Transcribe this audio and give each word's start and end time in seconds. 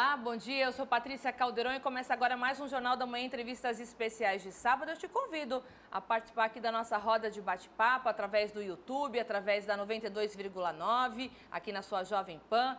Olá, 0.00 0.16
bom 0.16 0.34
dia. 0.34 0.64
Eu 0.64 0.72
sou 0.72 0.86
Patrícia 0.86 1.30
Caldeirão 1.30 1.74
e 1.74 1.78
começa 1.78 2.14
agora 2.14 2.34
mais 2.34 2.58
um 2.58 2.66
Jornal 2.66 2.96
da 2.96 3.04
Manhã 3.04 3.26
Entrevistas 3.26 3.78
Especiais 3.78 4.42
de 4.42 4.50
sábado. 4.50 4.88
Eu 4.88 4.96
te 4.96 5.06
convido 5.06 5.62
a 5.92 6.00
participar 6.00 6.46
aqui 6.46 6.58
da 6.58 6.72
nossa 6.72 6.96
roda 6.96 7.30
de 7.30 7.38
bate-papo 7.38 8.08
através 8.08 8.50
do 8.50 8.62
YouTube, 8.62 9.20
através 9.20 9.66
da 9.66 9.76
92,9, 9.76 11.30
aqui 11.52 11.70
na 11.70 11.82
sua 11.82 12.02
Jovem 12.02 12.40
Pan 12.48 12.78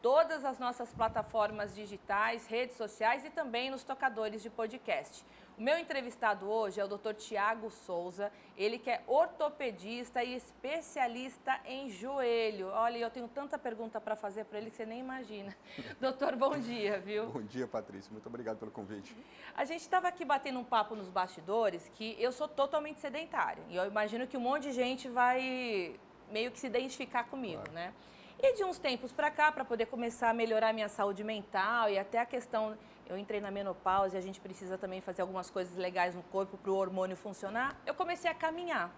todas 0.00 0.44
as 0.44 0.58
nossas 0.58 0.92
plataformas 0.92 1.74
digitais, 1.74 2.46
redes 2.46 2.76
sociais 2.76 3.24
e 3.24 3.30
também 3.30 3.70
nos 3.70 3.82
tocadores 3.82 4.42
de 4.42 4.50
podcast. 4.50 5.24
O 5.58 5.62
meu 5.62 5.76
entrevistado 5.76 6.48
hoje 6.48 6.80
é 6.80 6.84
o 6.84 6.88
Dr. 6.88 7.14
Tiago 7.14 7.68
Souza, 7.68 8.30
ele 8.56 8.78
que 8.78 8.88
é 8.88 9.02
ortopedista 9.08 10.22
e 10.22 10.36
especialista 10.36 11.58
em 11.64 11.90
joelho. 11.90 12.68
Olha, 12.68 12.98
eu 12.98 13.10
tenho 13.10 13.26
tanta 13.26 13.58
pergunta 13.58 14.00
para 14.00 14.14
fazer 14.14 14.44
para 14.44 14.58
ele 14.58 14.70
que 14.70 14.76
você 14.76 14.86
nem 14.86 15.00
imagina. 15.00 15.56
Doutor, 16.00 16.36
bom 16.36 16.56
dia, 16.56 17.00
viu? 17.00 17.26
Bom 17.26 17.42
dia, 17.42 17.66
Patrícia. 17.66 18.12
Muito 18.12 18.28
obrigado 18.28 18.58
pelo 18.58 18.70
convite. 18.70 19.16
A 19.56 19.64
gente 19.64 19.80
estava 19.80 20.06
aqui 20.06 20.24
batendo 20.24 20.60
um 20.60 20.64
papo 20.64 20.94
nos 20.94 21.10
bastidores 21.10 21.90
que 21.94 22.14
eu 22.20 22.30
sou 22.30 22.46
totalmente 22.46 23.00
sedentária. 23.00 23.64
E 23.68 23.74
eu 23.74 23.84
imagino 23.84 24.28
que 24.28 24.36
um 24.36 24.40
monte 24.40 24.62
de 24.62 24.72
gente 24.72 25.08
vai 25.08 25.98
meio 26.30 26.52
que 26.52 26.58
se 26.60 26.68
identificar 26.68 27.24
comigo, 27.24 27.62
claro. 27.62 27.72
né? 27.72 27.92
E 28.40 28.54
de 28.54 28.62
uns 28.62 28.78
tempos 28.78 29.10
para 29.10 29.32
cá, 29.32 29.50
para 29.50 29.64
poder 29.64 29.86
começar 29.86 30.30
a 30.30 30.32
melhorar 30.32 30.68
a 30.68 30.72
minha 30.72 30.88
saúde 30.88 31.24
mental 31.24 31.90
e 31.90 31.98
até 31.98 32.20
a 32.20 32.24
questão, 32.24 32.78
eu 33.08 33.18
entrei 33.18 33.40
na 33.40 33.50
menopausa 33.50 34.14
e 34.14 34.18
a 34.18 34.20
gente 34.20 34.40
precisa 34.40 34.78
também 34.78 35.00
fazer 35.00 35.22
algumas 35.22 35.50
coisas 35.50 35.76
legais 35.76 36.14
no 36.14 36.22
corpo 36.22 36.56
para 36.56 36.70
o 36.70 36.76
hormônio 36.76 37.16
funcionar, 37.16 37.76
eu 37.84 37.94
comecei 37.94 38.30
a 38.30 38.34
caminhar. 38.34 38.92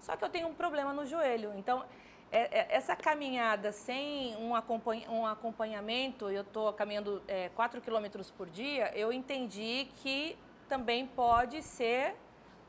Só 0.00 0.16
que 0.16 0.24
eu 0.24 0.30
tenho 0.30 0.48
um 0.48 0.54
problema 0.54 0.94
no 0.94 1.04
joelho, 1.04 1.52
então 1.54 1.84
é, 2.32 2.60
é, 2.60 2.76
essa 2.76 2.96
caminhada 2.96 3.72
sem 3.72 4.34
um, 4.36 4.54
acompanha, 4.54 5.10
um 5.10 5.26
acompanhamento, 5.26 6.30
eu 6.30 6.40
estou 6.40 6.72
caminhando 6.72 7.22
é, 7.28 7.50
4 7.50 7.82
quilômetros 7.82 8.30
por 8.30 8.48
dia, 8.48 8.90
eu 8.96 9.12
entendi 9.12 9.88
que 9.96 10.34
também 10.66 11.06
pode 11.06 11.62
ser 11.62 12.14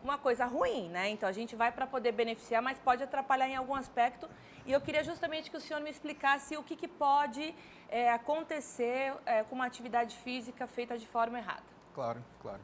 uma 0.03 0.17
coisa 0.17 0.45
ruim, 0.45 0.89
né? 0.89 1.09
Então 1.09 1.27
a 1.27 1.31
gente 1.31 1.55
vai 1.55 1.71
para 1.71 1.85
poder 1.85 2.11
beneficiar, 2.11 2.61
mas 2.61 2.77
pode 2.79 3.03
atrapalhar 3.03 3.47
em 3.47 3.55
algum 3.55 3.75
aspecto. 3.75 4.29
E 4.65 4.71
eu 4.71 4.81
queria 4.81 5.03
justamente 5.03 5.49
que 5.49 5.57
o 5.57 5.61
senhor 5.61 5.81
me 5.81 5.89
explicasse 5.89 6.55
o 6.57 6.63
que, 6.63 6.75
que 6.75 6.87
pode 6.87 7.55
é, 7.89 8.11
acontecer 8.11 9.13
é, 9.25 9.43
com 9.43 9.55
uma 9.55 9.65
atividade 9.65 10.15
física 10.17 10.67
feita 10.67 10.97
de 10.97 11.07
forma 11.07 11.37
errada. 11.37 11.63
Claro, 11.93 12.23
claro. 12.41 12.61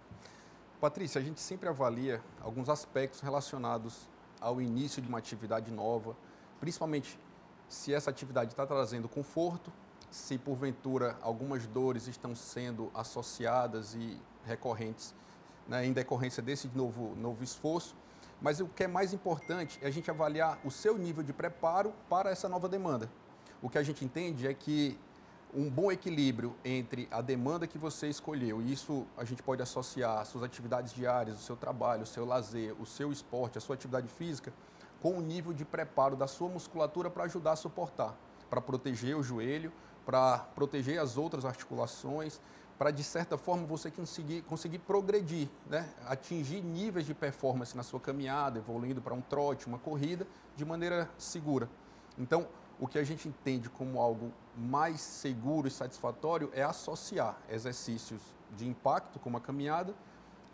Patrícia, 0.80 1.20
a 1.20 1.24
gente 1.24 1.40
sempre 1.40 1.68
avalia 1.68 2.22
alguns 2.42 2.70
aspectos 2.70 3.22
relacionados 3.22 4.08
ao 4.40 4.62
início 4.62 5.02
de 5.02 5.08
uma 5.08 5.18
atividade 5.18 5.72
nova, 5.72 6.16
principalmente 6.60 7.18
se 7.68 7.94
essa 7.94 8.10
atividade 8.10 8.52
está 8.52 8.66
trazendo 8.66 9.10
conforto, 9.10 9.72
se 10.12 10.38
porventura 10.38 11.18
algumas 11.22 11.66
dores 11.66 12.08
estão 12.08 12.36
sendo 12.36 12.92
associadas 12.94 13.96
e 13.96 14.22
recorrentes 14.46 15.16
né, 15.68 15.86
em 15.86 15.94
decorrência 15.94 16.42
desse 16.42 16.70
novo, 16.74 17.16
novo 17.16 17.44
esforço. 17.44 17.96
Mas 18.42 18.60
o 18.60 18.68
que 18.68 18.84
é 18.84 18.88
mais 18.88 19.14
importante 19.14 19.80
é 19.82 19.88
a 19.88 19.92
gente 19.92 20.10
avaliar 20.12 20.60
o 20.64 20.72
seu 20.72 20.98
nível 20.98 21.24
de 21.24 21.34
preparo 21.34 21.94
para 22.10 22.30
essa 22.30 22.50
nova 22.50 22.68
demanda. 22.68 23.10
O 23.62 23.70
que 23.70 23.78
a 23.78 23.84
gente 23.84 24.04
entende 24.04 24.48
é 24.48 24.54
que 24.54 24.98
um 25.54 25.70
bom 25.70 25.90
equilíbrio 25.90 26.54
entre 26.66 27.08
a 27.10 27.22
demanda 27.22 27.66
que 27.66 27.78
você 27.78 28.10
escolheu, 28.10 28.62
e 28.62 28.74
isso 28.74 29.06
a 29.18 29.24
gente 29.24 29.42
pode 29.42 29.62
associar 29.62 30.26
suas 30.26 30.44
atividades 30.44 30.94
diárias, 30.94 31.38
o 31.38 31.42
seu 31.42 31.56
trabalho, 31.56 32.04
o 32.04 32.06
seu 32.06 32.26
lazer, 32.26 32.76
o 32.80 32.86
seu 32.86 33.12
esporte, 33.12 33.58
a 33.58 33.62
sua 33.62 33.76
atividade 33.76 34.10
física, 34.10 34.52
com 35.02 35.18
o 35.18 35.22
nível 35.22 35.54
de 35.54 35.64
preparo 35.64 36.16
da 36.16 36.28
sua 36.28 36.50
musculatura 36.50 37.10
para 37.10 37.24
ajudar 37.24 37.54
a 37.54 37.56
suportar, 37.56 38.18
para 38.50 38.60
proteger 38.60 39.16
o 39.16 39.24
joelho, 39.24 39.72
para 40.06 40.40
proteger 40.40 41.00
as 41.00 41.18
outras 41.18 41.46
articulações, 41.46 42.40
para 42.78 42.92
de 42.92 43.04
certa 43.04 43.38
forma 43.38 43.66
você 43.66 43.90
conseguir, 43.90 44.42
conseguir 44.44 44.80
progredir, 44.80 45.48
né? 45.68 45.90
atingir 46.06 46.62
níveis 46.62 47.06
de 47.06 47.14
performance 47.14 47.76
na 47.76 47.84
sua 47.84 48.00
caminhada, 48.00 48.60
evoluindo 48.60 49.02
para 49.02 49.14
um 49.14 49.22
trote, 49.22 49.68
uma 49.68 49.78
corrida, 49.78 50.28
de 50.56 50.66
maneira 50.66 51.10
segura. 51.18 51.70
Então, 52.18 52.48
o 52.80 52.88
que 52.88 53.00
a 53.00 53.04
gente 53.04 53.28
entende 53.28 53.70
como 53.70 54.00
algo 54.00 54.32
mais 54.58 55.00
seguro 55.00 55.68
e 55.68 55.72
satisfatório 55.72 56.50
é 56.54 56.64
associar 56.64 57.38
exercícios 57.50 58.22
de 58.56 58.68
impacto, 58.68 59.20
como 59.20 59.38
a 59.38 59.42
caminhada, 59.42 59.94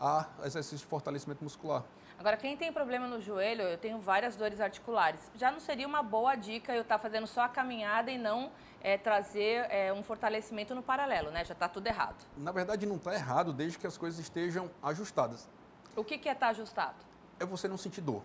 a 0.01 0.25
exercícios 0.43 0.81
de 0.81 0.87
fortalecimento 0.87 1.43
muscular. 1.43 1.83
Agora, 2.17 2.35
quem 2.35 2.57
tem 2.57 2.73
problema 2.73 3.07
no 3.07 3.21
joelho, 3.21 3.61
eu 3.61 3.77
tenho 3.77 3.99
várias 3.99 4.35
dores 4.35 4.59
articulares, 4.59 5.19
já 5.35 5.51
não 5.51 5.59
seria 5.59 5.87
uma 5.87 6.01
boa 6.01 6.35
dica 6.35 6.73
eu 6.73 6.81
estar 6.81 6.97
tá 6.97 7.01
fazendo 7.01 7.27
só 7.27 7.41
a 7.41 7.49
caminhada 7.49 8.11
e 8.11 8.17
não 8.17 8.51
é, 8.81 8.97
trazer 8.97 9.67
é, 9.69 9.93
um 9.93 10.01
fortalecimento 10.01 10.73
no 10.73 10.81
paralelo, 10.81 11.29
né? 11.29 11.45
Já 11.45 11.53
está 11.53 11.69
tudo 11.69 11.85
errado. 11.87 12.25
Na 12.35 12.51
verdade, 12.51 12.85
não 12.85 12.95
está 12.95 13.13
errado 13.13 13.53
desde 13.53 13.77
que 13.77 13.85
as 13.85 13.97
coisas 13.97 14.19
estejam 14.19 14.71
ajustadas. 14.81 15.47
O 15.95 16.03
que, 16.03 16.17
que 16.17 16.27
é 16.27 16.31
estar 16.31 16.47
tá 16.47 16.51
ajustado? 16.51 16.97
É 17.39 17.45
você 17.45 17.67
não 17.67 17.77
sentir 17.77 18.01
dor. 18.01 18.23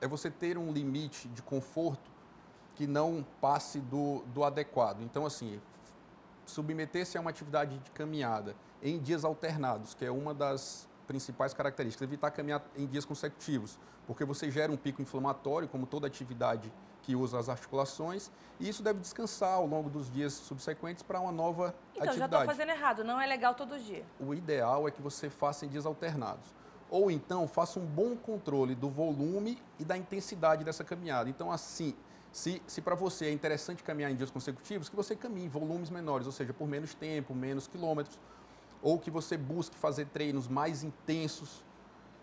É 0.00 0.08
você 0.08 0.30
ter 0.30 0.58
um 0.58 0.72
limite 0.72 1.28
de 1.28 1.42
conforto 1.42 2.10
que 2.74 2.86
não 2.86 3.24
passe 3.40 3.78
do, 3.78 4.22
do 4.26 4.44
adequado. 4.44 5.02
Então, 5.02 5.24
assim, 5.24 5.60
submeter-se 6.46 7.16
a 7.16 7.20
uma 7.20 7.30
atividade 7.30 7.78
de 7.78 7.90
caminhada 7.92 8.56
em 8.82 8.98
dias 8.98 9.24
alternados, 9.24 9.94
que 9.94 10.04
é 10.04 10.10
uma 10.10 10.34
das 10.34 10.88
principais 11.12 11.52
características. 11.52 12.08
Evitar 12.08 12.30
caminhar 12.30 12.62
em 12.74 12.86
dias 12.86 13.04
consecutivos, 13.04 13.78
porque 14.06 14.24
você 14.24 14.50
gera 14.50 14.72
um 14.72 14.76
pico 14.76 15.02
inflamatório, 15.02 15.68
como 15.68 15.86
toda 15.86 16.06
atividade 16.06 16.72
que 17.02 17.14
usa 17.14 17.38
as 17.38 17.48
articulações, 17.48 18.30
e 18.58 18.68
isso 18.68 18.82
deve 18.82 19.00
descansar 19.00 19.54
ao 19.54 19.66
longo 19.66 19.90
dos 19.90 20.10
dias 20.10 20.32
subsequentes 20.32 21.02
para 21.02 21.20
uma 21.20 21.32
nova 21.32 21.74
então, 21.94 22.04
atividade. 22.04 22.16
Então, 22.16 22.18
já 22.18 22.24
estou 22.26 22.46
fazendo 22.46 22.70
errado, 22.70 23.04
não 23.04 23.20
é 23.20 23.26
legal 23.26 23.54
todo 23.54 23.78
dia. 23.78 24.04
O 24.18 24.32
ideal 24.32 24.88
é 24.88 24.90
que 24.90 25.02
você 25.02 25.28
faça 25.28 25.66
em 25.66 25.68
dias 25.68 25.84
alternados. 25.84 26.46
Ou 26.88 27.10
então, 27.10 27.46
faça 27.48 27.78
um 27.78 27.84
bom 27.84 28.16
controle 28.16 28.74
do 28.74 28.88
volume 28.88 29.58
e 29.78 29.84
da 29.84 29.96
intensidade 29.96 30.62
dessa 30.64 30.84
caminhada. 30.84 31.28
Então, 31.28 31.50
assim, 31.50 31.94
se, 32.30 32.62
se 32.66 32.80
para 32.80 32.94
você 32.94 33.26
é 33.26 33.32
interessante 33.32 33.82
caminhar 33.82 34.10
em 34.10 34.16
dias 34.16 34.30
consecutivos, 34.30 34.88
que 34.88 34.96
você 34.96 35.16
caminhe 35.16 35.46
em 35.46 35.48
volumes 35.48 35.90
menores, 35.90 36.26
ou 36.26 36.32
seja, 36.32 36.52
por 36.52 36.68
menos 36.68 36.94
tempo, 36.94 37.34
menos 37.34 37.66
quilômetros, 37.66 38.18
ou 38.82 38.98
que 38.98 39.10
você 39.10 39.36
busque 39.36 39.76
fazer 39.76 40.06
treinos 40.06 40.48
mais 40.48 40.82
intensos 40.82 41.64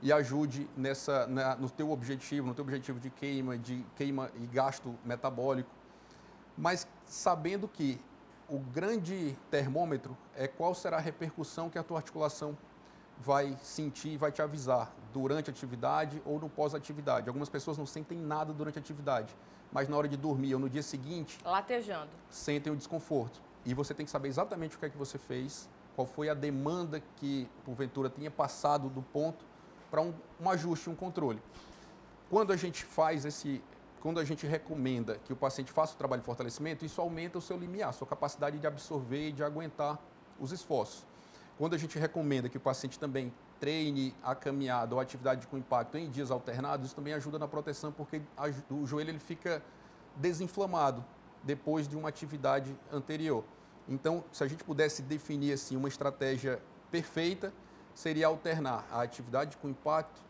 e 0.01 0.11
ajude 0.11 0.69
nessa, 0.77 1.25
na, 1.27 1.55
no 1.55 1.69
teu 1.69 1.91
objetivo, 1.91 2.47
no 2.47 2.53
teu 2.53 2.63
objetivo 2.63 2.99
de 2.99 3.09
queima, 3.09 3.57
de 3.57 3.85
queima 3.95 4.29
e 4.35 4.45
gasto 4.47 4.95
metabólico, 5.03 5.69
mas 6.57 6.87
sabendo 7.05 7.67
que 7.67 7.99
o 8.47 8.59
grande 8.59 9.37
termômetro 9.51 10.17
é 10.35 10.47
qual 10.47 10.73
será 10.73 10.97
a 10.97 10.99
repercussão 10.99 11.69
que 11.69 11.77
a 11.77 11.83
tua 11.83 11.97
articulação 11.97 12.57
vai 13.17 13.57
sentir 13.61 14.09
e 14.09 14.17
vai 14.17 14.31
te 14.31 14.41
avisar 14.41 14.91
durante 15.13 15.49
a 15.49 15.53
atividade 15.53 16.21
ou 16.25 16.39
no 16.39 16.49
pós-atividade. 16.49 17.27
Algumas 17.27 17.49
pessoas 17.49 17.77
não 17.77 17.85
sentem 17.85 18.17
nada 18.17 18.53
durante 18.53 18.79
a 18.79 18.81
atividade, 18.81 19.35
mas 19.71 19.87
na 19.87 19.97
hora 19.97 20.07
de 20.07 20.17
dormir 20.17 20.53
ou 20.53 20.59
no 20.59 20.69
dia 20.69 20.81
seguinte, 20.81 21.37
latejando, 21.43 22.09
sentem 22.29 22.71
o 22.71 22.75
desconforto. 22.75 23.41
E 23.65 23.73
você 23.73 23.93
tem 23.93 24.05
que 24.05 24.11
saber 24.11 24.29
exatamente 24.29 24.75
o 24.77 24.79
que 24.79 24.85
é 24.85 24.89
que 24.89 24.97
você 24.97 25.17
fez, 25.17 25.69
qual 25.99 26.07
foi 26.07 26.29
a 26.29 26.33
demanda 26.33 27.03
que 27.17 27.45
porventura 27.65 28.09
tinha 28.09 28.31
passado 28.31 28.87
do 28.87 29.01
ponto 29.01 29.43
para 29.91 29.99
um, 29.99 30.13
um 30.39 30.49
ajuste, 30.49 30.89
um 30.89 30.95
controle. 30.95 31.41
Quando 32.29 32.53
a 32.53 32.55
gente 32.55 32.85
faz 32.85 33.25
esse, 33.25 33.61
quando 33.99 34.17
a 34.17 34.23
gente 34.23 34.47
recomenda 34.47 35.17
que 35.25 35.33
o 35.33 35.35
paciente 35.35 35.73
faça 35.73 35.95
o 35.95 35.97
trabalho 35.97 36.21
de 36.21 36.25
fortalecimento, 36.25 36.85
isso 36.85 37.01
aumenta 37.01 37.37
o 37.37 37.41
seu 37.41 37.57
limiar, 37.57 37.93
sua 37.93 38.07
capacidade 38.07 38.57
de 38.57 38.65
absorver 38.65 39.27
e 39.27 39.31
de 39.33 39.43
aguentar 39.43 39.99
os 40.39 40.53
esforços. 40.53 41.05
Quando 41.57 41.73
a 41.73 41.77
gente 41.77 41.99
recomenda 41.99 42.47
que 42.47 42.55
o 42.55 42.61
paciente 42.61 42.97
também 42.97 43.33
treine 43.59 44.15
a 44.23 44.33
caminhada 44.33 44.95
ou 44.95 45.01
atividade 45.01 45.47
com 45.47 45.57
impacto 45.57 45.97
em 45.97 46.09
dias 46.09 46.31
alternados, 46.31 46.85
isso 46.85 46.95
também 46.95 47.13
ajuda 47.13 47.37
na 47.37 47.45
proteção, 47.45 47.91
porque 47.91 48.21
o 48.71 48.85
joelho 48.85 49.09
ele 49.09 49.19
fica 49.19 49.61
desinflamado 50.15 51.03
depois 51.43 51.89
de 51.89 51.97
uma 51.97 52.07
atividade 52.07 52.73
anterior. 52.89 53.43
Então, 53.89 54.23
se 54.31 54.43
a 54.43 54.47
gente 54.47 54.63
pudesse 54.63 55.01
definir 55.01 55.51
assim 55.53 55.75
uma 55.75 55.87
estratégia 55.87 56.61
perfeita, 56.91 57.51
seria 57.93 58.27
alternar 58.27 58.87
a 58.91 59.01
atividade 59.01 59.57
com 59.57 59.67
impacto 59.67 60.21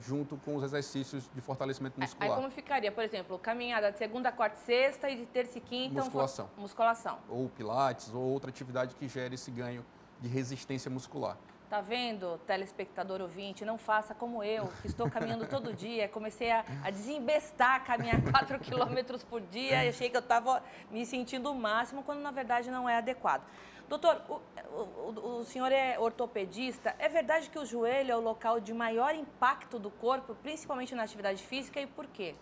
junto 0.00 0.36
com 0.38 0.56
os 0.56 0.62
exercícios 0.62 1.28
de 1.34 1.40
fortalecimento 1.40 2.00
muscular. 2.00 2.30
Aí 2.30 2.36
como 2.36 2.50
ficaria, 2.50 2.90
por 2.90 3.04
exemplo, 3.04 3.38
caminhada 3.38 3.92
de 3.92 3.98
segunda, 3.98 4.32
quarta 4.32 4.56
e 4.56 4.64
sexta 4.64 5.08
e 5.10 5.16
de 5.16 5.26
terça 5.26 5.58
e 5.58 5.60
quinta? 5.60 6.00
Musculação. 6.00 6.50
Musculação. 6.56 7.18
Ou 7.28 7.48
pilates, 7.48 8.12
ou 8.12 8.22
outra 8.22 8.50
atividade 8.50 8.94
que 8.94 9.06
gere 9.08 9.34
esse 9.34 9.50
ganho 9.50 9.84
de 10.20 10.28
resistência 10.28 10.90
muscular. 10.90 11.36
Tá 11.74 11.80
vendo, 11.80 12.38
telespectador 12.46 13.20
ouvinte? 13.20 13.64
Não 13.64 13.76
faça 13.76 14.14
como 14.14 14.44
eu, 14.44 14.68
que 14.80 14.86
estou 14.86 15.10
caminhando 15.10 15.44
todo 15.44 15.72
dia. 15.74 16.08
Comecei 16.08 16.48
a, 16.52 16.64
a 16.84 16.88
desembestar, 16.88 17.84
caminhar 17.84 18.22
4 18.30 18.60
quilômetros 18.60 19.24
por 19.24 19.40
dia 19.40 19.84
e 19.84 19.88
achei 19.88 20.08
que 20.08 20.16
eu 20.16 20.20
estava 20.20 20.62
me 20.88 21.04
sentindo 21.04 21.50
o 21.50 21.54
máximo, 21.54 22.04
quando 22.04 22.20
na 22.20 22.30
verdade 22.30 22.70
não 22.70 22.88
é 22.88 22.98
adequado. 22.98 23.42
Doutor, 23.88 24.22
o, 24.28 24.40
o, 24.78 25.38
o, 25.40 25.44
senhor 25.44 25.72
é 25.72 25.98
ortopedista. 25.98 26.94
É 26.96 27.08
verdade 27.08 27.50
que 27.50 27.58
o 27.58 27.66
joelho 27.66 28.12
é 28.12 28.16
o 28.16 28.20
local 28.20 28.60
de 28.60 28.72
maior 28.72 29.12
impacto 29.12 29.76
do 29.76 29.90
corpo, 29.90 30.32
principalmente 30.44 30.94
na 30.94 31.02
atividade 31.02 31.42
física, 31.42 31.80
e 31.80 31.88
por 31.88 32.06
quê? 32.06 32.36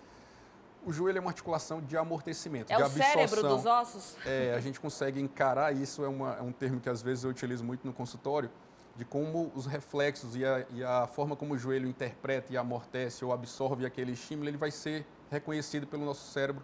O 0.85 0.93
joelho 0.93 1.17
é 1.17 1.21
uma 1.23 1.31
articulação 1.31 1.81
de 1.81 1.97
amortecimento, 1.97 2.71
é 2.71 2.77
de 2.77 2.83
o 2.83 2.85
absorção. 2.85 3.13
cérebro 3.13 3.43
dos 3.49 3.65
ossos? 3.65 4.17
É, 4.27 4.53
a 4.55 4.61
gente 4.61 4.79
consegue 4.79 5.19
encarar 5.21 5.75
isso, 5.75 6.05
é, 6.05 6.09
uma, 6.09 6.35
é 6.35 6.43
um 6.43 6.53
termo 6.53 6.81
que 6.81 6.91
às 6.91 7.01
vezes 7.01 7.25
eu 7.25 7.31
utilizo 7.31 7.65
muito 7.65 7.87
no 7.87 7.95
consultório, 7.95 8.51
de 8.95 9.05
como 9.05 9.51
os 9.55 9.67
reflexos 9.67 10.37
e 10.37 10.45
a, 10.45 10.67
e 10.71 10.85
a, 10.85 11.07
forma 11.07 11.35
como 11.35 11.55
o 11.55 11.59
joelho 11.59 11.89
interpreta 11.89 12.53
e 12.53 12.57
amortece 12.57 13.25
ou 13.25 13.33
absorve 13.33 13.87
aquele 13.87 14.13
estímulo, 14.13 14.49
ele 14.49 14.59
vai 14.59 14.71
ser 14.71 15.07
reconhecido 15.31 15.87
pelo 15.87 16.05
nosso 16.05 16.31
cérebro 16.31 16.63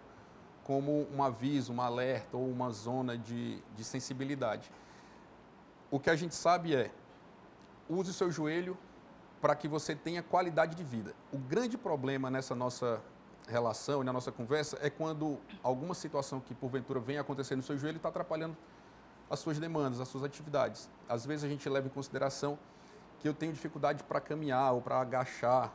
como 0.63 1.07
um 1.11 1.23
aviso, 1.23 1.73
um 1.73 1.81
alerta 1.81 2.37
ou 2.37 2.47
uma 2.47 2.71
zona 2.71 3.17
de, 3.17 3.63
de 3.75 3.83
sensibilidade. 3.83 4.71
O 5.91 5.99
que 5.99 6.11
a 6.11 6.17
gente 6.17 6.35
sabe 6.35 6.77
é, 6.77 6.91
use 7.89 8.11
o 8.11 8.15
seu 8.15 8.31
joelho 8.31 8.77
para 9.41 9.55
que 9.55 9.67
você 9.67 9.95
tenha 9.95 10.23
qualidade 10.23 10.75
de 10.75 10.85
vida. 10.85 11.15
O 11.33 11.39
grande 11.39 11.79
problema 11.79 12.31
nessa 12.31 12.55
nossa 12.55 13.01
relação 13.47 14.03
e 14.03 14.05
na 14.05 14.13
nossa 14.13 14.31
conversa 14.31 14.79
é 14.83 14.91
quando 14.91 15.39
alguma 15.63 15.95
situação 15.95 16.41
que 16.41 16.55
porventura 16.55 17.01
venha 17.01 17.23
acontecer 17.23 17.57
no 17.57 17.63
seu 17.63 17.79
joelho 17.79 17.97
está 17.97 18.11
atrapalhando 18.11 18.55
as 19.31 19.39
suas 19.39 19.59
demandas, 19.59 20.01
as 20.01 20.09
suas 20.09 20.25
atividades. 20.25 20.89
Às 21.09 21.27
vezes 21.27 21.45
a 21.45 21.49
gente 21.49 21.69
leva 21.69 21.87
em 21.87 21.91
consideração 21.91 22.59
que 23.21 23.29
eu 23.29 23.35
tenho 23.35 23.53
dificuldade 23.53 24.03
para 24.05 24.21
caminhar 24.21 24.73
ou 24.73 24.81
para 24.81 25.01
agachar, 25.01 25.73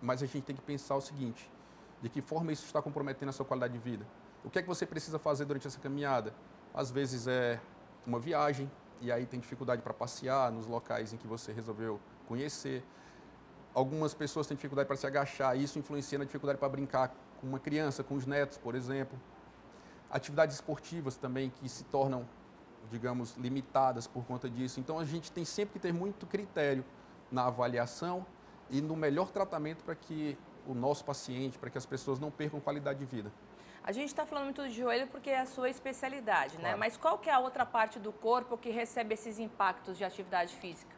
mas 0.00 0.22
a 0.22 0.26
gente 0.26 0.44
tem 0.44 0.56
que 0.56 0.62
pensar 0.62 0.96
o 0.96 1.00
seguinte: 1.00 1.50
de 2.00 2.08
que 2.08 2.20
forma 2.20 2.52
isso 2.52 2.64
está 2.64 2.80
comprometendo 2.80 3.28
a 3.28 3.32
sua 3.32 3.44
qualidade 3.44 3.72
de 3.72 3.78
vida? 3.78 4.06
O 4.44 4.50
que 4.50 4.58
é 4.58 4.62
que 4.62 4.68
você 4.68 4.86
precisa 4.86 5.18
fazer 5.18 5.44
durante 5.44 5.66
essa 5.66 5.80
caminhada? 5.80 6.32
Às 6.72 6.90
vezes 6.90 7.26
é 7.26 7.60
uma 8.06 8.20
viagem 8.20 8.70
e 9.00 9.10
aí 9.10 9.26
tem 9.26 9.40
dificuldade 9.40 9.82
para 9.82 9.92
passear 9.92 10.50
nos 10.52 10.66
locais 10.66 11.12
em 11.12 11.16
que 11.16 11.26
você 11.26 11.52
resolveu 11.52 12.00
conhecer. 12.26 12.84
Algumas 13.74 14.14
pessoas 14.14 14.46
têm 14.46 14.56
dificuldade 14.56 14.86
para 14.86 14.96
se 14.96 15.06
agachar, 15.06 15.56
e 15.56 15.62
isso 15.62 15.78
influencia 15.78 16.18
na 16.18 16.24
dificuldade 16.24 16.58
para 16.58 16.68
brincar 16.68 17.14
com 17.40 17.46
uma 17.46 17.58
criança, 17.58 18.02
com 18.02 18.14
os 18.14 18.24
netos, 18.24 18.56
por 18.56 18.74
exemplo. 18.74 19.18
Atividades 20.10 20.56
esportivas 20.56 21.16
também 21.16 21.50
que 21.50 21.68
se 21.68 21.84
tornam 21.84 22.26
digamos, 22.90 23.36
limitadas 23.36 24.06
por 24.06 24.24
conta 24.24 24.48
disso. 24.48 24.80
Então, 24.80 24.98
a 24.98 25.04
gente 25.04 25.30
tem 25.32 25.44
sempre 25.44 25.74
que 25.74 25.78
ter 25.78 25.92
muito 25.92 26.26
critério 26.26 26.84
na 27.30 27.46
avaliação 27.46 28.24
e 28.70 28.80
no 28.80 28.96
melhor 28.96 29.30
tratamento 29.30 29.84
para 29.84 29.94
que 29.94 30.36
o 30.66 30.74
nosso 30.74 31.04
paciente, 31.04 31.58
para 31.58 31.70
que 31.70 31.78
as 31.78 31.86
pessoas 31.86 32.18
não 32.18 32.30
percam 32.30 32.60
qualidade 32.60 32.98
de 32.98 33.04
vida. 33.04 33.32
A 33.84 33.92
gente 33.92 34.08
está 34.08 34.26
falando 34.26 34.46
muito 34.46 34.68
de 34.68 34.74
joelho 34.74 35.06
porque 35.06 35.30
é 35.30 35.40
a 35.40 35.46
sua 35.46 35.70
especialidade, 35.70 36.54
né? 36.54 36.60
claro. 36.60 36.76
né? 36.76 36.80
Mas 36.80 36.96
qual 36.96 37.18
que 37.18 37.30
é 37.30 37.32
a 37.32 37.38
outra 37.38 37.64
parte 37.64 38.00
do 38.00 38.12
corpo 38.12 38.58
que 38.58 38.70
recebe 38.70 39.14
esses 39.14 39.38
impactos 39.38 39.96
de 39.96 40.04
atividade 40.04 40.56
física? 40.56 40.94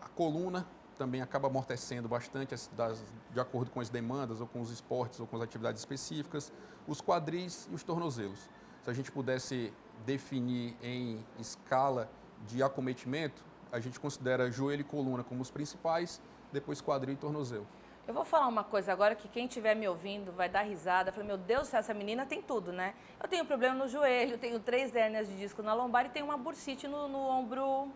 A 0.00 0.08
coluna 0.10 0.64
também 0.96 1.20
acaba 1.20 1.48
amortecendo 1.48 2.08
bastante 2.08 2.54
das, 2.76 3.04
de 3.30 3.40
acordo 3.40 3.72
com 3.72 3.80
as 3.80 3.88
demandas 3.88 4.40
ou 4.40 4.46
com 4.46 4.60
os 4.60 4.70
esportes 4.70 5.18
ou 5.18 5.26
com 5.26 5.36
as 5.36 5.42
atividades 5.42 5.80
específicas, 5.80 6.52
os 6.86 7.00
quadris 7.00 7.68
e 7.70 7.74
os 7.74 7.82
tornozelos. 7.82 8.48
Se 8.82 8.90
a 8.90 8.92
gente 8.92 9.10
pudesse 9.10 9.72
definir 10.04 10.76
em 10.82 11.24
escala 11.38 12.08
de 12.46 12.62
acometimento, 12.62 13.44
a 13.72 13.80
gente 13.80 13.98
considera 13.98 14.50
joelho 14.50 14.80
e 14.80 14.84
coluna 14.84 15.24
como 15.24 15.42
os 15.42 15.50
principais, 15.50 16.20
depois 16.52 16.80
quadril 16.80 17.14
e 17.14 17.16
tornozelo. 17.16 17.66
Eu 18.06 18.14
vou 18.14 18.24
falar 18.24 18.46
uma 18.46 18.62
coisa 18.62 18.92
agora 18.92 19.16
que 19.16 19.26
quem 19.26 19.46
estiver 19.46 19.74
me 19.74 19.88
ouvindo 19.88 20.30
vai 20.30 20.48
dar 20.48 20.62
risada. 20.62 21.10
Falei, 21.10 21.26
meu 21.26 21.36
Deus, 21.36 21.74
essa 21.74 21.92
menina 21.92 22.24
tem 22.24 22.40
tudo, 22.40 22.72
né? 22.72 22.94
Eu 23.20 23.28
tenho 23.28 23.44
problema 23.44 23.74
no 23.74 23.88
joelho, 23.88 24.38
tenho 24.38 24.60
três 24.60 24.94
hérnias 24.94 25.26
de 25.26 25.36
disco 25.36 25.60
na 25.60 25.74
lombar 25.74 26.06
e 26.06 26.08
tenho 26.10 26.26
uma 26.26 26.36
bursite 26.36 26.86
no, 26.86 27.08
no 27.08 27.18
ombro 27.18 27.90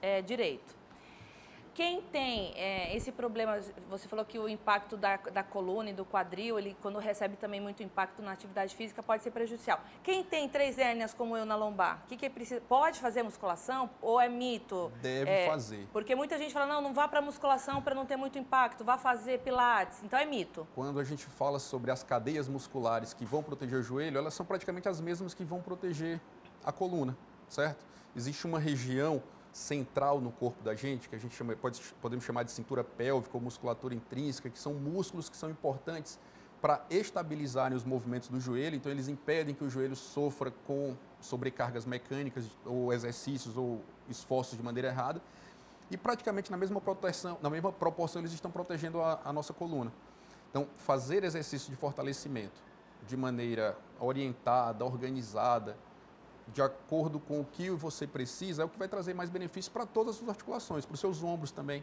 é, 0.00 0.22
direito. 0.22 0.76
Quem 1.74 2.00
tem 2.02 2.52
é, 2.54 2.96
esse 2.96 3.10
problema, 3.10 3.58
você 3.90 4.06
falou 4.06 4.24
que 4.24 4.38
o 4.38 4.48
impacto 4.48 4.96
da, 4.96 5.16
da 5.16 5.42
coluna 5.42 5.90
e 5.90 5.92
do 5.92 6.04
quadril, 6.04 6.56
ele 6.56 6.76
quando 6.80 7.00
recebe 7.00 7.36
também 7.36 7.60
muito 7.60 7.82
impacto 7.82 8.22
na 8.22 8.30
atividade 8.30 8.76
física, 8.76 9.02
pode 9.02 9.24
ser 9.24 9.32
prejudicial. 9.32 9.80
Quem 10.02 10.22
tem 10.22 10.48
três 10.48 10.78
hérnias 10.78 11.12
como 11.12 11.36
eu 11.36 11.44
na 11.44 11.56
lombar, 11.56 12.04
que 12.06 12.16
que 12.16 12.30
precisa, 12.30 12.60
pode 12.68 13.00
fazer 13.00 13.24
musculação 13.24 13.90
ou 14.00 14.20
é 14.20 14.28
mito? 14.28 14.92
Deve 15.02 15.28
é, 15.28 15.48
fazer. 15.48 15.88
Porque 15.92 16.14
muita 16.14 16.38
gente 16.38 16.54
fala, 16.54 16.66
não, 16.66 16.80
não 16.80 16.94
vá 16.94 17.08
para 17.08 17.20
musculação 17.20 17.82
para 17.82 17.94
não 17.94 18.06
ter 18.06 18.16
muito 18.16 18.38
impacto, 18.38 18.84
vá 18.84 18.96
fazer 18.96 19.40
pilates. 19.40 20.00
Então 20.04 20.16
é 20.16 20.24
mito. 20.24 20.68
Quando 20.76 21.00
a 21.00 21.04
gente 21.04 21.26
fala 21.26 21.58
sobre 21.58 21.90
as 21.90 22.04
cadeias 22.04 22.46
musculares 22.46 23.12
que 23.12 23.24
vão 23.24 23.42
proteger 23.42 23.80
o 23.80 23.82
joelho, 23.82 24.18
elas 24.18 24.32
são 24.32 24.46
praticamente 24.46 24.88
as 24.88 25.00
mesmas 25.00 25.34
que 25.34 25.42
vão 25.42 25.60
proteger 25.60 26.20
a 26.64 26.70
coluna, 26.70 27.16
certo? 27.48 27.84
Existe 28.14 28.46
uma 28.46 28.60
região 28.60 29.20
central 29.54 30.20
no 30.20 30.32
corpo 30.32 30.62
da 30.64 30.74
gente, 30.74 31.08
que 31.08 31.14
a 31.14 31.18
gente 31.18 31.34
chama, 31.34 31.54
pode, 31.54 31.80
podemos 32.02 32.24
chamar 32.24 32.42
de 32.42 32.50
cintura 32.50 32.82
pélvica 32.82 33.36
ou 33.36 33.40
musculatura 33.40 33.94
intrínseca, 33.94 34.50
que 34.50 34.58
são 34.58 34.74
músculos 34.74 35.28
que 35.28 35.36
são 35.36 35.48
importantes 35.48 36.18
para 36.60 36.84
estabilizarem 36.90 37.76
os 37.76 37.84
movimentos 37.84 38.28
do 38.28 38.40
joelho, 38.40 38.74
então 38.74 38.90
eles 38.90 39.06
impedem 39.06 39.54
que 39.54 39.62
o 39.62 39.70
joelho 39.70 39.94
sofra 39.94 40.50
com 40.66 40.96
sobrecargas 41.20 41.86
mecânicas 41.86 42.50
ou 42.64 42.92
exercícios 42.92 43.56
ou 43.56 43.80
esforços 44.08 44.56
de 44.56 44.64
maneira 44.64 44.88
errada. 44.88 45.22
E 45.90 45.96
praticamente 45.96 46.50
na 46.50 46.56
mesma 46.56 46.80
proteção, 46.80 47.38
na 47.40 47.50
mesma 47.50 47.70
proporção 47.70 48.22
eles 48.22 48.32
estão 48.32 48.50
protegendo 48.50 49.00
a, 49.00 49.20
a 49.24 49.32
nossa 49.32 49.52
coluna. 49.52 49.92
Então, 50.50 50.66
fazer 50.76 51.22
exercício 51.22 51.70
de 51.70 51.76
fortalecimento 51.76 52.60
de 53.06 53.16
maneira 53.16 53.76
orientada, 54.00 54.84
organizada, 54.84 55.76
de 56.48 56.62
acordo 56.62 57.18
com 57.18 57.40
o 57.40 57.44
que 57.44 57.70
você 57.70 58.06
precisa, 58.06 58.62
é 58.62 58.64
o 58.64 58.68
que 58.68 58.78
vai 58.78 58.88
trazer 58.88 59.14
mais 59.14 59.30
benefícios 59.30 59.68
para 59.68 59.86
todas 59.86 60.14
as 60.14 60.16
suas 60.16 60.30
articulações, 60.30 60.84
para 60.84 60.94
os 60.94 61.00
seus 61.00 61.22
ombros 61.22 61.50
também. 61.50 61.82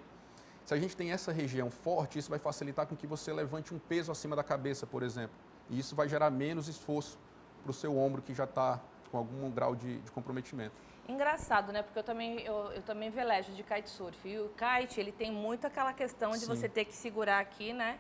Se 0.66 0.74
a 0.74 0.78
gente 0.78 0.96
tem 0.96 1.12
essa 1.12 1.32
região 1.32 1.70
forte, 1.72 2.20
isso 2.20 2.30
vai 2.30 2.40
facilitar 2.40 2.86
com 2.86 2.96
que 2.96 3.08
você 3.08 3.34
levante 3.34 3.74
um 3.74 3.80
peso 3.80 4.12
acima 4.12 4.36
da 4.36 4.44
cabeça, 4.44 4.86
por 4.86 5.04
exemplo. 5.04 5.36
E 5.70 5.80
isso 5.80 5.96
vai 5.96 6.08
gerar 6.08 6.30
menos 6.30 6.68
esforço 6.68 7.18
para 7.64 7.72
o 7.72 7.74
seu 7.74 7.98
ombro 7.98 8.22
que 8.22 8.34
já 8.34 8.44
está 8.44 8.80
com 9.10 9.18
algum 9.18 9.50
grau 9.50 9.76
de, 9.76 10.00
de, 10.00 10.12
comprometimento. 10.12 10.76
Engraçado, 11.08 11.72
né? 11.72 11.82
Porque 11.82 12.00
eu 12.00 12.04
também, 12.04 12.40
eu, 12.42 12.72
eu, 12.72 12.82
também 12.84 13.10
velejo 13.10 13.52
de 13.52 13.64
kitesurf. 13.64 14.18
E 14.28 14.40
o 14.40 14.50
kite, 14.50 15.00
ele 15.00 15.12
tem 15.12 15.32
muito 15.32 15.68
aquela 15.68 15.94
questão 15.94 16.32
de 16.32 16.40
Sim. 16.40 16.48
você 16.48 16.70
ter 16.70 16.86
que 16.86 16.94
segurar 16.94 17.40
aqui, 17.40 17.74
né? 17.74 18.00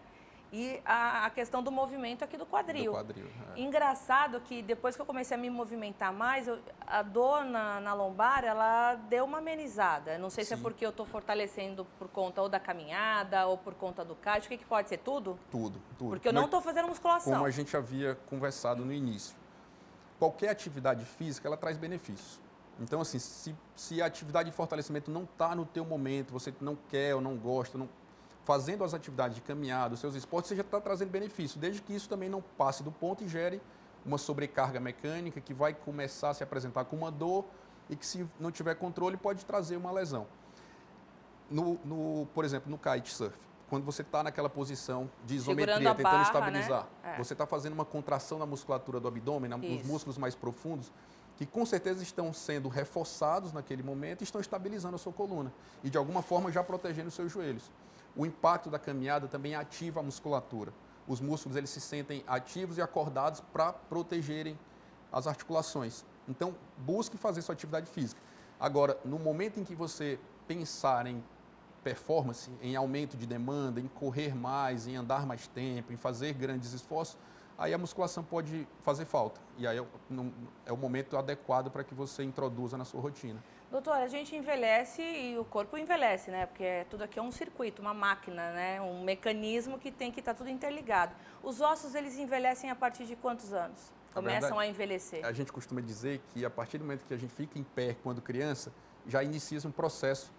E 0.52 0.82
a, 0.84 1.26
a, 1.26 1.30
questão 1.30 1.64
do 1.64 1.72
movimento 1.72 2.24
aqui 2.24 2.38
do 2.38 2.46
quadril. 2.46 2.92
Do 2.92 2.98
quadril 2.98 3.28
é. 3.56 3.62
Engraçado 3.62 4.42
que 4.42 4.62
depois 4.62 4.96
que 4.96 5.02
eu 5.02 5.06
comecei 5.06 5.36
a 5.36 5.40
me 5.40 5.50
movimentar 5.50 6.12
mais, 6.12 6.46
eu, 6.46 6.60
a 6.86 7.02
dor 7.02 7.46
na, 7.46 7.80
na, 7.80 7.94
lombar, 7.94 8.44
ela 8.44 8.96
deu 8.96 9.24
uma 9.24 9.38
amenizada. 9.38 10.18
Não 10.18 10.30
sei 10.30 10.44
Sim. 10.44 10.50
se 10.50 10.54
é 10.56 10.58
porque 10.58 10.86
eu 10.86 10.90
estou 10.90 11.06
fortalecendo 11.06 11.88
por 11.98 12.10
conta 12.10 12.42
ou 12.42 12.50
da 12.50 12.60
caminhada 12.60 13.48
ou 13.48 13.58
por 13.58 13.74
conta 13.76 14.04
do 14.04 14.14
kite. 14.14 14.48
O 14.48 14.50
que, 14.50 14.58
que 14.58 14.66
pode 14.66 14.90
ser? 14.90 14.98
Tudo? 14.98 15.40
Tudo, 15.50 15.82
tudo. 15.98 16.10
Porque 16.10 16.28
eu 16.28 16.34
não 16.34 16.46
estou 16.46 16.60
fazendo 16.62 16.90
musculação. 16.90 17.32
Como 17.32 17.46
a 17.46 17.52
gente 17.52 17.78
havia 17.78 18.16
conversado 18.30 18.84
no 18.84 18.92
início. 18.92 19.36
Qualquer 20.20 20.50
atividade 20.50 21.06
física, 21.06 21.48
ela 21.48 21.58
traz 21.58 21.78
benefícios. 21.78 22.42
Então, 22.80 23.00
assim, 23.00 23.20
se, 23.20 23.56
se 23.76 24.02
a 24.02 24.06
atividade 24.06 24.50
de 24.50 24.56
fortalecimento 24.56 25.10
não 25.10 25.24
está 25.24 25.56
no 25.56 25.66
teu 25.66 25.86
momento, 25.86 26.34
você 26.34 26.54
não 26.60 26.76
quer 26.76 27.16
ou 27.16 27.22
não 27.22 27.38
gosta, 27.38 27.78
não, 27.78 27.88
fazendo 28.44 28.84
as 28.84 28.94
atividades 28.94 29.36
de 29.36 29.42
caminhada, 29.42 29.94
os 29.94 30.00
seus 30.00 30.16
esportes, 30.16 30.50
você 30.50 30.56
já 30.56 30.62
está 30.62 30.80
trazendo 30.80 31.10
benefício, 31.10 31.60
desde 31.60 31.82
que 31.82 31.94
isso 31.94 32.10
também 32.10 32.30
não 32.30 32.42
passe 32.42 32.84
do 32.84 32.92
ponto 32.92 33.24
e 33.24 33.28
gere 33.28 33.62
uma 34.06 34.18
sobrecarga 34.18 34.80
mecânica 34.80 35.40
que 35.40 35.54
vai 35.54 35.74
começar 35.74 36.30
a 36.30 36.34
se 36.34 36.44
apresentar 36.44 36.86
com 36.86 36.96
uma 36.96 37.12
dor 37.12 37.46
e 37.90 37.96
que, 37.96 38.06
se 38.06 38.28
não 38.40 38.52
tiver 38.52 38.76
controle, 38.76 39.18
pode 39.18 39.46
trazer 39.46 39.76
uma 39.76 39.92
lesão. 39.92 40.26
No, 41.50 41.78
no 41.84 42.28
por 42.34 42.46
exemplo, 42.46 42.72
no 42.72 42.78
kitesurf, 42.78 43.38
quando 43.70 43.86
você 43.86 44.02
está 44.02 44.24
naquela 44.24 44.50
posição 44.50 45.10
de 45.26 45.36
isometria, 45.36 45.78
tentando 45.78 46.04
barra, 46.04 46.24
estabilizar, 46.24 46.88
né? 47.04 47.16
é. 47.16 47.18
você 47.18 47.34
está 47.34 47.46
fazendo 47.46 47.74
uma 47.74 47.86
contração 47.86 48.40
na 48.40 48.46
musculatura 48.46 49.00
do 49.00 49.08
abdômen, 49.08 49.50
nos 49.50 49.84
músculos 49.84 50.18
mais 50.18 50.34
profundos, 50.34 50.92
que 51.38 51.46
com 51.46 51.66
certeza 51.66 52.04
estão 52.04 52.34
sendo 52.34 52.70
reforçados 52.70 53.54
naquele 53.54 53.82
momento 53.82 54.22
e 54.22 54.24
estão 54.24 54.40
estabilizando 54.42 54.96
a 54.96 55.00
sua 55.00 55.14
coluna 55.14 55.52
e 55.84 55.90
de 55.90 55.98
alguma 55.98 56.22
forma 56.22 56.52
já 56.52 56.64
protegendo 56.64 57.08
os 57.08 57.14
seus 57.14 57.32
joelhos. 57.32 57.72
O 58.16 58.26
impacto 58.26 58.70
da 58.70 58.78
caminhada 58.78 59.28
também 59.28 59.56
ativa 59.56 60.00
a 60.00 60.04
musculatura. 60.04 60.74
Os 61.08 61.20
músculos 61.20 61.58
eles 61.58 61.70
se 61.70 61.82
sentem 61.82 62.24
ativos 62.28 62.78
e 62.78 62.82
acordados 62.82 63.42
para 63.42 63.74
protegerem 63.74 64.58
as 65.12 65.28
articulações. 65.28 66.06
Então, 66.28 66.56
busque 66.78 67.18
fazer 67.18 67.42
sua 67.42 67.54
atividade 67.54 67.90
física. 67.90 68.22
Agora, 68.60 68.98
no 69.04 69.18
momento 69.18 69.60
em 69.60 69.64
que 69.64 69.76
você 69.76 70.20
pensar 70.48 71.08
em 71.08 71.24
performance, 71.84 72.52
em 72.62 72.76
aumento 72.76 73.18
de 73.18 73.26
demanda, 73.26 73.80
em 73.80 73.88
correr 73.88 74.36
mais, 74.36 74.88
em 74.88 74.96
andar 74.96 75.26
mais 75.26 75.48
tempo, 75.48 75.92
em 75.92 75.98
fazer 75.98 76.34
grandes 76.34 76.74
esforços, 76.74 77.18
aí 77.58 77.74
a 77.74 77.78
musculação 77.78 78.24
pode 78.24 78.68
fazer 78.84 79.06
falta. 79.06 79.42
E 79.58 79.66
aí 79.66 79.78
é, 79.78 79.86
é 80.66 80.72
o 80.72 80.78
momento 80.78 81.18
adequado 81.18 81.72
para 81.72 81.84
que 81.84 81.94
você 81.94 82.24
introduza 82.24 82.78
na 82.78 82.86
sua 82.86 83.02
rotina. 83.02 83.44
Doutor, 83.72 83.94
a 83.94 84.08
gente 84.10 84.36
envelhece 84.36 85.02
e 85.02 85.38
o 85.38 85.46
corpo 85.46 85.78
envelhece, 85.78 86.30
né? 86.30 86.46
Porque 86.46 86.62
é, 86.62 86.84
tudo 86.90 87.06
aqui 87.06 87.18
é 87.18 87.22
um 87.22 87.32
circuito, 87.32 87.82
uma 87.82 87.94
máquina, 87.94 88.52
né? 88.52 88.82
Um 88.82 89.02
mecanismo 89.02 89.80
que 89.80 89.90
tem 89.90 90.12
que 90.12 90.20
estar 90.20 90.34
tá 90.34 90.40
tudo 90.40 90.50
interligado. 90.50 91.16
Os 91.42 91.62
ossos, 91.62 91.96
eles 91.96 92.18
envelhecem 92.18 92.70
a 92.70 92.76
partir 92.76 93.06
de 93.06 93.16
quantos 93.16 93.54
anos? 93.54 93.80
Começam 94.14 94.36
a, 94.38 94.42
verdade, 94.42 94.62
a 94.62 94.68
envelhecer? 94.68 95.26
A 95.26 95.32
gente 95.32 95.54
costuma 95.54 95.80
dizer 95.80 96.22
que 96.34 96.44
a 96.44 96.50
partir 96.50 96.80
do 96.80 96.84
momento 96.84 97.06
que 97.06 97.14
a 97.14 97.18
gente 97.18 97.34
fica 97.34 97.58
em 97.58 97.64
pé 97.64 97.96
quando 98.04 98.22
criança, 98.22 98.74
já 99.08 99.24
inicia 99.24 99.58
um 99.66 99.72
processo 99.72 100.34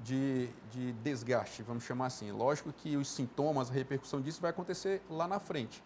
de, 0.00 0.50
de 0.70 0.92
desgaste, 0.92 1.62
vamos 1.62 1.84
chamar 1.84 2.06
assim. 2.06 2.30
Lógico 2.32 2.70
que 2.70 2.98
os 2.98 3.08
sintomas, 3.08 3.70
a 3.70 3.72
repercussão 3.72 4.20
disso 4.20 4.42
vai 4.42 4.50
acontecer 4.50 5.00
lá 5.08 5.26
na 5.26 5.40
frente. 5.40 5.82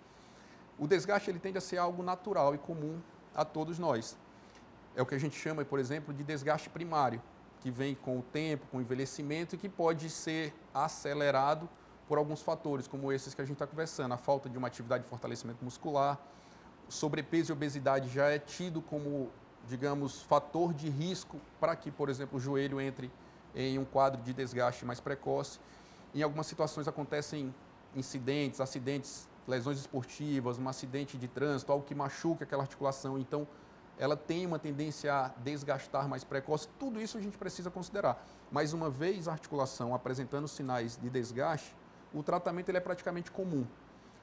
O 0.76 0.88
desgaste 0.88 1.31
ele 1.31 1.38
tende 1.38 1.59
a 1.59 1.61
ser 1.61 1.78
algo 1.78 2.02
natural 2.02 2.57
e 2.57 2.59
comum 2.59 3.00
a 3.37 3.45
todos 3.45 3.78
nós. 3.78 4.19
É 4.99 5.02
o 5.02 5.07
que 5.07 5.14
a 5.14 5.19
gente 5.19 5.38
chama, 5.38 5.64
por 5.64 5.78
exemplo, 5.78 6.12
de 6.12 6.25
desgaste 6.25 6.69
primário, 6.69 7.23
que 7.61 7.71
vem 7.71 7.95
com 7.95 8.19
o 8.19 8.23
tempo, 8.23 8.67
com 8.67 8.78
o 8.78 8.81
envelhecimento 8.81 9.55
e 9.55 9.59
que 9.59 9.69
pode 9.69 10.11
ser 10.11 10.52
acelerado 10.75 11.69
por 12.09 12.19
alguns 12.19 12.43
fatores, 12.43 12.88
como 12.88 13.12
esses 13.12 13.33
que 13.33 13.40
a 13.40 13.45
gente 13.45 13.55
está 13.55 13.67
conversando, 13.67 14.12
a 14.12 14.17
falta 14.17 14.49
de 14.49 14.59
uma 14.59 14.67
atividade 14.67 15.05
de 15.05 15.09
fortalecimento 15.09 15.64
muscular, 15.64 16.19
sobrepeso 16.88 17.52
e 17.52 17.55
obesidade 17.55 18.09
já 18.09 18.26
é 18.26 18.40
tido 18.40 18.83
como, 18.83 19.31
digamos, 19.69 20.21
fator 20.23 20.75
de 20.75 20.88
risco 20.88 21.40
para 21.61 21.76
que, 21.76 21.93
por 21.93 22.09
exemplo, 22.09 22.37
o 22.37 22.40
joelho 22.40 22.81
entre 22.81 23.09
em 23.55 23.78
um 23.78 23.85
quadro 23.85 24.21
de 24.21 24.33
desgaste 24.33 24.85
mais 24.85 24.99
precoce. 24.99 25.61
Em 26.12 26.25
algumas 26.25 26.49
situações 26.49 26.88
acontecem 26.88 27.55
incidentes, 27.95 28.61
acidentes, 28.61 29.28
lesões 29.47 29.78
esportivas, 29.78 30.59
um 30.59 30.69
acidente 30.69 31.17
de 31.17 31.28
trânsito, 31.28 31.71
algo 31.71 31.85
que 31.85 31.95
machuca 31.95 32.43
aquela 32.43 32.64
articulação. 32.64 33.17
Então, 33.17 33.47
ela 33.99 34.17
tem 34.17 34.47
uma 34.47 34.59
tendência 34.59 35.12
a 35.12 35.28
desgastar 35.43 36.09
mais 36.09 36.23
precoce. 36.23 36.69
Tudo 36.78 37.00
isso 37.00 37.19
a 37.19 37.21
gente 37.21 37.37
precisa 37.37 37.71
considerar. 37.71 38.25
Mas 38.50 38.73
uma 38.73 38.88
vez 38.88 39.26
a 39.26 39.33
articulação 39.33 39.95
apresentando 39.95 40.47
sinais 40.47 40.97
de 40.97 41.11
desgaste, 41.11 41.75
o 42.14 42.23
tratamento 42.23 42.69
ele 42.69 42.78
é 42.78 42.81
praticamente 42.81 43.31
comum. 43.31 43.67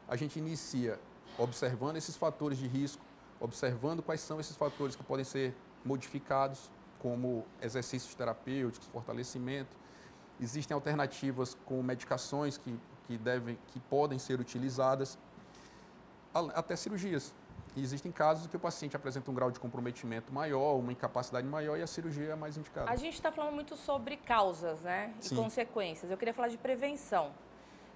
A 0.08 0.15
gente 0.15 0.39
inicia 0.39 1.00
observando 1.38 1.98
esses 1.98 2.15
fatores 2.15 2.58
de 2.58 2.67
risco, 2.67 3.03
observando 3.39 4.01
quais 4.01 4.22
são 4.22 4.39
esses 4.39 4.55
fatores 4.55 4.96
que 4.96 5.03
podem 5.03 5.25
ser 5.25 5.53
modificados, 5.84 6.72
como 7.00 7.46
exercícios 7.62 8.15
terapêuticos, 8.15 8.88
fortalecimento. 8.88 9.75
Existem 10.39 10.74
alternativas 10.74 11.55
com 11.65 11.84
medicações 11.84 12.58
que, 12.58 12.79
que, 13.05 13.17
devem, 13.17 13.60
que 13.67 13.79
podem 13.79 14.17
ser 14.17 14.39
utilizadas, 14.39 15.17
até 16.34 16.75
cirurgias. 16.75 17.34
E 17.75 17.82
existem 17.82 18.12
casos 18.12 18.48
que 18.48 18.55
o 18.55 18.60
paciente 18.60 18.96
apresenta 18.96 19.29
um 19.29 19.34
grau 19.34 19.51
de 19.51 19.60
comprometimento 19.60 20.32
maior, 20.32 20.75
uma 20.77 20.94
incapacidade 20.94 21.46
maior 21.46 21.77
e 21.77 21.82
a 21.82 21.88
cirurgia 21.88 22.32
é 22.32 22.36
mais 22.36 22.58
indicada. 22.58 22.89
A 22.89 22.96
gente 22.96 23.15
está 23.15 23.32
falando 23.32 23.53
muito 23.53 23.75
sobre 23.75 24.15
causas 24.15 24.82
né, 24.82 25.13
e 25.20 25.27
Sim. 25.27 25.36
consequências. 25.36 26.10
Eu 26.10 26.17
queria 26.17 26.34
falar 26.34 26.48
de 26.48 26.58
prevenção. 26.58 27.32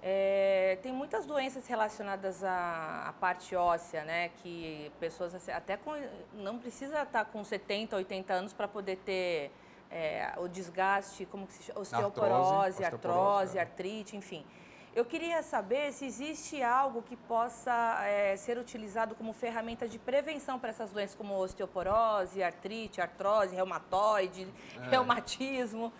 É, 0.02 0.78
tem 0.82 0.92
muitas 0.92 1.26
doenças 1.26 1.66
relacionadas 1.66 2.42
à, 2.42 3.08
à, 3.08 3.12
parte 3.14 3.54
óssea, 3.54 4.02
né? 4.04 4.30
Que 4.42 4.90
pessoas 4.98 5.34
assim, 5.34 5.50
até 5.50 5.76
com, 5.76 5.92
não 6.32 6.58
precisa 6.58 7.02
estar 7.02 7.26
com 7.26 7.44
70, 7.44 7.96
80 7.96 8.32
anos 8.32 8.52
para 8.54 8.66
poder 8.66 8.96
ter 8.96 9.52
é, 9.90 10.32
o 10.38 10.48
desgaste, 10.48 11.26
como 11.26 11.46
que 11.46 11.52
se 11.52 11.64
chama? 11.64 11.80
Osteoporose, 11.80 12.82
artrose, 12.82 12.84
artrose 12.84 13.58
é. 13.58 13.60
artrite, 13.60 14.16
enfim. 14.16 14.44
Eu 14.92 15.04
queria 15.04 15.40
saber 15.42 15.92
se 15.92 16.04
existe 16.04 16.60
algo 16.62 17.00
que 17.02 17.16
possa 17.16 17.72
é, 18.02 18.36
ser 18.36 18.58
utilizado 18.58 19.14
como 19.14 19.32
ferramenta 19.32 19.88
de 19.88 20.00
prevenção 20.00 20.58
para 20.58 20.70
essas 20.70 20.90
doenças, 20.90 21.14
como 21.14 21.34
osteoporose, 21.38 22.42
artrite, 22.42 23.00
artrose, 23.00 23.54
reumatoide, 23.54 24.48
é. 24.76 24.88
reumatismo. 24.88 25.92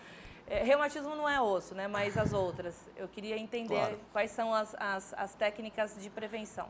É, 0.45 0.61
reumatismo 0.61 1.15
não 1.15 1.29
é 1.29 1.39
osso, 1.39 1.73
né? 1.73 1.87
Mas 1.87 2.17
as 2.17 2.33
outras. 2.33 2.75
Eu 2.97 3.07
queria 3.07 3.37
entender 3.37 3.75
claro. 3.75 3.99
quais 4.11 4.31
são 4.31 4.53
as, 4.53 4.75
as, 4.77 5.13
as, 5.13 5.35
técnicas 5.35 5.95
de 5.97 6.09
prevenção. 6.09 6.67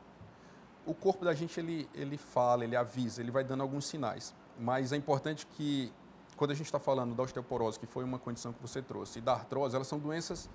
O 0.86 0.94
corpo 0.94 1.26
da 1.26 1.34
gente, 1.34 1.60
ele, 1.60 1.90
ele 1.92 2.18
fala, 2.18 2.64
ele 2.64 2.76
avisa, 2.76 3.20
ele 3.20 3.32
vai 3.32 3.44
dando 3.44 3.62
alguns 3.62 3.86
sinais. 3.86 4.36
Mas 4.60 4.94
é 4.94 4.96
importante 4.96 5.48
que, 5.48 5.92
quando 6.38 6.52
a 6.52 6.54
gente 6.54 6.68
está 6.68 6.80
falando 6.80 7.16
da 7.16 7.24
osteoporose, 7.24 7.80
que 7.80 7.88
foi 7.88 8.04
uma 8.04 8.20
condição 8.20 8.54
que 8.54 8.62
você 8.62 8.80
trouxe, 8.80 9.18
e 9.18 9.22
da 9.24 9.34
artrose, 9.34 9.76
elas 9.76 9.88
são 9.88 9.98
doenças 9.98 10.48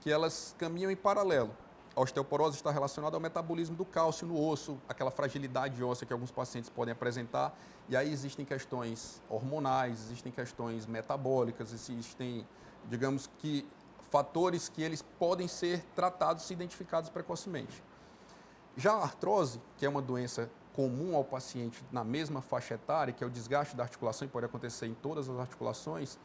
que 0.00 0.10
elas 0.10 0.54
caminham 0.58 0.90
em 0.90 0.96
paralelo. 0.96 1.50
A 1.94 2.00
osteoporose 2.00 2.56
está 2.56 2.70
relacionada 2.70 3.16
ao 3.16 3.20
metabolismo 3.20 3.76
do 3.76 3.84
cálcio 3.84 4.26
no 4.26 4.40
osso, 4.40 4.78
aquela 4.88 5.10
fragilidade 5.10 5.82
óssea 5.82 6.06
que 6.06 6.12
alguns 6.12 6.30
pacientes 6.30 6.70
podem 6.70 6.92
apresentar. 6.92 7.56
E 7.88 7.96
aí 7.96 8.12
existem 8.12 8.44
questões 8.44 9.20
hormonais, 9.28 10.00
existem 10.04 10.30
questões 10.30 10.86
metabólicas, 10.86 11.72
existem 11.72 12.46
digamos 12.88 13.28
que, 13.38 13.66
fatores 14.10 14.68
que 14.68 14.82
eles 14.82 15.02
podem 15.02 15.46
ser 15.46 15.84
tratados 15.94 16.48
e 16.50 16.52
identificados 16.52 17.10
precocemente. 17.10 17.82
Já 18.76 18.92
a 18.92 19.02
artrose, 19.02 19.60
que 19.76 19.84
é 19.84 19.88
uma 19.88 20.02
doença 20.02 20.50
comum 20.74 21.14
ao 21.14 21.24
paciente 21.24 21.84
na 21.92 22.04
mesma 22.04 22.40
faixa 22.40 22.74
etária, 22.74 23.12
que 23.12 23.22
é 23.22 23.26
o 23.26 23.30
desgaste 23.30 23.76
da 23.76 23.82
articulação 23.82 24.26
e 24.26 24.30
pode 24.30 24.46
acontecer 24.46 24.86
em 24.86 24.94
todas 24.94 25.28
as 25.28 25.38
articulações, 25.38 26.18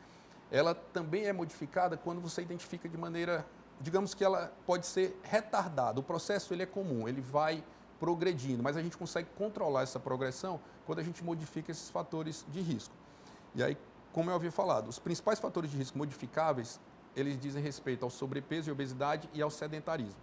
ela 0.52 0.76
também 0.76 1.26
é 1.26 1.34
modificada 1.34 1.98
quando 1.98 2.22
você 2.22 2.42
identifica 2.42 2.88
de 2.88 2.98
maneira, 2.98 3.46
digamos 3.80 4.14
que 4.14 4.24
ela 4.24 4.54
pode 4.66 4.86
ser 4.86 5.20
retardada. 5.24 6.00
O 6.00 6.04
processo 6.04 6.54
ele 6.54 6.64
é 6.64 6.66
comum, 6.66 7.08
ele 7.08 7.22
vai 7.22 7.64
progredindo, 8.00 8.62
mas 8.62 8.78
a 8.78 8.82
gente 8.82 8.98
consegue 8.98 9.30
controlar 9.38 9.84
essa 9.84 10.00
progressão 10.00 10.60
quando 10.86 11.00
a 11.00 11.04
gente 11.04 11.24
modifica 11.24 11.72
esses 11.72 11.90
fatores 11.90 12.46
de 12.50 12.62
risco. 12.62 12.94
E 13.54 13.64
aí, 13.64 13.78
como 14.12 14.30
eu 14.30 14.36
havia 14.36 14.52
falado, 14.52 14.88
os 14.88 15.00
principais 15.00 15.40
fatores 15.40 15.72
de 15.72 15.78
risco 15.78 15.98
modificáveis, 15.98 16.80
eles 17.16 17.40
dizem 17.40 17.64
respeito 17.64 18.04
ao 18.04 18.10
sobrepeso 18.10 18.70
e 18.70 18.72
obesidade 18.72 19.30
e 19.34 19.42
ao 19.42 19.50
sedentarismo. 19.50 20.22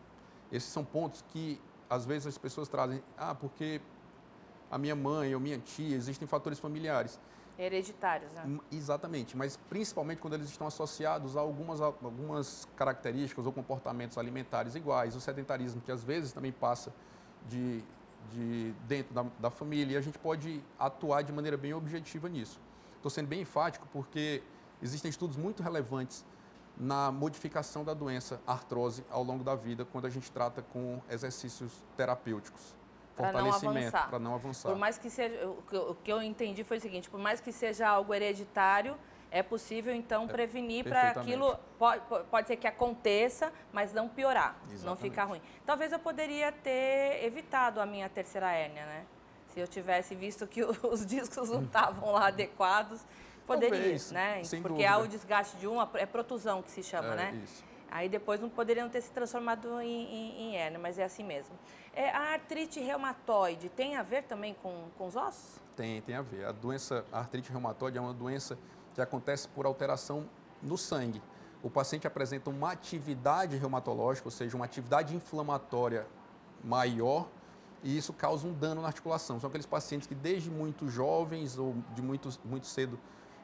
Esses 0.50 0.70
são 0.70 0.84
pontos 0.84 1.24
que, 1.28 1.60
às 1.88 2.04
vezes, 2.04 2.26
as 2.26 2.38
pessoas 2.38 2.68
trazem, 2.68 3.02
ah, 3.16 3.34
porque 3.34 3.80
a 4.70 4.78
minha 4.78 4.96
mãe 4.96 5.34
ou 5.34 5.40
minha 5.40 5.58
tia, 5.58 5.94
existem 5.94 6.26
fatores 6.26 6.58
familiares. 6.58 7.18
Hereditários, 7.62 8.32
né? 8.32 8.42
Hum, 8.46 8.60
exatamente, 8.70 9.36
mas 9.36 9.56
principalmente 9.56 10.18
quando 10.18 10.34
eles 10.34 10.48
estão 10.48 10.66
associados 10.66 11.36
a 11.36 11.40
algumas, 11.40 11.80
algumas 11.80 12.66
características 12.76 13.46
ou 13.46 13.52
comportamentos 13.52 14.18
alimentares 14.18 14.74
iguais, 14.74 15.14
o 15.14 15.20
sedentarismo 15.20 15.80
que 15.80 15.92
às 15.92 16.02
vezes 16.02 16.32
também 16.32 16.50
passa 16.50 16.92
de, 17.48 17.82
de 18.30 18.74
dentro 18.86 19.14
da, 19.14 19.24
da 19.38 19.50
família, 19.50 19.94
e 19.94 19.96
a 19.96 20.00
gente 20.00 20.18
pode 20.18 20.62
atuar 20.78 21.22
de 21.22 21.32
maneira 21.32 21.56
bem 21.56 21.72
objetiva 21.72 22.28
nisso. 22.28 22.60
Estou 22.96 23.10
sendo 23.10 23.28
bem 23.28 23.42
enfático 23.42 23.86
porque 23.92 24.42
existem 24.82 25.08
estudos 25.08 25.36
muito 25.36 25.62
relevantes 25.62 26.24
na 26.76 27.12
modificação 27.12 27.84
da 27.84 27.94
doença 27.94 28.40
artrose 28.46 29.04
ao 29.10 29.22
longo 29.22 29.44
da 29.44 29.54
vida, 29.54 29.84
quando 29.84 30.06
a 30.06 30.10
gente 30.10 30.30
trata 30.32 30.62
com 30.62 31.00
exercícios 31.08 31.72
terapêuticos. 31.96 32.74
Fortalecimento 33.24 33.90
para 33.90 34.18
não, 34.18 34.30
não 34.30 34.34
avançar. 34.34 34.68
Por 34.68 34.78
mais 34.78 34.98
que 34.98 35.10
seja, 35.10 35.46
o 35.46 35.94
que 35.94 36.12
eu 36.12 36.22
entendi 36.22 36.64
foi 36.64 36.78
o 36.78 36.80
seguinte, 36.80 37.08
por 37.08 37.20
mais 37.20 37.40
que 37.40 37.52
seja 37.52 37.88
algo 37.88 38.12
hereditário, 38.12 38.96
é 39.32 39.42
possível 39.42 39.94
então 39.94 40.24
é, 40.24 40.26
prevenir 40.26 40.84
para 40.84 41.10
aquilo 41.10 41.58
pode, 41.78 42.02
pode 42.30 42.46
ser 42.46 42.56
que 42.56 42.66
aconteça, 42.66 43.50
mas 43.72 43.92
não 43.92 44.08
piorar, 44.08 44.56
Exatamente. 44.64 44.84
não 44.84 44.96
ficar 44.96 45.24
ruim. 45.24 45.40
Talvez 45.64 45.90
eu 45.90 45.98
poderia 45.98 46.52
ter 46.52 47.24
evitado 47.24 47.80
a 47.80 47.86
minha 47.86 48.08
terceira 48.10 48.52
hérnia, 48.52 48.84
né? 48.84 49.06
Se 49.48 49.60
eu 49.60 49.66
tivesse 49.66 50.14
visto 50.14 50.46
que 50.46 50.62
os 50.84 51.06
discos 51.06 51.48
não 51.48 51.64
estavam 51.64 52.12
lá 52.12 52.26
adequados, 52.26 53.00
poderia, 53.46 53.78
Talvez, 53.78 54.12
né? 54.12 54.42
Porque 54.42 54.68
dúvida. 54.68 54.90
há 54.90 54.98
o 54.98 55.08
desgaste 55.08 55.56
de 55.56 55.66
uma, 55.66 55.88
é 55.94 56.04
protusão 56.04 56.62
que 56.62 56.70
se 56.70 56.82
chama, 56.82 57.14
é, 57.14 57.16
né? 57.16 57.40
Isso. 57.42 57.71
Aí 57.92 58.08
depois 58.08 58.40
não 58.40 58.48
poderiam 58.48 58.88
ter 58.88 59.02
se 59.02 59.10
transformado 59.10 59.78
em, 59.82 59.86
em, 59.86 60.56
em 60.56 60.78
mas 60.78 60.98
é 60.98 61.04
assim 61.04 61.22
mesmo. 61.22 61.54
É, 61.92 62.08
a 62.08 62.32
artrite 62.32 62.80
reumatoide 62.80 63.68
tem 63.68 63.96
a 63.96 64.02
ver 64.02 64.22
também 64.22 64.56
com, 64.62 64.88
com 64.96 65.06
os 65.06 65.14
ossos? 65.14 65.60
Tem, 65.76 66.00
tem 66.00 66.14
a 66.14 66.22
ver. 66.22 66.46
A 66.46 66.52
doença, 66.52 67.04
a 67.12 67.18
artrite 67.18 67.50
reumatoide 67.50 67.98
é 67.98 68.00
uma 68.00 68.14
doença 68.14 68.58
que 68.94 69.00
acontece 69.02 69.46
por 69.46 69.66
alteração 69.66 70.26
no 70.62 70.78
sangue. 70.78 71.22
O 71.62 71.68
paciente 71.68 72.06
apresenta 72.06 72.48
uma 72.48 72.72
atividade 72.72 73.58
reumatológica, 73.58 74.26
ou 74.26 74.32
seja, 74.32 74.56
uma 74.56 74.64
atividade 74.64 75.14
inflamatória 75.14 76.06
maior 76.64 77.28
e 77.84 77.94
isso 77.94 78.14
causa 78.14 78.46
um 78.46 78.54
dano 78.54 78.80
na 78.80 78.88
articulação. 78.88 79.38
São 79.38 79.48
aqueles 79.48 79.66
pacientes 79.66 80.08
que 80.08 80.14
desde 80.14 80.50
muito 80.50 80.88
jovens 80.88 81.58
ou 81.58 81.74
de 81.94 82.00
muito, 82.00 82.30
muito 82.42 82.66
cedo 82.66 82.98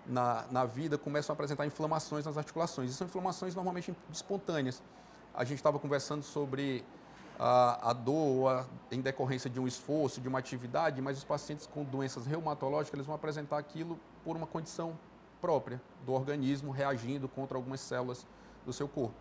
na, 0.09 0.47
na 0.50 0.65
vida 0.65 0.97
começam 0.97 1.33
a 1.33 1.35
apresentar 1.35 1.67
inflamações 1.67 2.25
nas 2.25 2.37
articulações. 2.37 2.91
E 2.91 2.95
são 2.95 3.07
inflamações 3.07 3.55
normalmente 3.55 3.95
espontâneas. 4.11 4.83
A 5.35 5.45
gente 5.45 5.59
estava 5.59 5.79
conversando 5.79 6.23
sobre 6.23 6.85
a, 7.38 7.91
a 7.91 7.93
dor 7.93 8.49
a, 8.49 8.67
em 8.91 9.00
decorrência 9.00 9.49
de 9.49 9.61
um 9.61 9.67
esforço, 9.69 10.21
de 10.21 10.29
uma 10.29 10.38
atividade, 10.38 11.00
mas 11.00 11.19
os 11.19 11.25
pacientes 11.25 11.67
com 11.67 11.85
doenças 11.85 12.27
reumatológicas 12.27 12.95
eles 12.95 13.07
vão 13.07 13.15
apresentar 13.15 13.59
aquilo 13.59 13.99
por 14.25 14.37
uma 14.37 14.47
condição 14.47 14.99
própria 15.41 15.81
do 16.05 16.12
organismo 16.12 16.73
reagindo 16.73 17.29
contra 17.29 17.57
algumas 17.57 17.81
células 17.81 18.27
do 18.67 18.73
seu 18.73 18.88
corpo. 18.88 19.15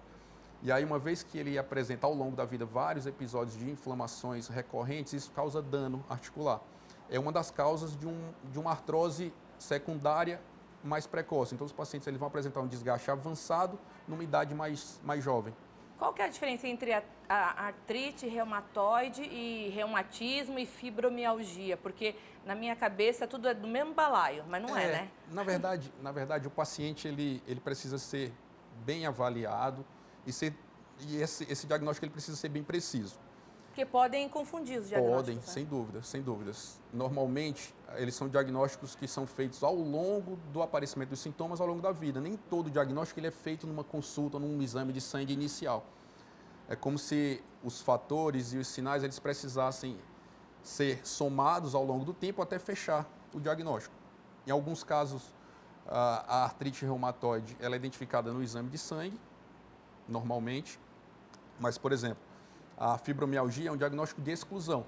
E 0.63 0.71
aí, 0.71 0.83
uma 0.83 0.97
vez 0.97 1.21
que 1.21 1.37
ele 1.37 1.55
apresenta 1.57 2.07
ao 2.07 2.13
longo 2.15 2.35
da 2.35 2.43
vida 2.43 2.65
vários 2.65 3.05
episódios 3.05 3.55
de 3.55 3.69
inflamações 3.69 4.47
recorrentes, 4.47 5.13
isso 5.13 5.31
causa 5.31 5.61
dano 5.61 6.03
articular. 6.09 6.59
É 7.09 7.19
uma 7.19 7.31
das 7.31 7.51
causas 7.51 7.95
de, 7.95 8.07
um, 8.07 8.33
de 8.51 8.57
uma 8.57 8.71
artrose 8.71 9.31
secundária 9.59 10.41
mais 10.83 11.07
precoce. 11.07 11.53
Então, 11.53 11.65
os 11.65 11.73
pacientes 11.73 12.07
eles 12.07 12.19
vão 12.19 12.27
apresentar 12.27 12.61
um 12.61 12.67
desgaste 12.67 13.09
avançado 13.09 13.79
numa 14.07 14.23
idade 14.23 14.53
mais, 14.53 14.99
mais 15.03 15.23
jovem. 15.23 15.53
Qual 15.97 16.13
que 16.13 16.21
é 16.21 16.25
a 16.25 16.27
diferença 16.27 16.67
entre 16.67 16.93
a, 16.93 17.03
a 17.27 17.65
artrite 17.65 18.27
reumatoide 18.27 19.23
e 19.23 19.69
reumatismo 19.69 20.59
e 20.59 20.65
fibromialgia? 20.65 21.75
Porque 21.75 22.15
na 22.45 22.53
minha 22.53 22.75
cabeça 22.75 23.27
tudo 23.27 23.47
é 23.47 23.53
do 23.53 23.67
mesmo 23.67 23.93
balaio, 23.93 24.43
mas 24.47 24.61
não 24.61 24.77
é, 24.77 24.83
é 24.83 24.91
né? 24.91 25.11
Na 25.31 25.43
verdade, 25.43 25.91
na 26.01 26.11
verdade, 26.11 26.47
o 26.47 26.51
paciente 26.51 27.07
ele, 27.07 27.41
ele 27.47 27.59
precisa 27.59 27.97
ser 27.97 28.31
bem 28.85 29.07
avaliado 29.07 29.83
e, 30.25 30.31
ser, 30.31 30.53
e 30.99 31.17
esse, 31.17 31.51
esse 31.51 31.65
diagnóstico 31.65 32.05
ele 32.05 32.13
precisa 32.13 32.37
ser 32.37 32.49
bem 32.49 32.63
preciso. 32.63 33.19
Porque 33.77 33.85
podem 33.85 34.27
confundir 34.27 34.79
os 34.79 34.87
diagnósticos. 34.87 35.21
Podem, 35.21 35.35
né? 35.35 35.41
sem 35.45 35.63
dúvidas, 35.63 36.07
sem 36.07 36.19
dúvidas. 36.23 36.81
Normalmente, 36.91 37.75
eles 37.97 38.15
são 38.15 38.27
diagnósticos 38.27 38.95
que 38.95 39.07
são 39.07 39.27
feitos 39.27 39.63
ao 39.63 39.75
longo 39.75 40.35
do 40.51 40.63
aparecimento 40.63 41.09
dos 41.09 41.19
sintomas, 41.19 41.61
ao 41.61 41.67
longo 41.67 41.79
da 41.79 41.91
vida. 41.91 42.19
Nem 42.19 42.35
todo 42.35 42.71
diagnóstico 42.71 43.19
ele 43.19 43.27
é 43.27 43.31
feito 43.31 43.67
numa 43.67 43.83
consulta, 43.83 44.39
num 44.39 44.59
exame 44.63 44.91
de 44.91 44.99
sangue 44.99 45.31
inicial. 45.31 45.85
É 46.67 46.75
como 46.75 46.97
se 46.97 47.39
os 47.63 47.79
fatores 47.79 48.51
e 48.51 48.57
os 48.57 48.67
sinais 48.67 49.03
eles 49.03 49.19
precisassem 49.19 49.95
ser 50.63 51.05
somados 51.05 51.75
ao 51.75 51.85
longo 51.85 52.03
do 52.03 52.15
tempo 52.15 52.41
até 52.41 52.57
fechar 52.57 53.07
o 53.31 53.39
diagnóstico. 53.39 53.93
Em 54.47 54.49
alguns 54.49 54.83
casos, 54.83 55.31
a 55.85 56.45
artrite 56.45 56.83
reumatoide 56.83 57.55
ela 57.59 57.75
é 57.75 57.77
identificada 57.77 58.33
no 58.33 58.41
exame 58.41 58.71
de 58.71 58.79
sangue, 58.79 59.21
normalmente, 60.09 60.79
mas, 61.59 61.77
por 61.77 61.91
exemplo, 61.91 62.26
a 62.77 62.97
fibromialgia 62.97 63.69
é 63.69 63.71
um 63.71 63.77
diagnóstico 63.77 64.21
de 64.21 64.31
exclusão, 64.31 64.85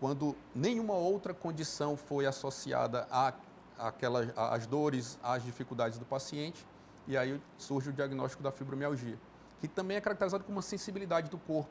quando 0.00 0.36
nenhuma 0.54 0.94
outra 0.94 1.32
condição 1.32 1.96
foi 1.96 2.26
associada 2.26 3.06
a 3.10 3.32
aquelas, 3.78 4.30
às 4.36 4.66
dores, 4.66 5.18
às 5.22 5.42
dificuldades 5.42 5.98
do 5.98 6.04
paciente, 6.04 6.66
e 7.06 7.16
aí 7.16 7.40
surge 7.56 7.90
o 7.90 7.92
diagnóstico 7.92 8.42
da 8.42 8.50
fibromialgia, 8.50 9.18
que 9.60 9.68
também 9.68 9.96
é 9.96 10.00
caracterizado 10.00 10.44
com 10.44 10.52
uma 10.52 10.62
sensibilidade 10.62 11.30
do 11.30 11.38
corpo 11.38 11.70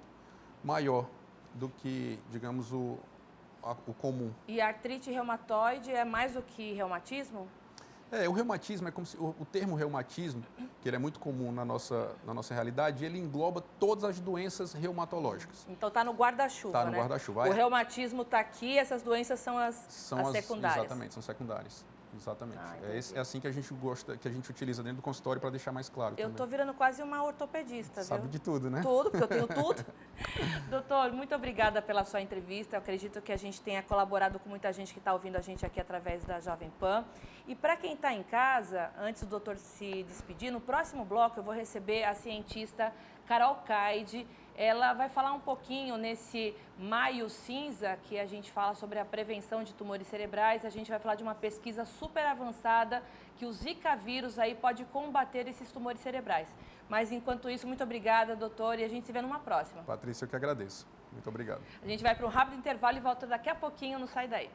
maior 0.63 1.07
do 1.53 1.67
que, 1.69 2.17
digamos, 2.29 2.71
o, 2.71 2.97
o 3.85 3.93
comum. 3.93 4.31
E 4.47 4.61
a 4.61 4.67
artrite 4.67 5.11
reumatoide 5.11 5.91
é 5.91 6.05
mais 6.05 6.33
do 6.33 6.41
que 6.41 6.73
reumatismo? 6.73 7.47
É, 8.11 8.27
o 8.27 8.33
reumatismo 8.33 8.87
é 8.89 8.91
como 8.91 9.05
se 9.07 9.15
o, 9.15 9.33
o, 9.39 9.45
termo 9.45 9.73
reumatismo, 9.73 10.43
que 10.81 10.89
ele 10.89 10.97
é 10.97 10.99
muito 10.99 11.17
comum 11.17 11.49
na 11.49 11.63
nossa, 11.63 12.11
na 12.25 12.33
nossa 12.33 12.53
realidade, 12.53 13.05
ele 13.05 13.17
engloba 13.17 13.63
todas 13.79 14.03
as 14.03 14.19
doenças 14.19 14.73
reumatológicas. 14.73 15.65
Então 15.69 15.87
está 15.87 16.03
no 16.03 16.11
guarda-chuva, 16.11 16.77
Está 16.77 16.85
no 16.85 16.91
né? 16.91 16.97
guarda-chuva. 16.97 17.47
O 17.47 17.53
reumatismo 17.53 18.23
está 18.23 18.41
aqui, 18.41 18.77
essas 18.77 19.01
doenças 19.01 19.39
são 19.39 19.57
as, 19.57 19.75
são 19.87 20.19
as 20.19 20.27
as 20.27 20.31
secundárias. 20.33 20.85
Exatamente, 20.85 21.13
são 21.13 21.23
secundárias. 21.23 21.85
Exatamente. 22.15 22.59
Ah, 22.59 22.77
é, 22.83 22.97
esse, 22.97 23.15
é, 23.15 23.19
assim 23.19 23.39
que 23.39 23.47
a 23.47 23.51
gente 23.51 23.73
gosta, 23.73 24.17
que 24.17 24.27
a 24.27 24.31
gente 24.31 24.49
utiliza 24.49 24.83
dentro 24.83 24.97
do 24.97 25.01
consultório 25.01 25.39
para 25.39 25.49
deixar 25.49 25.71
mais 25.71 25.89
claro. 25.89 26.15
Eu 26.17 26.29
estou 26.29 26.45
virando 26.45 26.73
quase 26.73 27.01
uma 27.01 27.23
ortopedista, 27.23 28.03
Sabe 28.03 28.23
viu? 28.23 28.31
de 28.31 28.39
tudo, 28.39 28.69
né? 28.69 28.81
Tudo, 28.81 29.11
porque 29.11 29.23
eu 29.23 29.27
tenho 29.27 29.47
tudo. 29.63 29.85
Doutor, 30.69 31.11
muito 31.13 31.33
obrigada 31.33 31.81
pela 31.81 32.03
sua 32.03 32.21
entrevista. 32.21 32.75
Eu 32.75 32.79
acredito 32.79 33.21
que 33.21 33.31
a 33.31 33.37
gente 33.37 33.61
tenha 33.61 33.81
colaborado 33.81 34.39
com 34.39 34.49
muita 34.49 34.71
gente 34.71 34.93
que 34.93 34.99
está 34.99 35.13
ouvindo 35.13 35.35
a 35.35 35.41
gente 35.41 35.65
aqui 35.65 35.79
através 35.79 36.23
da 36.23 36.39
Jovem 36.39 36.71
Pan. 36.79 37.05
E 37.47 37.55
para 37.55 37.75
quem 37.75 37.93
está 37.93 38.13
em 38.13 38.23
casa, 38.23 38.91
antes 38.97 39.23
do 39.23 39.29
doutor 39.29 39.57
se 39.57 40.03
despedir, 40.03 40.51
no 40.51 40.61
próximo 40.61 41.03
bloco 41.03 41.39
eu 41.39 41.43
vou 41.43 41.53
receber 41.53 42.03
a 42.03 42.13
cientista 42.13 42.93
Carol 43.27 43.55
Caide. 43.65 44.27
Ela 44.63 44.93
vai 44.93 45.09
falar 45.09 45.33
um 45.33 45.39
pouquinho 45.39 45.97
nesse 45.97 46.55
maio 46.77 47.27
cinza, 47.31 47.97
que 48.03 48.19
a 48.19 48.27
gente 48.27 48.51
fala 48.51 48.75
sobre 48.75 48.99
a 48.99 49.03
prevenção 49.03 49.63
de 49.63 49.73
tumores 49.73 50.05
cerebrais. 50.05 50.63
A 50.63 50.69
gente 50.69 50.87
vai 50.87 50.99
falar 50.99 51.15
de 51.15 51.23
uma 51.23 51.33
pesquisa 51.33 51.83
super 51.83 52.23
avançada 52.27 53.01
que 53.37 53.45
o 53.47 53.51
Zika 53.51 53.95
vírus 53.95 54.37
aí 54.37 54.53
pode 54.53 54.85
combater 54.85 55.47
esses 55.47 55.71
tumores 55.71 55.99
cerebrais. 55.99 56.47
Mas 56.87 57.11
enquanto 57.11 57.49
isso, 57.49 57.65
muito 57.65 57.83
obrigada, 57.83 58.35
doutor, 58.35 58.77
e 58.77 58.83
a 58.83 58.87
gente 58.87 59.07
se 59.07 59.11
vê 59.11 59.19
numa 59.19 59.39
próxima. 59.39 59.81
Patrícia, 59.81 60.25
eu 60.25 60.29
que 60.29 60.35
agradeço. 60.35 60.87
Muito 61.11 61.27
obrigado. 61.27 61.63
A 61.83 61.87
gente 61.87 62.03
vai 62.03 62.13
para 62.13 62.27
um 62.27 62.29
rápido 62.29 62.55
intervalo 62.55 62.97
e 62.97 62.99
volta 62.99 63.25
daqui 63.25 63.49
a 63.49 63.55
pouquinho 63.55 63.97
no 63.97 64.05
Sai 64.05 64.27
Daí. 64.27 64.51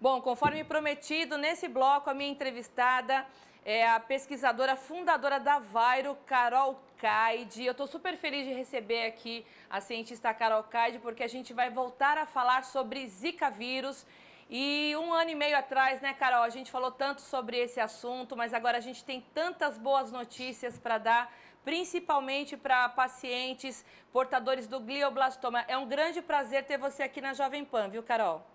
Bom, 0.00 0.22
conforme 0.22 0.62
prometido, 0.62 1.36
nesse 1.36 1.66
bloco, 1.66 2.08
a 2.08 2.14
minha 2.14 2.30
entrevistada 2.30 3.26
é 3.66 3.84
a 3.84 3.98
pesquisadora 3.98 4.76
fundadora 4.76 5.40
da 5.40 5.58
Vairo, 5.58 6.16
Carol 6.24 6.80
Caide. 6.98 7.64
Eu 7.64 7.72
estou 7.72 7.88
super 7.88 8.16
feliz 8.16 8.46
de 8.46 8.52
receber 8.52 9.06
aqui 9.06 9.44
a 9.68 9.80
cientista 9.80 10.32
Carol 10.32 10.62
Caide, 10.62 11.00
porque 11.00 11.24
a 11.24 11.28
gente 11.28 11.52
vai 11.52 11.68
voltar 11.68 12.16
a 12.16 12.24
falar 12.24 12.62
sobre 12.62 13.04
Zika 13.08 13.50
vírus. 13.50 14.06
E 14.48 14.94
um 14.96 15.12
ano 15.12 15.30
e 15.30 15.34
meio 15.34 15.58
atrás, 15.58 16.00
né, 16.00 16.14
Carol, 16.14 16.44
a 16.44 16.48
gente 16.48 16.70
falou 16.70 16.92
tanto 16.92 17.20
sobre 17.20 17.56
esse 17.58 17.80
assunto, 17.80 18.36
mas 18.36 18.54
agora 18.54 18.78
a 18.78 18.80
gente 18.80 19.04
tem 19.04 19.20
tantas 19.34 19.76
boas 19.76 20.12
notícias 20.12 20.78
para 20.78 20.98
dar, 20.98 21.36
principalmente 21.64 22.56
para 22.56 22.88
pacientes 22.90 23.84
portadores 24.12 24.68
do 24.68 24.78
glioblastoma. 24.78 25.64
É 25.66 25.76
um 25.76 25.88
grande 25.88 26.22
prazer 26.22 26.64
ter 26.66 26.78
você 26.78 27.02
aqui 27.02 27.20
na 27.20 27.34
Jovem 27.34 27.64
Pan, 27.64 27.88
viu, 27.88 28.04
Carol? 28.04 28.46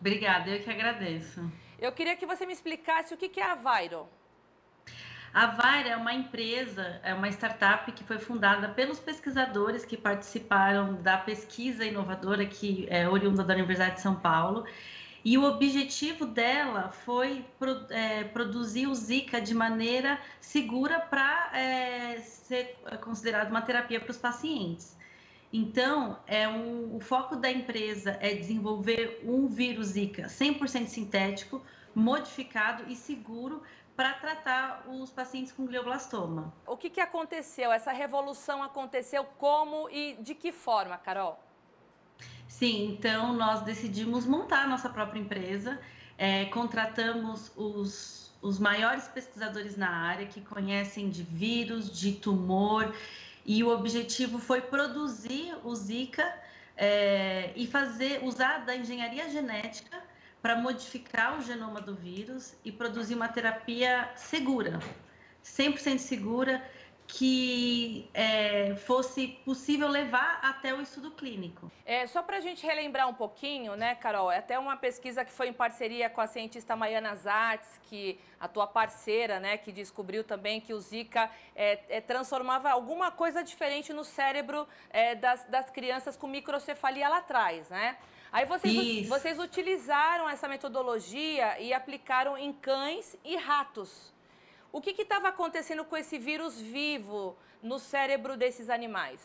Obrigada, 0.00 0.48
eu 0.48 0.64
que 0.64 0.70
agradeço. 0.70 1.52
Eu 1.78 1.92
queria 1.92 2.16
que 2.16 2.24
você 2.24 2.46
me 2.46 2.54
explicasse 2.54 3.12
o 3.12 3.16
que 3.18 3.38
é 3.38 3.44
a 3.44 3.54
Vairo. 3.54 4.08
A 5.32 5.46
Vaira 5.46 5.90
é 5.90 5.96
uma 5.96 6.14
empresa, 6.14 7.00
é 7.02 7.12
uma 7.12 7.28
startup 7.28 7.90
que 7.92 8.02
foi 8.02 8.18
fundada 8.18 8.68
pelos 8.70 8.98
pesquisadores 8.98 9.84
que 9.84 9.96
participaram 9.96 10.94
da 11.02 11.18
pesquisa 11.18 11.84
inovadora 11.84 12.46
que 12.46 12.86
é 12.88 13.08
oriunda 13.08 13.44
da 13.44 13.54
Universidade 13.54 13.96
de 13.96 14.00
São 14.00 14.14
Paulo. 14.14 14.64
E 15.24 15.36
o 15.36 15.44
objetivo 15.44 16.24
dela 16.24 16.90
foi 17.04 17.44
é, 17.90 18.24
produzir 18.24 18.86
o 18.86 18.94
Zika 18.94 19.40
de 19.40 19.54
maneira 19.54 20.18
segura 20.40 21.00
para 21.00 21.50
é, 21.52 22.20
ser 22.20 22.76
considerado 23.02 23.50
uma 23.50 23.60
terapia 23.60 24.00
para 24.00 24.10
os 24.10 24.16
pacientes. 24.16 24.96
Então, 25.52 26.18
é 26.26 26.48
um, 26.48 26.96
o 26.96 27.00
foco 27.00 27.36
da 27.36 27.50
empresa 27.50 28.16
é 28.20 28.34
desenvolver 28.34 29.20
um 29.24 29.46
vírus 29.48 29.88
Zika 29.88 30.24
100% 30.24 30.86
sintético, 30.86 31.62
modificado 31.94 32.84
e 32.88 32.94
seguro 32.94 33.62
para 33.98 34.14
tratar 34.14 34.84
os 34.86 35.10
pacientes 35.10 35.50
com 35.50 35.66
glioblastoma. 35.66 36.54
O 36.64 36.76
que, 36.76 36.88
que 36.88 37.00
aconteceu? 37.00 37.72
Essa 37.72 37.90
revolução 37.90 38.62
aconteceu 38.62 39.24
como 39.24 39.90
e 39.90 40.16
de 40.20 40.36
que 40.36 40.52
forma, 40.52 40.96
Carol? 40.96 41.36
Sim, 42.46 42.92
então 42.92 43.32
nós 43.32 43.62
decidimos 43.62 44.24
montar 44.24 44.62
a 44.62 44.66
nossa 44.68 44.88
própria 44.88 45.18
empresa, 45.18 45.80
é, 46.16 46.44
contratamos 46.44 47.50
os, 47.56 48.32
os 48.40 48.60
maiores 48.60 49.08
pesquisadores 49.08 49.76
na 49.76 49.90
área 49.90 50.26
que 50.26 50.42
conhecem 50.42 51.10
de 51.10 51.24
vírus, 51.24 51.90
de 51.90 52.12
tumor, 52.12 52.94
e 53.44 53.64
o 53.64 53.68
objetivo 53.68 54.38
foi 54.38 54.60
produzir 54.60 55.56
o 55.64 55.74
Zika 55.74 56.32
é, 56.76 57.52
e 57.56 57.66
fazer 57.66 58.22
usar 58.22 58.58
da 58.58 58.76
engenharia 58.76 59.28
genética 59.28 60.00
para 60.40 60.56
modificar 60.56 61.38
o 61.38 61.42
genoma 61.42 61.80
do 61.80 61.94
vírus 61.94 62.54
e 62.64 62.70
produzir 62.70 63.14
uma 63.14 63.28
terapia 63.28 64.10
segura, 64.14 64.80
100% 65.44 65.98
segura, 65.98 66.62
que 67.08 68.08
é, 68.12 68.76
fosse 68.76 69.28
possível 69.44 69.88
levar 69.88 70.40
até 70.42 70.74
o 70.74 70.80
estudo 70.80 71.10
clínico. 71.10 71.72
É, 71.86 72.06
só 72.06 72.22
para 72.22 72.36
a 72.36 72.40
gente 72.40 72.64
relembrar 72.64 73.08
um 73.08 73.14
pouquinho, 73.14 73.74
né, 73.76 73.94
Carol? 73.94 74.30
É 74.30 74.38
até 74.38 74.58
uma 74.58 74.76
pesquisa 74.76 75.24
que 75.24 75.32
foi 75.32 75.48
em 75.48 75.52
parceria 75.54 76.10
com 76.10 76.20
a 76.20 76.26
cientista 76.26 76.76
Maiana 76.76 77.16
Zatz, 77.16 77.80
que 77.84 78.20
a 78.38 78.46
tua 78.46 78.66
parceira, 78.66 79.40
né, 79.40 79.56
que 79.56 79.72
descobriu 79.72 80.22
também 80.22 80.60
que 80.60 80.74
o 80.74 80.80
Zika 80.80 81.30
é, 81.56 81.80
é, 81.88 82.00
transformava 82.02 82.70
alguma 82.70 83.10
coisa 83.10 83.42
diferente 83.42 83.90
no 83.90 84.04
cérebro 84.04 84.68
é, 84.90 85.14
das, 85.14 85.44
das 85.44 85.70
crianças 85.70 86.14
com 86.14 86.26
microcefalia 86.26 87.08
lá 87.08 87.18
atrás, 87.18 87.70
né? 87.70 87.96
Aí 88.30 88.44
vocês, 88.44 89.08
vocês 89.08 89.38
utilizaram 89.38 90.28
essa 90.28 90.46
metodologia 90.46 91.58
e 91.58 91.72
aplicaram 91.72 92.36
em 92.36 92.52
cães 92.52 93.16
e 93.24 93.34
ratos. 93.36 94.12
O 94.72 94.80
que 94.80 94.90
estava 95.00 95.28
acontecendo 95.28 95.84
com 95.84 95.96
esse 95.96 96.18
vírus 96.18 96.60
vivo 96.60 97.36
no 97.62 97.78
cérebro 97.78 98.36
desses 98.36 98.68
animais? 98.68 99.20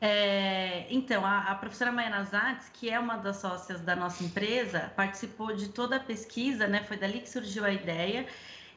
É, 0.00 0.86
então, 0.88 1.26
a, 1.26 1.50
a 1.50 1.54
professora 1.54 1.92
Maiana 1.92 2.24
Zatz, 2.24 2.70
que 2.72 2.88
é 2.88 2.98
uma 2.98 3.16
das 3.16 3.36
sócias 3.36 3.82
da 3.82 3.94
nossa 3.94 4.24
empresa, 4.24 4.92
participou 4.96 5.54
de 5.54 5.68
toda 5.68 5.96
a 5.96 6.00
pesquisa, 6.00 6.66
né? 6.66 6.82
Foi 6.84 6.96
dali 6.96 7.20
que 7.20 7.28
surgiu 7.28 7.64
a 7.64 7.72
ideia. 7.72 8.26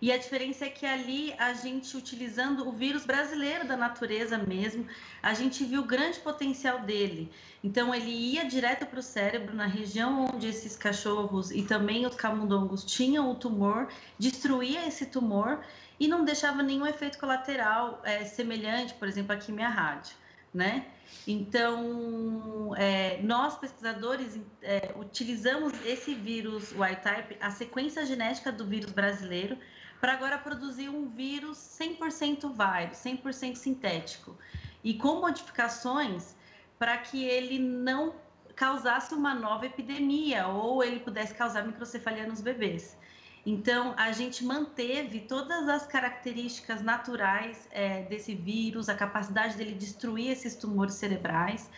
E 0.04 0.12
a 0.12 0.18
diferença 0.18 0.66
é 0.66 0.70
que 0.70 0.86
ali 0.86 1.34
a 1.38 1.54
gente, 1.54 1.96
utilizando 1.96 2.68
o 2.68 2.74
vírus 2.74 3.06
brasileiro 3.06 3.66
da 3.66 3.78
natureza 3.78 4.38
mesmo, 4.38 4.86
a 5.22 5.34
gente 5.34 5.64
viu 5.64 5.80
o 5.80 5.86
grande 5.86 6.20
potencial 6.20 6.80
dele. 6.82 7.32
Então, 7.64 7.96
ele 7.96 8.12
ia 8.12 8.44
direto 8.44 8.86
para 8.86 9.00
o 9.00 9.02
cérebro, 9.02 9.56
na 9.56 9.66
região 9.66 10.26
onde 10.26 10.46
esses 10.46 10.76
cachorros 10.76 11.52
e 11.52 11.64
também 11.64 12.06
os 12.06 12.16
camundongos 12.16 12.84
tinham 12.84 13.32
o 13.32 13.36
tumor, 13.36 13.88
destruía 14.20 14.86
esse 14.86 15.06
tumor 15.06 15.64
e 15.98 16.06
não 16.06 16.26
deixava 16.26 16.62
nenhum 16.62 16.86
efeito 16.86 17.18
colateral 17.18 18.02
é, 18.04 18.26
semelhante, 18.26 18.94
por 18.96 19.08
exemplo, 19.08 19.32
à 19.32 19.38
quimia 19.38 19.70
rádio, 19.70 20.18
né? 20.54 20.86
Então, 21.26 22.74
é, 22.76 23.22
nós 23.22 23.58
pesquisadores 23.58 24.38
é, 24.62 24.94
utilizamos 24.98 25.72
esse 25.86 26.14
vírus 26.14 26.74
wild 26.74 27.02
type, 27.02 27.38
a 27.40 27.52
sequência 27.52 28.06
genética 28.06 28.52
do 28.52 28.66
vírus 28.66 28.92
brasileiro, 28.92 29.58
para 30.04 30.12
agora 30.12 30.38
produzir 30.38 30.90
um 30.90 31.08
vírus 31.08 31.58
100% 31.80 32.42
vírus, 32.42 32.92
100% 32.92 33.56
sintético, 33.56 34.38
e 34.84 34.96
com 34.96 35.22
modificações 35.22 36.36
para 36.78 36.98
que 36.98 37.24
ele 37.24 37.58
não 37.58 38.14
causasse 38.54 39.14
uma 39.16 39.34
nova 39.34 39.66
epidemia 39.66 40.46
ou 40.48 40.84
ele 40.84 41.00
pudesse 41.00 41.34
causar 41.34 41.66
microcefalia 41.66 42.28
nos 42.28 42.42
bebês. 42.42 42.98
Então, 43.46 43.94
a 43.96 44.12
gente 44.12 44.44
manteve 44.44 45.22
todas 45.22 45.70
as 45.70 45.88
características 45.88 46.82
naturais 46.82 47.66
é, 47.72 48.02
desse 48.02 48.36
vírus, 48.36 48.90
a 48.90 48.96
capacidade 48.96 49.56
dele 49.56 49.74
destruir 49.74 50.32
esses 50.32 50.54
tumores 50.54 50.96
cerebrais, 50.96 51.70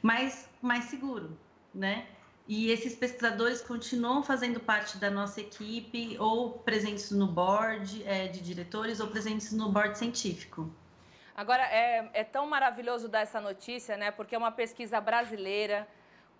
mas 0.00 0.48
mais 0.62 0.84
seguro, 0.84 1.36
né? 1.74 2.06
E 2.46 2.70
esses 2.70 2.94
pesquisadores 2.94 3.60
continuam 3.62 4.22
fazendo 4.22 4.58
parte 4.58 4.98
da 4.98 5.10
nossa 5.10 5.40
equipe, 5.40 6.16
ou 6.18 6.50
presentes 6.50 7.10
no 7.10 7.26
board 7.26 8.02
é, 8.04 8.26
de 8.26 8.40
diretores, 8.40 8.98
ou 9.00 9.06
presentes 9.06 9.52
no 9.52 9.68
board 9.70 9.96
científico. 9.96 10.70
Agora, 11.34 11.62
é, 11.62 12.10
é 12.12 12.24
tão 12.24 12.46
maravilhoso 12.46 13.08
dar 13.08 13.20
essa 13.20 13.40
notícia, 13.40 13.96
né? 13.96 14.10
Porque 14.10 14.34
é 14.34 14.38
uma 14.38 14.52
pesquisa 14.52 15.00
brasileira, 15.00 15.88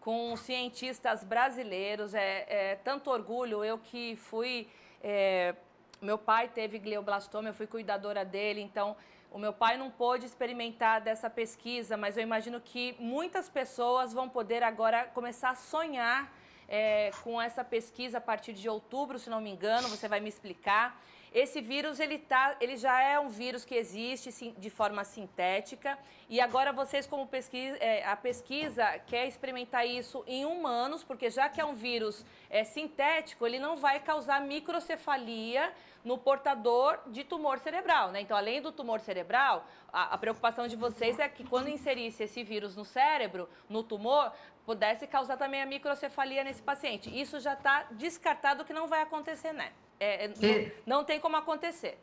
com 0.01 0.37
cientistas 0.37 1.23
brasileiros. 1.23 2.15
É, 2.15 2.47
é 2.49 2.77
tanto 2.77 3.11
orgulho. 3.11 3.65
Eu 3.65 3.79
que 3.79 4.17
fui. 4.17 4.69
É, 5.03 5.55
meu 6.01 6.19
pai 6.19 6.49
teve 6.49 6.79
glioblastoma, 6.79 7.49
eu 7.49 7.55
fui 7.55 7.67
cuidadora 7.67 8.25
dele, 8.25 8.61
então 8.61 8.97
o 9.33 9.39
meu 9.39 9.53
pai 9.53 9.77
não 9.77 9.91
pôde 9.91 10.27
experimentar 10.27 11.01
dessa 11.01 11.31
pesquisa, 11.31 11.97
mas 11.97 12.17
eu 12.17 12.23
imagino 12.23 12.61
que 12.61 12.95
muitas 12.99 13.49
pessoas 13.49 14.13
vão 14.13 14.29
poder 14.29 14.63
agora 14.63 15.05
começar 15.05 15.51
a 15.51 15.55
sonhar 15.55 16.31
é, 16.69 17.11
com 17.23 17.41
essa 17.41 17.65
pesquisa 17.65 18.19
a 18.19 18.21
partir 18.21 18.53
de 18.53 18.69
outubro, 18.69 19.19
se 19.19 19.31
não 19.31 19.41
me 19.41 19.51
engano, 19.51 19.89
você 19.89 20.07
vai 20.07 20.21
me 20.21 20.29
explicar. 20.29 21.03
Esse 21.35 21.63
vírus 21.63 21.99
ele, 21.99 22.19
tá, 22.19 22.57
ele 22.61 22.77
já 22.77 23.01
é 23.01 23.19
um 23.19 23.29
vírus 23.29 23.65
que 23.65 23.75
existe 23.75 24.31
sim, 24.31 24.55
de 24.59 24.69
forma 24.69 25.03
sintética 25.03 25.99
e 26.29 26.41
agora 26.41 26.73
vocês 26.73 27.07
como 27.07 27.27
pesquisa, 27.27 27.77
é, 27.79 28.05
a 28.05 28.15
pesquisa 28.17 28.87
quer 29.07 29.27
experimentar 29.27 29.87
isso 29.87 30.23
em 30.27 30.45
humanos, 30.45 31.03
porque 31.03 31.31
já 31.31 31.49
que 31.49 31.61
é 31.61 31.65
um 31.65 31.75
vírus 31.75 32.25
é, 32.51 32.65
sintético, 32.65 33.47
ele 33.47 33.59
não 33.59 33.77
vai 33.77 33.99
causar 34.01 34.43
microcefalia 34.43 35.73
no 36.05 36.19
portador 36.19 36.99
de 37.07 37.25
tumor 37.25 37.59
cerebral, 37.59 38.11
né? 38.11 38.21
Então, 38.21 38.37
além 38.37 38.61
do 38.61 38.73
tumor 38.73 39.01
cerebral, 39.01 39.67
a, 39.93 40.15
a 40.15 40.19
preocupação 40.19 40.67
de 40.67 40.77
vocês 40.77 41.19
é 41.19 41.29
que 41.29 41.45
quando 41.45 41.69
inserisse 41.69 42.25
esse 42.25 42.43
vírus 42.43 42.77
no 42.77 42.85
cérebro, 42.85 43.49
no 43.69 43.83
tumor, 43.83 44.33
pudesse 44.67 45.07
causar 45.07 45.37
também 45.37 45.63
a 45.63 45.67
microcefalia 45.67 46.45
nesse 46.45 46.63
paciente. 46.63 47.09
Isso 47.09 47.41
já 47.41 47.55
está 47.55 47.85
descartado 47.93 48.65
que 48.65 48.73
não 48.73 48.87
vai 48.87 49.01
acontecer, 49.01 49.53
né? 49.53 49.73
É, 50.03 50.25
é, 50.25 50.73
não, 50.85 51.05
tem 51.05 51.21
como 51.21 51.37
acontecer. 51.37 51.97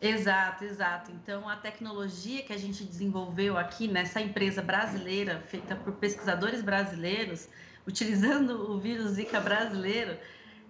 Exato, 0.00 0.64
exato. 0.64 1.10
Então, 1.10 1.48
a 1.48 1.56
tecnologia 1.56 2.44
que 2.44 2.52
a 2.52 2.56
gente 2.56 2.84
desenvolveu 2.84 3.58
aqui 3.58 3.88
nessa 3.88 4.20
empresa 4.20 4.62
brasileira, 4.62 5.40
feita 5.48 5.74
por 5.74 5.94
pesquisadores 5.94 6.62
brasileiros, 6.62 7.48
utilizando 7.84 8.70
o 8.70 8.78
vírus 8.78 9.12
Zika 9.12 9.40
brasileiro, 9.40 10.16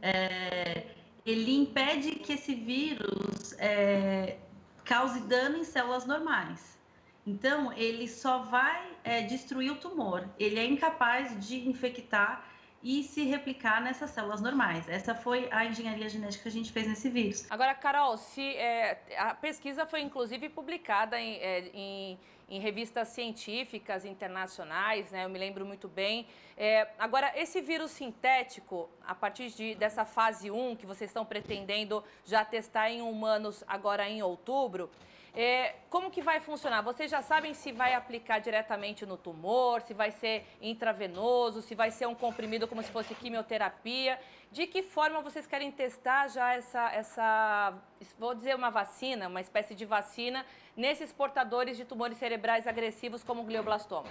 é, 0.00 0.86
ele 1.26 1.54
impede 1.54 2.12
que 2.12 2.32
esse 2.32 2.54
vírus 2.54 3.54
é, 3.58 4.38
cause 4.82 5.20
dano 5.20 5.58
em 5.58 5.64
células 5.64 6.06
normais. 6.06 6.78
Então, 7.26 7.70
ele 7.74 8.08
só 8.08 8.44
vai 8.44 8.96
é, 9.04 9.20
destruir 9.20 9.72
o 9.72 9.76
tumor. 9.76 10.26
Ele 10.38 10.58
é 10.58 10.64
incapaz 10.64 11.46
de 11.46 11.68
infectar 11.68 12.55
e 12.82 13.02
se 13.02 13.24
replicar 13.24 13.80
nessas 13.82 14.10
células 14.10 14.40
normais. 14.40 14.88
Essa 14.88 15.14
foi 15.14 15.48
a 15.50 15.64
engenharia 15.64 16.08
genética 16.08 16.42
que 16.42 16.48
a 16.48 16.52
gente 16.52 16.72
fez 16.72 16.86
nesse 16.86 17.08
vírus. 17.08 17.46
Agora, 17.50 17.74
Carol, 17.74 18.16
se 18.16 18.54
é, 18.56 19.00
a 19.18 19.34
pesquisa 19.34 19.86
foi 19.86 20.00
inclusive 20.00 20.48
publicada 20.48 21.20
em, 21.20 21.36
é, 21.36 21.70
em, 21.74 22.18
em, 22.48 22.60
revistas 22.60 23.08
científicas 23.08 24.04
internacionais, 24.04 25.10
né? 25.10 25.24
Eu 25.24 25.28
me 25.28 25.38
lembro 25.38 25.66
muito 25.66 25.88
bem. 25.88 26.26
É, 26.56 26.88
agora, 26.98 27.32
esse 27.34 27.60
vírus 27.60 27.90
sintético, 27.90 28.88
a 29.06 29.14
partir 29.14 29.50
de, 29.50 29.74
dessa 29.74 30.04
fase 30.04 30.50
1 30.50 30.76
que 30.76 30.86
vocês 30.86 31.10
estão 31.10 31.24
pretendendo 31.24 32.04
já 32.24 32.44
testar 32.44 32.90
em 32.90 33.02
humanos 33.02 33.64
agora 33.66 34.08
em 34.08 34.22
outubro, 34.22 34.90
é, 35.36 35.74
como 35.90 36.10
que 36.10 36.22
vai 36.22 36.40
funcionar? 36.40 36.80
Vocês 36.80 37.10
já 37.10 37.20
sabem 37.20 37.52
se 37.52 37.70
vai 37.70 37.92
aplicar 37.92 38.38
diretamente 38.38 39.04
no 39.04 39.18
tumor, 39.18 39.82
se 39.82 39.92
vai 39.92 40.10
ser 40.10 40.46
intravenoso, 40.62 41.60
se 41.60 41.74
vai 41.74 41.90
ser 41.90 42.06
um 42.06 42.14
comprimido 42.14 42.66
como 42.66 42.82
se 42.82 42.90
fosse 42.90 43.14
quimioterapia. 43.14 44.18
De 44.50 44.66
que 44.66 44.82
forma 44.82 45.20
vocês 45.20 45.46
querem 45.46 45.70
testar 45.70 46.28
já 46.28 46.54
essa, 46.54 46.90
essa 46.90 47.74
vou 48.18 48.34
dizer 48.34 48.56
uma 48.56 48.70
vacina, 48.70 49.28
uma 49.28 49.42
espécie 49.42 49.74
de 49.74 49.84
vacina, 49.84 50.46
nesses 50.74 51.12
portadores 51.12 51.76
de 51.76 51.84
tumores 51.84 52.16
cerebrais 52.16 52.66
agressivos 52.66 53.22
como 53.22 53.42
o 53.42 53.44
glioblastoma? 53.44 54.08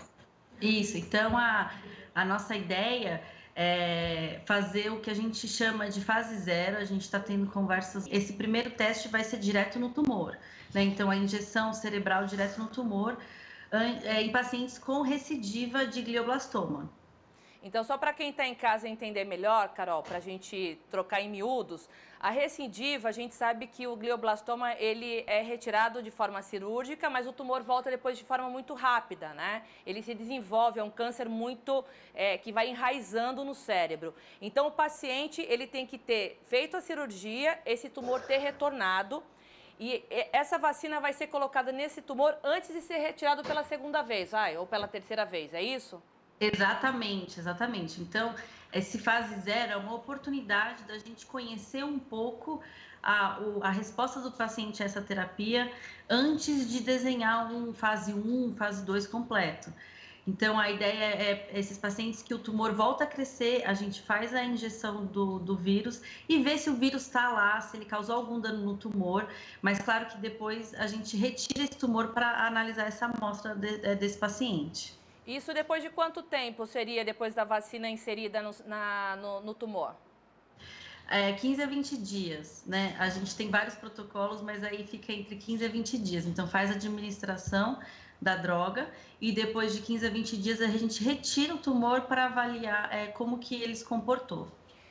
Isso, 0.62 0.96
então 0.96 1.36
a, 1.36 1.72
a 2.14 2.24
nossa 2.24 2.56
ideia 2.56 3.24
é 3.56 4.42
fazer 4.46 4.92
o 4.92 5.00
que 5.00 5.10
a 5.10 5.14
gente 5.16 5.48
chama 5.48 5.90
de 5.90 6.02
fase 6.02 6.38
zero. 6.38 6.78
A 6.78 6.86
gente 6.86 7.02
está 7.02 7.20
tendo 7.20 7.50
conversas. 7.50 8.06
Esse 8.12 8.34
primeiro 8.34 8.70
teste 8.70 9.08
vai 9.08 9.24
ser 9.24 9.40
direto 9.40 9.80
no 9.80 9.90
tumor. 9.90 10.38
Né? 10.76 10.84
Então, 10.84 11.10
a 11.10 11.16
injeção 11.16 11.74
cerebral 11.74 12.26
direto 12.26 12.60
no 12.60 12.68
tumor 12.68 13.18
é, 13.72 14.22
em 14.22 14.32
pacientes 14.32 14.78
com 14.78 15.02
recidiva 15.02 15.88
de 15.88 16.02
glioblastoma. 16.02 16.90
Então, 17.64 17.84
só 17.84 17.98
para 17.98 18.14
quem 18.14 18.30
está 18.30 18.46
em 18.46 18.54
casa 18.54 18.88
entender 18.88 19.24
melhor, 19.24 19.70
Carol, 19.70 20.04
para 20.04 20.18
a 20.18 20.22
gente 20.22 20.78
trocar 20.92 21.22
em 21.22 21.30
miúdos, 21.30 21.90
a 22.20 22.30
recidiva, 22.30 23.10
a 23.10 23.12
gente 23.12 23.34
sabe 23.34 23.66
que 23.68 23.88
o 23.88 23.96
glioblastoma 23.96 24.74
ele 24.74 25.24
é 25.26 25.42
retirado 25.42 26.04
de 26.04 26.12
forma 26.12 26.42
cirúrgica, 26.42 27.10
mas 27.10 27.26
o 27.26 27.34
tumor 27.34 27.64
volta 27.64 27.90
depois 27.90 28.18
de 28.18 28.24
forma 28.24 28.50
muito 28.50 28.74
rápida, 28.74 29.34
né? 29.34 29.64
Ele 29.86 30.04
se 30.04 30.14
desenvolve, 30.14 30.80
é 30.80 30.84
um 30.84 30.92
câncer 30.92 31.28
muito 31.28 31.84
é, 32.14 32.38
que 32.38 32.52
vai 32.52 32.70
enraizando 32.70 33.44
no 33.44 33.56
cérebro. 33.56 34.14
Então, 34.42 34.68
o 34.68 34.72
paciente 34.72 35.42
ele 35.42 35.66
tem 35.66 35.88
que 35.88 35.98
ter 35.98 36.40
feito 36.48 36.78
a 36.78 36.82
cirurgia, 36.82 37.60
esse 37.66 37.90
tumor 37.90 38.22
ter 38.22 38.38
retornado 38.38 39.24
e 39.80 40.04
essa 40.32 40.58
vacina 40.58 41.00
vai 41.00 41.14
ser 41.14 41.28
colocada 41.28 41.72
nesse 41.72 42.02
tumor 42.02 42.36
antes 42.44 42.74
de 42.74 42.82
ser 42.82 42.98
retirado 42.98 43.44
pela 43.44 43.64
segunda 43.64 44.02
vez, 44.02 44.34
ai, 44.34 44.58
ou 44.58 44.66
pela 44.66 44.88
terceira 44.88 45.26
vez, 45.26 45.54
é 45.54 45.62
isso? 45.62 46.02
Exatamente, 46.40 47.40
exatamente. 47.40 48.02
Então, 48.02 48.36
esse 48.72 49.00
fase 49.00 49.36
zero 49.42 49.74
é 49.74 49.78
uma 49.78 49.94
oportunidade 49.94 50.84
da 50.84 50.98
gente 50.98 51.26
conhecer 51.26 51.84
um 51.84 51.98
pouco 51.98 52.62
a, 53.02 53.40
a 53.62 53.70
resposta 53.70 54.20
do 54.20 54.32
paciente 54.32 54.82
a 54.82 54.86
essa 54.86 55.02
terapia 55.02 55.72
antes 56.10 56.70
de 56.70 56.82
desenhar 56.82 57.52
um 57.52 57.74
fase 57.74 58.14
1, 58.14 58.56
fase 58.58 58.84
2 58.84 59.08
completo. 59.08 59.72
Então, 60.28 60.60
a 60.60 60.72
ideia 60.72 61.04
é, 61.04 61.50
é 61.54 61.60
esses 61.60 61.78
pacientes 61.78 62.24
que 62.24 62.34
o 62.34 62.40
tumor 62.40 62.74
volta 62.74 63.04
a 63.04 63.08
crescer, 63.08 63.64
a 63.66 63.74
gente 63.76 64.02
faz 64.02 64.34
a 64.34 64.44
injeção 64.44 65.06
do, 65.06 65.38
do 65.38 65.56
vírus 65.56 66.02
e 66.28 66.42
vê 66.42 66.58
se 66.58 66.68
o 66.70 66.76
vírus 66.76 67.04
está 67.04 67.30
lá, 67.30 67.62
se 67.62 67.78
ele 67.78 67.86
causou 67.86 68.16
algum 68.16 68.40
dano 68.40 68.66
no 68.66 68.76
tumor. 68.76 69.28
Mas, 69.62 69.80
claro 69.80 70.08
que 70.08 70.18
depois 70.18 70.74
a 70.76 70.88
gente 70.88 71.16
retira 71.16 71.64
esse 71.64 71.78
tumor 71.78 72.08
para 72.08 72.48
analisar 72.48 72.88
essa 72.88 73.06
amostra 73.06 73.54
de, 73.54 73.86
é, 73.86 73.94
desse 73.94 74.18
paciente. 74.18 74.98
Isso 75.28 75.54
depois 75.54 75.84
de 75.84 75.90
quanto 75.90 76.24
tempo 76.24 76.66
seria 76.66 77.06
depois 77.06 77.36
da 77.36 77.44
vacina 77.44 77.88
inserida 77.88 78.42
no, 78.42 78.52
na, 78.66 79.16
no, 79.18 79.42
no 79.42 79.54
tumor? 79.54 79.96
É, 81.08 81.34
15 81.34 81.62
a 81.62 81.68
20 81.68 81.98
dias, 81.98 82.64
né? 82.66 82.96
A 82.98 83.10
gente 83.10 83.36
tem 83.36 83.50
vários 83.52 83.76
protocolos, 83.76 84.42
mas 84.42 84.64
aí 84.64 84.88
fica 84.88 85.14
entre 85.14 85.36
15 85.36 85.66
a 85.66 85.68
20 85.68 85.98
dias. 86.00 86.26
Então, 86.26 86.48
faz 86.48 86.72
a 86.72 86.74
administração 86.74 87.80
da 88.22 88.36
droga 88.36 88.90
e 89.20 89.32
depois 89.32 89.74
de 89.74 89.82
15 89.82 90.08
a 90.08 90.10
20 90.10 90.38
dias 90.38 90.62
a 90.62 90.68
gente 90.68 91.04
retira 91.04 91.54
o 91.56 91.58
tumor 91.58 92.02
para 92.02 92.26
avaliar 92.26 92.94
é, 92.94 93.08
como 93.08 93.40
que 93.40 93.56
ele 93.62 93.76
se 93.76 93.86
comportou. 93.86 94.48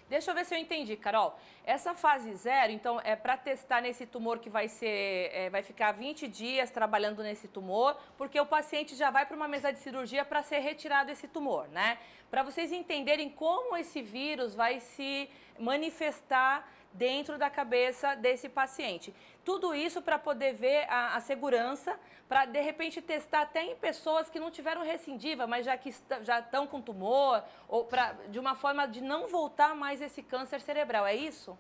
Deixa 0.09 0.31
eu 0.31 0.35
ver 0.35 0.45
se 0.45 0.55
eu 0.55 0.59
entendi, 0.59 0.97
Carol. 0.97 1.37
Essa 1.65 1.95
fase 1.95 2.35
zero, 2.35 2.71
então, 2.71 3.01
é 3.03 3.17
para 3.17 3.39
testar 3.39 3.81
nesse 3.81 4.05
tumor 4.05 4.39
que 4.39 4.51
vai 4.51 4.69
ser, 4.69 5.31
é, 5.33 5.49
vai 5.49 5.63
ficar 5.63 5.93
20 5.93 6.29
dias 6.29 6.71
trabalhando 6.71 7.23
nesse 7.23 7.49
tumor, 7.49 7.97
porque 8.19 8.39
o 8.39 8.45
paciente 8.45 8.95
já 8.95 9.11
vai 9.11 9.25
para 9.25 9.37
uma 9.37 9.49
mesa 9.49 9.73
de 9.73 9.79
cirurgia 9.79 10.25
para 10.25 10.43
ser 10.43 10.59
retirado 10.59 11.11
esse 11.11 11.27
tumor, 11.27 11.67
né? 11.69 11.99
Para 12.31 12.43
vocês 12.43 12.71
entenderem 12.71 13.31
como 13.31 13.77
esse 13.77 14.03
vírus 14.03 14.55
vai 14.55 14.79
se 14.79 15.29
manifestar 15.59 16.69
dentro 16.95 17.37
da 17.37 17.51
cabeça 17.51 18.15
desse 18.15 18.49
paciente. 18.49 19.13
Tudo 19.45 19.75
isso 19.75 20.01
para 20.01 20.19
poder 20.19 20.55
ver 20.55 20.87
a, 20.89 21.17
a 21.17 21.21
segurança, 21.21 21.99
para 22.29 22.47
de 22.47 22.61
repente 22.61 23.03
testar 23.03 23.43
até 23.43 23.65
em 23.65 23.77
pessoas 23.77 24.31
que 24.31 24.41
não 24.41 24.51
tiveram 24.51 24.83
recidiva, 24.83 25.47
mas 25.47 25.67
já 25.67 25.77
que 25.77 25.93
já 26.23 26.39
estão 26.39 26.67
com 26.67 26.81
tumor, 26.81 27.43
ou 27.69 27.85
pra, 27.85 28.15
de 28.31 28.39
uma 28.39 28.55
forma 28.55 28.87
de 28.87 29.01
não 29.01 29.29
voltar 29.29 29.75
mais 29.75 30.01
esse 30.01 30.23
câncer 30.23 30.61
cerebral. 30.61 31.05
É 31.05 31.15
isso? 31.15 31.59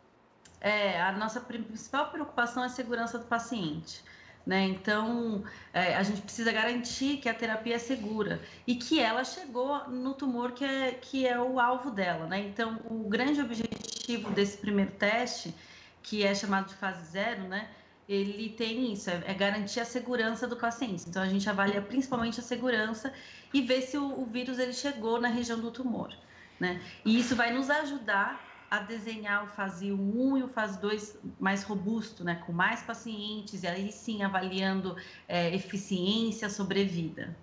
É, 0.60 0.98
a 1.02 1.12
nossa 1.12 1.40
principal 1.40 2.10
preocupação 2.10 2.62
é 2.62 2.66
a 2.66 2.70
segurança 2.70 3.18
do 3.18 3.26
paciente. 3.26 4.02
Né? 4.46 4.62
Então, 4.64 5.42
é, 5.72 5.94
a 5.94 6.02
gente 6.02 6.20
precisa 6.20 6.52
garantir 6.52 7.16
que 7.16 7.28
a 7.28 7.34
terapia 7.34 7.76
é 7.76 7.78
segura 7.78 8.42
e 8.66 8.74
que 8.74 9.00
ela 9.00 9.24
chegou 9.24 9.88
no 9.88 10.12
tumor 10.12 10.52
que 10.52 10.64
é, 10.64 10.92
que 10.92 11.26
é 11.26 11.40
o 11.40 11.58
alvo 11.58 11.90
dela. 11.90 12.26
Né? 12.26 12.40
Então, 12.40 12.78
o 12.84 13.08
grande 13.08 13.40
objetivo 13.40 13.93
desse 14.34 14.58
primeiro 14.58 14.92
teste, 14.92 15.54
que 16.02 16.24
é 16.24 16.34
chamado 16.34 16.68
de 16.68 16.74
fase 16.74 17.04
zero, 17.10 17.42
né? 17.44 17.68
ele 18.08 18.50
tem 18.50 18.92
isso, 18.92 19.08
é, 19.10 19.22
é 19.26 19.34
garantir 19.34 19.80
a 19.80 19.84
segurança 19.84 20.46
do 20.46 20.56
paciente. 20.56 21.04
Então, 21.08 21.22
a 21.22 21.28
gente 21.28 21.48
avalia 21.48 21.80
principalmente 21.80 22.40
a 22.40 22.42
segurança 22.42 23.12
e 23.52 23.62
ver 23.62 23.82
se 23.82 23.96
o, 23.96 24.20
o 24.20 24.26
vírus 24.26 24.58
ele 24.58 24.72
chegou 24.72 25.20
na 25.20 25.28
região 25.28 25.58
do 25.58 25.70
tumor. 25.70 26.14
Né? 26.60 26.80
E 27.04 27.18
isso 27.18 27.34
vai 27.34 27.52
nos 27.52 27.70
ajudar 27.70 28.52
a 28.70 28.80
desenhar 28.80 29.44
o 29.44 29.46
fase 29.48 29.92
1 29.92 30.38
e 30.38 30.42
o 30.42 30.48
fase 30.48 30.80
2 30.80 31.18
mais 31.38 31.62
robusto, 31.62 32.24
né, 32.24 32.42
com 32.46 32.52
mais 32.52 32.82
pacientes, 32.82 33.62
e 33.62 33.66
aí 33.66 33.92
sim 33.92 34.22
avaliando 34.22 34.96
é, 35.28 35.54
eficiência, 35.54 36.48
sobrevida. 36.50 37.36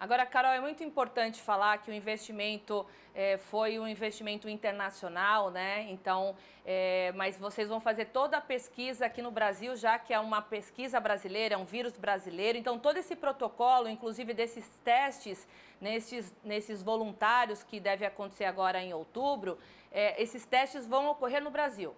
Agora, 0.00 0.24
Carol, 0.24 0.52
é 0.52 0.60
muito 0.60 0.82
importante 0.82 1.42
falar 1.42 1.76
que 1.76 1.90
o 1.90 1.94
investimento 1.94 2.86
é, 3.14 3.36
foi 3.36 3.78
um 3.78 3.86
investimento 3.86 4.48
internacional, 4.48 5.50
né? 5.50 5.82
Então, 5.90 6.34
é, 6.64 7.12
mas 7.14 7.38
vocês 7.38 7.68
vão 7.68 7.78
fazer 7.80 8.06
toda 8.06 8.38
a 8.38 8.40
pesquisa 8.40 9.04
aqui 9.04 9.20
no 9.20 9.30
Brasil, 9.30 9.76
já 9.76 9.98
que 9.98 10.14
é 10.14 10.18
uma 10.18 10.40
pesquisa 10.40 10.98
brasileira, 10.98 11.54
é 11.54 11.58
um 11.58 11.66
vírus 11.66 11.98
brasileiro. 11.98 12.56
Então, 12.56 12.78
todo 12.78 12.96
esse 12.96 13.14
protocolo, 13.14 13.90
inclusive 13.90 14.32
desses 14.32 14.66
testes, 14.82 15.46
nesses, 15.78 16.34
nesses 16.42 16.82
voluntários 16.82 17.62
que 17.62 17.78
deve 17.78 18.06
acontecer 18.06 18.46
agora 18.46 18.82
em 18.82 18.94
outubro, 18.94 19.58
é, 19.92 20.20
esses 20.22 20.46
testes 20.46 20.86
vão 20.86 21.10
ocorrer 21.10 21.44
no 21.44 21.50
Brasil. 21.50 21.94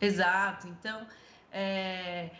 Exato. 0.00 0.66
Então, 0.66 1.06
é, 1.52 2.30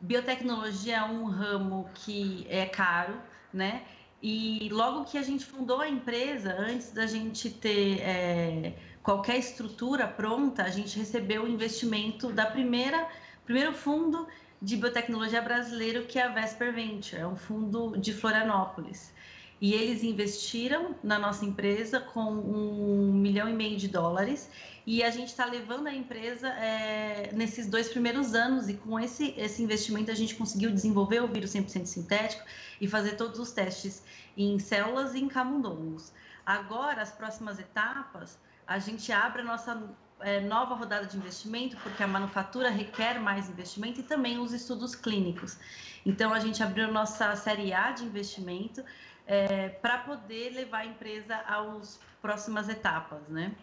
biotecnologia 0.00 0.96
é 0.96 1.02
um 1.02 1.26
ramo 1.26 1.90
que 1.94 2.46
é 2.48 2.64
caro, 2.64 3.20
né? 3.52 3.84
E 4.26 4.70
logo 4.70 5.04
que 5.04 5.18
a 5.18 5.22
gente 5.22 5.44
fundou 5.44 5.82
a 5.82 5.86
empresa, 5.86 6.56
antes 6.58 6.90
da 6.92 7.06
gente 7.06 7.50
ter 7.50 8.00
é, 8.00 8.74
qualquer 9.02 9.36
estrutura 9.36 10.08
pronta, 10.08 10.62
a 10.62 10.70
gente 10.70 10.98
recebeu 10.98 11.44
o 11.44 11.46
investimento 11.46 12.32
da 12.32 12.46
primeira 12.46 13.06
primeiro 13.44 13.74
fundo 13.74 14.26
de 14.62 14.78
biotecnologia 14.78 15.42
brasileiro, 15.42 16.06
que 16.06 16.18
é 16.18 16.22
a 16.22 16.28
Vesper 16.28 16.72
Venture, 16.72 17.20
é 17.20 17.26
um 17.26 17.36
fundo 17.36 17.98
de 17.98 18.14
Florianópolis. 18.14 19.12
E 19.60 19.72
eles 19.72 20.02
investiram 20.02 20.94
na 21.02 21.18
nossa 21.18 21.44
empresa 21.44 22.00
com 22.00 22.24
um 22.24 23.12
milhão 23.12 23.48
e 23.48 23.52
meio 23.52 23.76
de 23.76 23.88
dólares 23.88 24.50
e 24.86 25.02
a 25.02 25.10
gente 25.10 25.28
está 25.28 25.46
levando 25.46 25.86
a 25.86 25.94
empresa 25.94 26.48
é, 26.48 27.30
nesses 27.32 27.66
dois 27.66 27.88
primeiros 27.88 28.34
anos 28.34 28.68
e 28.68 28.74
com 28.74 29.00
esse, 29.00 29.34
esse 29.38 29.62
investimento 29.62 30.10
a 30.10 30.14
gente 30.14 30.34
conseguiu 30.34 30.70
desenvolver 30.70 31.22
o 31.22 31.28
vírus 31.28 31.52
100% 31.52 31.86
sintético 31.86 32.44
e 32.80 32.86
fazer 32.86 33.12
todos 33.16 33.38
os 33.38 33.50
testes 33.50 34.02
em 34.36 34.58
células 34.58 35.14
e 35.14 35.20
em 35.20 35.28
camundongos. 35.28 36.12
Agora, 36.44 37.00
as 37.00 37.10
próximas 37.10 37.58
etapas, 37.58 38.38
a 38.66 38.78
gente 38.78 39.10
abre 39.10 39.40
a 39.40 39.44
nossa 39.44 39.82
é, 40.20 40.40
nova 40.40 40.74
rodada 40.74 41.06
de 41.06 41.16
investimento, 41.16 41.76
porque 41.78 42.02
a 42.02 42.06
manufatura 42.06 42.68
requer 42.68 43.18
mais 43.18 43.48
investimento 43.48 44.00
e 44.00 44.02
também 44.02 44.38
os 44.38 44.52
estudos 44.52 44.94
clínicos. 44.94 45.56
Então, 46.04 46.34
a 46.34 46.38
gente 46.38 46.62
abriu 46.62 46.92
nossa 46.92 47.34
série 47.36 47.72
A 47.72 47.92
de 47.92 48.04
investimento 48.04 48.84
é, 49.26 49.68
para 49.68 49.98
poder 49.98 50.50
levar 50.50 50.78
a 50.78 50.86
empresa 50.86 51.36
às 51.46 52.00
próximas 52.20 52.68
etapas, 52.68 53.28
né? 53.28 53.54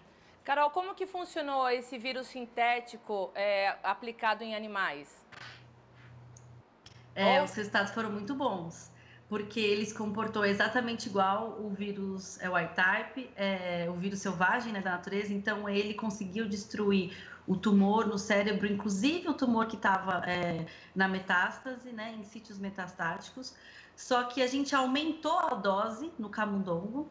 Carol, 0.44 0.72
como 0.72 0.96
que 0.96 1.06
funcionou 1.06 1.70
esse 1.70 1.98
vírus 1.98 2.28
sintético 2.28 3.32
é, 3.36 3.76
aplicado 3.84 4.44
em 4.44 4.56
animais? 4.56 5.24
É, 7.16 7.40
Ou... 7.40 7.46
Os 7.46 7.54
resultados 7.54 7.94
foram 7.94 8.12
muito 8.12 8.34
bons, 8.34 8.92
porque 9.30 9.60
ele 9.60 9.86
se 9.86 9.94
comportou 9.94 10.44
exatamente 10.44 11.08
igual 11.08 11.60
o 11.60 11.70
vírus 11.70 12.42
é, 12.42 12.50
white 12.50 12.74
type, 12.74 13.30
é, 13.36 13.88
o 13.90 13.94
vírus 13.94 14.20
selvagem 14.20 14.74
né, 14.74 14.82
da 14.82 14.92
natureza. 14.92 15.32
Então, 15.32 15.70
ele 15.70 15.94
conseguiu 15.94 16.48
destruir 16.48 17.16
o 17.48 17.56
tumor 17.56 18.08
no 18.08 18.18
cérebro, 18.18 18.66
inclusive 18.66 19.28
o 19.28 19.34
tumor 19.34 19.68
que 19.68 19.76
estava 19.76 20.24
é, 20.26 20.66
na 20.96 21.08
metástase, 21.08 21.92
né, 21.92 22.16
em 22.18 22.24
sítios 22.24 22.58
metastáticos. 22.58 23.56
Só 24.02 24.24
que 24.24 24.42
a 24.42 24.48
gente 24.48 24.76
aumentou 24.76 25.38
a 25.38 25.54
dose 25.54 26.12
no 26.18 26.28
camundongo, 26.28 27.08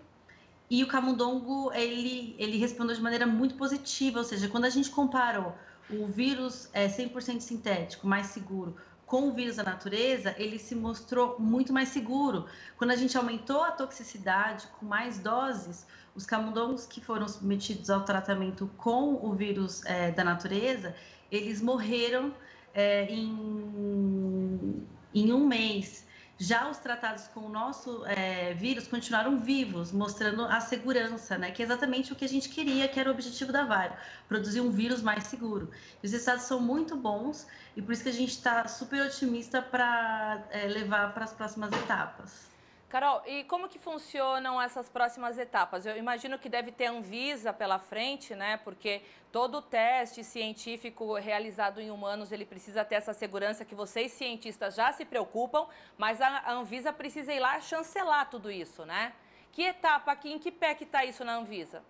e 0.68 0.82
o 0.82 0.88
camundongo, 0.88 1.72
ele, 1.72 2.34
ele 2.36 2.58
respondeu 2.58 2.94
de 2.96 3.00
maneira 3.00 3.26
muito 3.26 3.54
positiva, 3.54 4.18
ou 4.18 4.24
seja, 4.24 4.48
quando 4.48 4.64
a 4.64 4.70
gente 4.70 4.90
comparou 4.90 5.54
o 5.88 6.06
vírus 6.06 6.68
é, 6.72 6.88
100% 6.88 7.40
sintético, 7.40 8.08
mais 8.08 8.26
seguro, 8.26 8.76
com 9.06 9.28
o 9.28 9.32
vírus 9.32 9.56
da 9.56 9.62
natureza, 9.62 10.34
ele 10.36 10.58
se 10.58 10.74
mostrou 10.74 11.36
muito 11.38 11.72
mais 11.72 11.90
seguro. 11.90 12.46
Quando 12.76 12.90
a 12.90 12.96
gente 12.96 13.16
aumentou 13.16 13.62
a 13.62 13.70
toxicidade 13.70 14.66
com 14.78 14.84
mais 14.84 15.18
doses, 15.18 15.86
os 16.14 16.26
camundongos 16.26 16.86
que 16.86 17.00
foram 17.00 17.28
submetidos 17.28 17.88
ao 17.88 18.04
tratamento 18.04 18.68
com 18.76 19.14
o 19.24 19.32
vírus 19.32 19.84
é, 19.86 20.10
da 20.10 20.24
natureza, 20.24 20.94
eles 21.30 21.62
morreram 21.62 22.34
é, 22.74 23.04
em, 23.04 24.86
em 25.14 25.32
um 25.32 25.46
mês. 25.46 26.09
Já 26.42 26.70
os 26.70 26.78
tratados 26.78 27.28
com 27.28 27.40
o 27.40 27.48
nosso 27.50 28.02
é, 28.06 28.54
vírus 28.54 28.88
continuaram 28.88 29.38
vivos, 29.38 29.92
mostrando 29.92 30.42
a 30.46 30.58
segurança, 30.58 31.36
né? 31.36 31.50
Que 31.50 31.60
é 31.60 31.66
exatamente 31.66 32.14
o 32.14 32.16
que 32.16 32.24
a 32.24 32.28
gente 32.28 32.48
queria, 32.48 32.88
que 32.88 32.98
era 32.98 33.10
o 33.10 33.12
objetivo 33.12 33.52
da 33.52 33.62
Vario, 33.62 33.94
produzir 34.26 34.62
um 34.62 34.70
vírus 34.70 35.02
mais 35.02 35.24
seguro. 35.24 35.70
Os 36.02 36.10
resultados 36.10 36.44
são 36.44 36.58
muito 36.58 36.96
bons 36.96 37.46
e 37.76 37.82
por 37.82 37.92
isso 37.92 38.02
que 38.02 38.08
a 38.08 38.12
gente 38.12 38.30
está 38.30 38.66
super 38.66 39.02
otimista 39.02 39.60
para 39.60 40.42
é, 40.50 40.66
levar 40.66 41.12
para 41.12 41.24
as 41.24 41.32
próximas 41.34 41.70
etapas. 41.72 42.49
Carol, 42.90 43.22
e 43.24 43.44
como 43.44 43.68
que 43.68 43.78
funcionam 43.78 44.60
essas 44.60 44.88
próximas 44.88 45.38
etapas? 45.38 45.86
Eu 45.86 45.96
imagino 45.96 46.36
que 46.40 46.48
deve 46.48 46.72
ter 46.72 46.86
Anvisa 46.86 47.52
pela 47.52 47.78
frente, 47.78 48.34
né? 48.34 48.56
Porque 48.56 49.02
todo 49.30 49.62
teste 49.62 50.24
científico 50.24 51.14
realizado 51.14 51.80
em 51.80 51.88
humanos, 51.88 52.32
ele 52.32 52.44
precisa 52.44 52.84
ter 52.84 52.96
essa 52.96 53.14
segurança 53.14 53.64
que 53.64 53.76
vocês 53.76 54.10
cientistas 54.10 54.74
já 54.74 54.90
se 54.92 55.04
preocupam, 55.04 55.68
mas 55.96 56.20
a 56.20 56.50
Anvisa 56.50 56.92
precisa 56.92 57.32
ir 57.32 57.38
lá 57.38 57.60
chancelar 57.60 58.28
tudo 58.28 58.50
isso, 58.50 58.84
né? 58.84 59.12
Que 59.52 59.62
etapa 59.62 60.10
aqui, 60.10 60.32
em 60.32 60.38
que 60.40 60.50
pé 60.50 60.74
que 60.74 60.82
está 60.82 61.04
isso 61.04 61.24
na 61.24 61.36
Anvisa? 61.36 61.84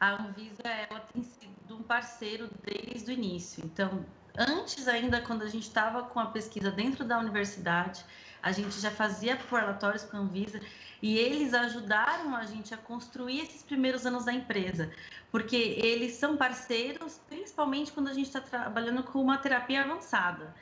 A 0.00 0.10
Anvisa, 0.10 0.68
ela 0.90 1.00
tem 1.12 1.22
sido 1.22 1.76
um 1.76 1.82
parceiro 1.84 2.50
desde 2.64 3.12
o 3.12 3.14
início. 3.14 3.64
Então, 3.64 4.04
antes 4.36 4.88
ainda, 4.88 5.20
quando 5.20 5.42
a 5.42 5.48
gente 5.48 5.68
estava 5.68 6.02
com 6.02 6.18
a 6.18 6.26
pesquisa 6.26 6.72
dentro 6.72 7.04
da 7.04 7.16
universidade, 7.16 8.04
a 8.46 8.52
gente 8.52 8.80
já 8.80 8.92
fazia 8.92 9.36
relatórios 9.50 10.04
com 10.04 10.16
a 10.16 10.20
Anvisa 10.20 10.60
e 11.02 11.18
eles 11.18 11.52
ajudaram 11.52 12.36
a 12.36 12.44
gente 12.44 12.72
a 12.72 12.76
construir 12.76 13.40
esses 13.40 13.60
primeiros 13.60 14.06
anos 14.06 14.24
da 14.24 14.32
empresa, 14.32 14.88
porque 15.32 15.56
eles 15.56 16.12
são 16.12 16.36
parceiros, 16.36 17.20
principalmente 17.28 17.90
quando 17.90 18.06
a 18.06 18.14
gente 18.14 18.26
está 18.26 18.40
trabalhando 18.40 19.02
com 19.02 19.20
uma 19.20 19.36
terapia 19.36 19.82
avançada. 19.82 20.54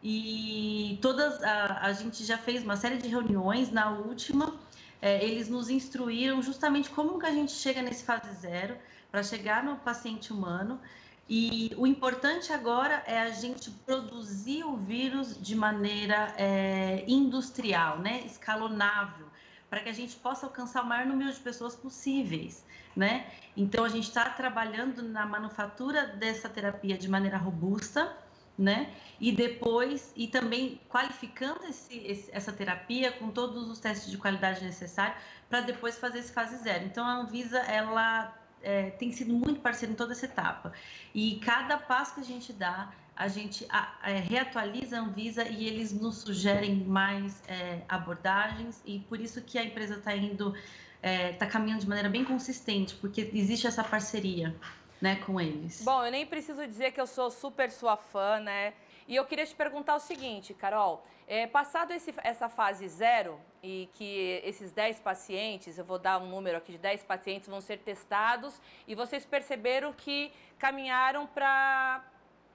E 0.00 1.00
todas 1.02 1.42
a, 1.42 1.80
a 1.82 1.92
gente 1.92 2.24
já 2.24 2.38
fez 2.38 2.62
uma 2.62 2.76
série 2.76 2.98
de 2.98 3.08
reuniões, 3.08 3.72
na 3.72 3.90
última, 3.90 4.54
é, 5.00 5.24
eles 5.24 5.48
nos 5.48 5.68
instruíram 5.68 6.40
justamente 6.42 6.90
como 6.90 7.18
que 7.18 7.26
a 7.26 7.32
gente 7.32 7.50
chega 7.50 7.82
nesse 7.82 8.04
fase 8.04 8.32
zero 8.34 8.76
para 9.10 9.20
chegar 9.24 9.64
no 9.64 9.74
paciente 9.78 10.32
humano 10.32 10.80
e 11.28 11.72
o 11.76 11.86
importante 11.86 12.52
agora 12.52 13.02
é 13.06 13.20
a 13.20 13.30
gente 13.30 13.70
produzir 13.70 14.64
o 14.64 14.76
vírus 14.76 15.40
de 15.40 15.54
maneira 15.54 16.34
é, 16.36 17.04
industrial, 17.06 17.98
né, 17.98 18.22
escalonável, 18.26 19.26
para 19.70 19.80
que 19.80 19.88
a 19.88 19.94
gente 19.94 20.16
possa 20.16 20.46
alcançar 20.46 20.82
o 20.82 20.86
maior 20.86 21.06
número 21.06 21.32
de 21.32 21.40
pessoas 21.40 21.74
possíveis, 21.74 22.64
né? 22.94 23.26
Então 23.56 23.84
a 23.84 23.88
gente 23.88 24.08
está 24.08 24.28
trabalhando 24.28 25.02
na 25.02 25.24
manufatura 25.24 26.08
dessa 26.08 26.48
terapia 26.48 26.98
de 26.98 27.08
maneira 27.08 27.38
robusta, 27.38 28.14
né? 28.58 28.92
E 29.18 29.32
depois, 29.32 30.12
e 30.14 30.28
também 30.28 30.78
qualificando 30.90 31.64
esse, 31.64 31.96
esse, 31.98 32.30
essa 32.32 32.52
terapia 32.52 33.12
com 33.12 33.30
todos 33.30 33.70
os 33.70 33.78
testes 33.78 34.10
de 34.10 34.18
qualidade 34.18 34.62
necessários 34.62 35.16
para 35.48 35.62
depois 35.62 35.98
fazer 35.98 36.18
esse 36.18 36.32
fase 36.32 36.56
zero. 36.58 36.84
Então 36.84 37.06
a 37.06 37.14
Anvisa, 37.14 37.60
ela 37.60 38.34
é, 38.62 38.90
tem 38.90 39.12
sido 39.12 39.32
muito 39.32 39.60
parceiro 39.60 39.92
em 39.92 39.96
toda 39.96 40.12
essa 40.12 40.26
etapa. 40.26 40.72
E 41.14 41.36
cada 41.44 41.76
passo 41.76 42.14
que 42.14 42.20
a 42.20 42.24
gente 42.24 42.52
dá, 42.52 42.92
a 43.14 43.28
gente 43.28 43.66
a, 43.68 43.94
é, 44.04 44.18
reatualiza 44.18 44.98
a 44.98 45.00
Anvisa 45.00 45.44
e 45.48 45.66
eles 45.66 45.92
nos 45.92 46.18
sugerem 46.18 46.76
mais 46.76 47.42
é, 47.48 47.80
abordagens 47.88 48.82
e 48.84 49.00
por 49.00 49.20
isso 49.20 49.42
que 49.42 49.58
a 49.58 49.64
empresa 49.64 49.94
está 49.94 50.14
indo, 50.14 50.54
está 51.02 51.46
é, 51.46 51.48
caminhando 51.48 51.80
de 51.80 51.88
maneira 51.88 52.08
bem 52.08 52.24
consistente, 52.24 52.94
porque 52.94 53.30
existe 53.34 53.66
essa 53.66 53.84
parceria. 53.84 54.54
Né, 55.00 55.16
com 55.16 55.40
eles. 55.40 55.82
Bom, 55.82 56.04
eu 56.04 56.12
nem 56.12 56.24
preciso 56.24 56.64
dizer 56.64 56.92
que 56.92 57.00
eu 57.00 57.08
sou 57.08 57.28
super 57.28 57.72
sua 57.72 57.96
fã, 57.96 58.38
né? 58.38 58.72
E 59.12 59.16
eu 59.16 59.26
queria 59.26 59.44
te 59.44 59.54
perguntar 59.54 59.94
o 59.94 60.00
seguinte, 60.00 60.54
Carol. 60.54 61.04
É, 61.28 61.46
passado 61.46 61.92
esse, 61.92 62.14
essa 62.24 62.48
fase 62.48 62.88
zero 62.88 63.38
e 63.62 63.86
que 63.92 64.40
esses 64.42 64.72
10 64.72 65.00
pacientes, 65.00 65.76
eu 65.76 65.84
vou 65.84 65.98
dar 65.98 66.18
um 66.18 66.26
número 66.26 66.56
aqui 66.56 66.72
de 66.72 66.78
10 66.78 67.04
pacientes, 67.04 67.46
vão 67.46 67.60
ser 67.60 67.80
testados 67.80 68.58
e 68.88 68.94
vocês 68.94 69.26
perceberam 69.26 69.92
que 69.92 70.32
caminharam 70.58 71.26
para 71.26 72.02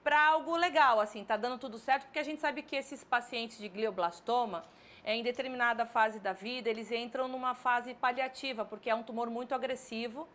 para 0.04 0.20
algo 0.30 0.56
legal, 0.56 1.00
assim, 1.00 1.24
tá 1.24 1.38
dando 1.38 1.60
tudo 1.60 1.78
certo, 1.78 2.06
porque 2.06 2.18
a 2.18 2.24
gente 2.24 2.40
sabe 2.42 2.64
que 2.64 2.76
esses 2.76 3.04
pacientes 3.04 3.60
de 3.60 3.68
glioblastoma, 3.68 4.64
é, 5.04 5.16
em 5.16 5.22
determinada 5.22 5.86
fase 5.86 6.18
da 6.20 6.34
vida, 6.34 6.70
eles 6.70 6.92
entram 6.92 7.28
numa 7.28 7.54
fase 7.54 7.94
paliativa, 7.94 8.66
porque 8.66 8.90
é 8.90 8.96
um 8.96 9.04
tumor 9.04 9.30
muito 9.30 9.54
agressivo 9.54 10.28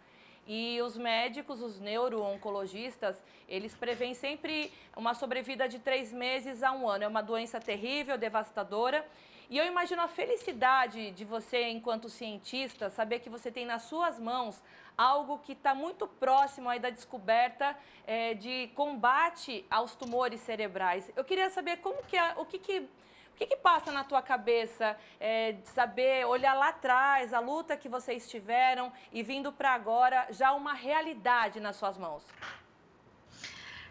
e 0.47 0.81
os 0.83 0.97
médicos, 0.97 1.63
os 1.63 1.79
neuro-oncologistas, 1.79 3.23
eles 3.49 3.75
preveem 3.75 4.15
sempre 4.15 4.73
uma 4.97 5.15
sobrevida 5.15 5.69
de 5.69 5.79
três 5.79 6.13
meses 6.13 6.63
a 6.63 6.73
um 6.73 6.89
ano. 6.89 7.05
É 7.05 7.09
uma 7.09 7.23
doença 7.23 7.61
terrível, 7.61 8.19
devastadora. 8.19 9.07
E 9.49 9.59
eu 9.59 9.67
imagino 9.67 10.01
a 10.03 10.09
felicidade 10.09 11.11
de 11.11 11.25
você, 11.25 11.69
enquanto 11.69 12.09
cientista, 12.09 12.89
saber 12.89 13.21
que 13.21 13.29
você 13.29 13.51
tem 13.51 13.67
nas 13.67 13.83
suas 13.83 14.19
mãos 14.19 14.63
algo 14.97 15.39
que 15.39 15.53
está 15.53 15.75
muito 15.75 16.07
próximo 16.07 16.69
aí 16.69 16.79
da 16.79 16.91
descoberta 16.91 17.77
é, 18.07 18.35
de 18.35 18.69
combate 18.75 19.65
aos 19.71 19.95
tumores 19.95 20.41
cerebrais. 20.41 21.11
Eu 21.15 21.25
queria 21.25 21.51
saber 21.51 21.79
como 21.79 22.03
que 22.05 22.17
é, 22.17 22.35
o 22.37 22.45
que, 22.45 22.59
que 22.59 22.89
o 23.35 23.39
que, 23.39 23.47
que, 23.47 23.57
passa 23.57 23.91
na 23.91 24.05
tua 24.05 24.23
cabeça 24.23 24.97
é, 25.19 25.53
de 25.53 25.69
saber 25.69 26.27
olhar 26.27 26.55
lá 26.55 26.69
atrás 26.69 27.33
a 27.33 27.41
luta 27.41 27.77
que 27.77 27.89
vocês 27.89 28.29
tiveram 28.29 28.93
e 29.13 29.23
vindo 29.23 29.51
para 29.53 29.73
agora 29.73 30.27
já 30.31 30.53
uma 30.53 30.75
realidade 30.75 31.59
nas 31.59 31.77
suas 31.77 31.97
mãos? 31.99 32.23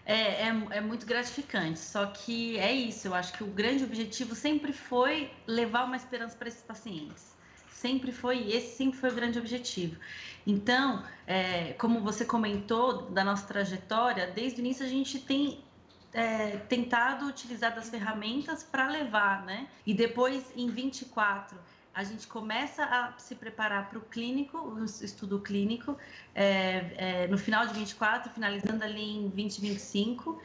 É, 0.05 0.47
é, 0.47 0.67
é, 0.71 0.81
muito 0.81 1.05
gratificante, 1.05 1.79
só 1.79 2.05
que 2.07 2.57
é 2.57 2.71
isso. 2.71 3.07
Eu 3.07 3.13
acho 3.13 3.33
que 3.33 3.43
o 3.43 3.47
grande 3.47 3.83
objetivo 3.83 4.35
sempre 4.35 4.73
foi 4.73 5.31
levar 5.45 5.85
uma 5.85 5.95
esperança 5.95 6.35
para 6.35 6.47
esses 6.47 6.61
pacientes. 6.63 7.31
Sempre 7.69 8.11
foi, 8.11 8.51
esse 8.51 8.75
sempre 8.75 8.99
foi 8.99 9.09
o 9.09 9.13
grande 9.13 9.39
objetivo. 9.39 9.97
Então, 10.45 11.03
é, 11.25 11.73
como 11.73 12.01
você 12.01 12.25
comentou 12.25 13.03
da 13.09 13.23
nossa 13.23 13.45
trajetória, 13.47 14.27
desde 14.27 14.59
o 14.59 14.61
início 14.61 14.85
a 14.85 14.89
gente 14.89 15.19
tem 15.19 15.63
é, 16.13 16.57
tentado 16.69 17.25
utilizar 17.25 17.73
das 17.73 17.89
ferramentas 17.89 18.63
para 18.63 18.87
levar, 18.87 19.43
né? 19.45 19.67
E 19.85 19.93
depois, 19.93 20.51
em 20.55 20.67
24, 20.67 21.57
a 21.93 22.03
gente 22.03 22.25
começa 22.25 22.85
a 22.85 23.13
se 23.17 23.35
preparar 23.35 23.89
para 23.89 23.99
o 23.99 24.01
clínico, 24.01 24.57
o 24.57 24.85
estudo 24.85 25.39
clínico, 25.39 25.97
é, 26.33 26.93
é, 26.95 27.27
no 27.27 27.37
final 27.37 27.67
de 27.67 27.73
24, 27.73 28.31
finalizando 28.31 28.83
ali 28.83 29.17
em 29.17 29.29
2025. 29.29 30.41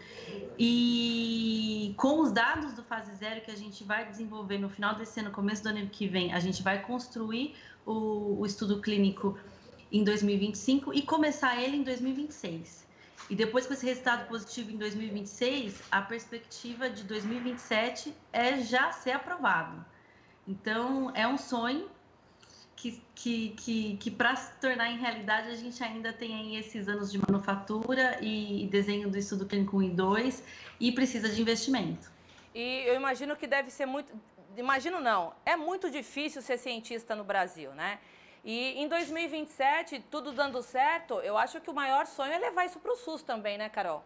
E 0.58 1.94
com 1.96 2.20
os 2.20 2.32
dados 2.32 2.72
do 2.72 2.82
fase 2.82 3.14
zero 3.14 3.40
que 3.42 3.50
a 3.50 3.56
gente 3.56 3.84
vai 3.84 4.04
desenvolver 4.08 4.58
no 4.58 4.68
final 4.68 4.96
desse 4.96 5.20
ano, 5.20 5.30
começo 5.30 5.62
do 5.62 5.68
ano 5.68 5.86
que 5.86 6.08
vem, 6.08 6.32
a 6.32 6.40
gente 6.40 6.62
vai 6.62 6.82
construir 6.82 7.54
o, 7.84 8.40
o 8.40 8.46
estudo 8.46 8.80
clínico 8.80 9.38
em 9.92 10.02
2025 10.02 10.92
e 10.94 11.02
começar 11.02 11.62
ele 11.62 11.76
em 11.76 11.82
2026. 11.84 12.85
E 13.28 13.34
depois 13.34 13.66
com 13.66 13.72
esse 13.72 13.84
resultado 13.84 14.28
positivo 14.28 14.70
em 14.70 14.76
2026, 14.76 15.82
a 15.90 16.00
perspectiva 16.00 16.88
de 16.88 17.02
2027 17.04 18.14
é 18.32 18.58
já 18.60 18.92
ser 18.92 19.12
aprovado. 19.12 19.84
Então, 20.46 21.10
é 21.14 21.26
um 21.26 21.36
sonho 21.36 21.90
que, 22.76 23.02
que, 23.14 23.48
que, 23.50 23.96
que 23.96 24.10
para 24.10 24.36
se 24.36 24.52
tornar 24.60 24.90
em 24.90 24.98
realidade, 24.98 25.48
a 25.48 25.56
gente 25.56 25.82
ainda 25.82 26.12
tem 26.12 26.34
aí 26.34 26.56
esses 26.56 26.86
anos 26.88 27.10
de 27.10 27.18
manufatura 27.18 28.18
e 28.22 28.68
desenho 28.70 29.10
do 29.10 29.18
estudo 29.18 29.46
clínico 29.46 29.78
1 29.78 29.82
e 29.82 29.90
2 29.90 30.44
e 30.78 30.92
precisa 30.92 31.28
de 31.28 31.40
investimento. 31.40 32.10
E 32.54 32.84
eu 32.86 32.94
imagino 32.94 33.34
que 33.34 33.46
deve 33.46 33.70
ser 33.70 33.86
muito. 33.86 34.12
Imagino 34.56 35.00
não, 35.00 35.34
é 35.44 35.56
muito 35.56 35.90
difícil 35.90 36.40
ser 36.40 36.58
cientista 36.58 37.14
no 37.14 37.24
Brasil, 37.24 37.72
né? 37.72 37.98
E 38.46 38.80
em 38.80 38.86
2027, 38.86 40.04
tudo 40.08 40.30
dando 40.30 40.62
certo, 40.62 41.14
eu 41.14 41.36
acho 41.36 41.60
que 41.60 41.68
o 41.68 41.74
maior 41.74 42.06
sonho 42.06 42.32
é 42.32 42.38
levar 42.38 42.64
isso 42.64 42.78
para 42.78 42.92
o 42.92 42.96
SUS 42.96 43.20
também, 43.20 43.58
né, 43.58 43.68
Carol? 43.68 44.04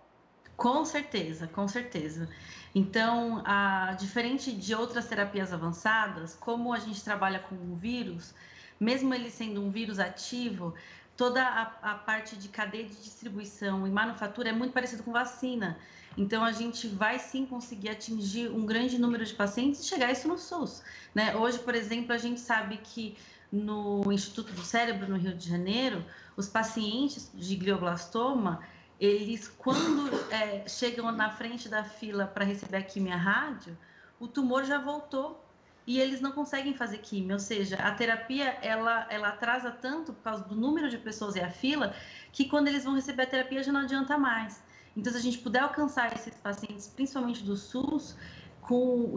Com 0.57 0.83
certeza, 0.83 1.47
com 1.47 1.69
certeza. 1.69 2.27
Então, 2.75 3.43
a, 3.45 3.95
diferente 3.99 4.51
de 4.51 4.75
outras 4.75 5.07
terapias 5.07 5.53
avançadas, 5.53 6.35
como 6.35 6.73
a 6.73 6.79
gente 6.79 7.05
trabalha 7.05 7.39
com 7.41 7.55
um 7.55 7.77
vírus, 7.77 8.35
mesmo 8.81 9.13
ele 9.15 9.31
sendo 9.31 9.63
um 9.63 9.71
vírus 9.71 9.99
ativo, 9.99 10.73
toda 11.19 11.43
a, 11.43 11.63
a, 11.83 11.95
parte 11.97 12.35
de 12.35 12.49
cadeia 12.49 12.85
de 12.85 12.97
distribuição 12.97 13.87
e 13.87 13.91
manufatura 13.91 14.49
é 14.49 14.53
muito 14.53 14.73
parecido 14.73 15.03
com 15.03 15.13
vacina. 15.13 15.79
Então, 16.17 16.43
a 16.43 16.53
gente 16.53 16.89
vai 16.89 17.19
sim 17.19 17.45
conseguir 17.45 17.91
atingir 17.91 18.51
um 18.51 18.65
grande 18.65 18.99
número 18.99 19.23
de 19.23 19.35
pacientes 19.35 19.83
e 19.83 19.85
chegar 19.85 20.11
isso 20.11 20.27
no 20.27 20.39
SUS. 20.39 20.83
Né? 21.15 21.37
Hoje, 21.37 21.59
por 21.59 21.75
exemplo, 21.75 22.15
a 22.15 22.19
gente 22.19 22.41
sabe 22.41 22.79
que 22.79 23.19
no 23.53 24.13
Instituto 24.13 24.53
do 24.53 24.63
Cérebro, 24.63 25.09
no 25.09 25.17
Rio 25.17 25.35
de 25.35 25.49
Janeiro, 25.49 26.05
os 26.37 26.49
pacientes 26.49 27.31
de 27.35 27.57
glioblastoma, 27.57 28.61
eles, 28.99 29.49
quando 29.49 30.11
é, 30.31 30.69
chegam 30.69 31.11
na 31.11 31.31
frente 31.31 31.69
da 31.69 31.83
fila 31.83 32.27
para 32.27 32.45
receber 32.45 32.79
a 32.79 32.83
quimio 32.83 33.17
rádio, 33.17 33.77
o 34.19 34.29
tumor 34.29 34.65
já 34.65 34.79
voltou 34.79 35.45
e 35.87 35.99
eles 35.99 36.21
não 36.21 36.31
conseguem 36.31 36.75
fazer 36.75 36.99
quimio, 36.99 37.33
ou 37.33 37.39
seja, 37.41 37.77
a 37.77 37.91
terapia 37.93 38.59
ela, 38.63 39.07
ela 39.11 39.29
atrasa 39.29 39.71
tanto 39.71 40.13
por 40.13 40.23
causa 40.23 40.45
do 40.45 40.55
número 40.55 40.89
de 40.89 40.99
pessoas 40.99 41.35
e 41.35 41.41
a 41.41 41.51
fila, 41.51 41.95
que 42.33 42.45
quando 42.45 42.69
eles 42.69 42.85
vão 42.85 42.95
receber 42.95 43.23
a 43.23 43.27
terapia 43.27 43.63
já 43.63 43.73
não 43.73 43.81
adianta 43.81 44.17
mais. 44.17 44.63
Então, 44.97 45.13
se 45.13 45.19
a 45.19 45.23
gente 45.23 45.39
puder 45.39 45.61
alcançar 45.61 46.15
esses 46.15 46.35
pacientes, 46.35 46.89
principalmente 46.89 47.43
do 47.43 47.57
SUS, 47.57 48.17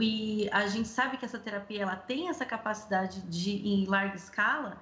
e 0.01 0.49
a 0.51 0.67
gente 0.67 0.87
sabe 0.87 1.17
que 1.17 1.25
essa 1.25 1.39
terapia 1.39 1.83
ela 1.83 1.95
tem 1.95 2.29
essa 2.29 2.45
capacidade 2.45 3.21
de 3.21 3.51
em 3.67 3.85
larga 3.85 4.15
escala, 4.15 4.77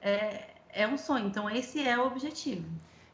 é, 0.00 0.54
é 0.68 0.86
um 0.86 0.96
sonho. 0.96 1.26
Então, 1.26 1.48
esse 1.48 1.86
é 1.86 1.98
o 1.98 2.06
objetivo. 2.06 2.68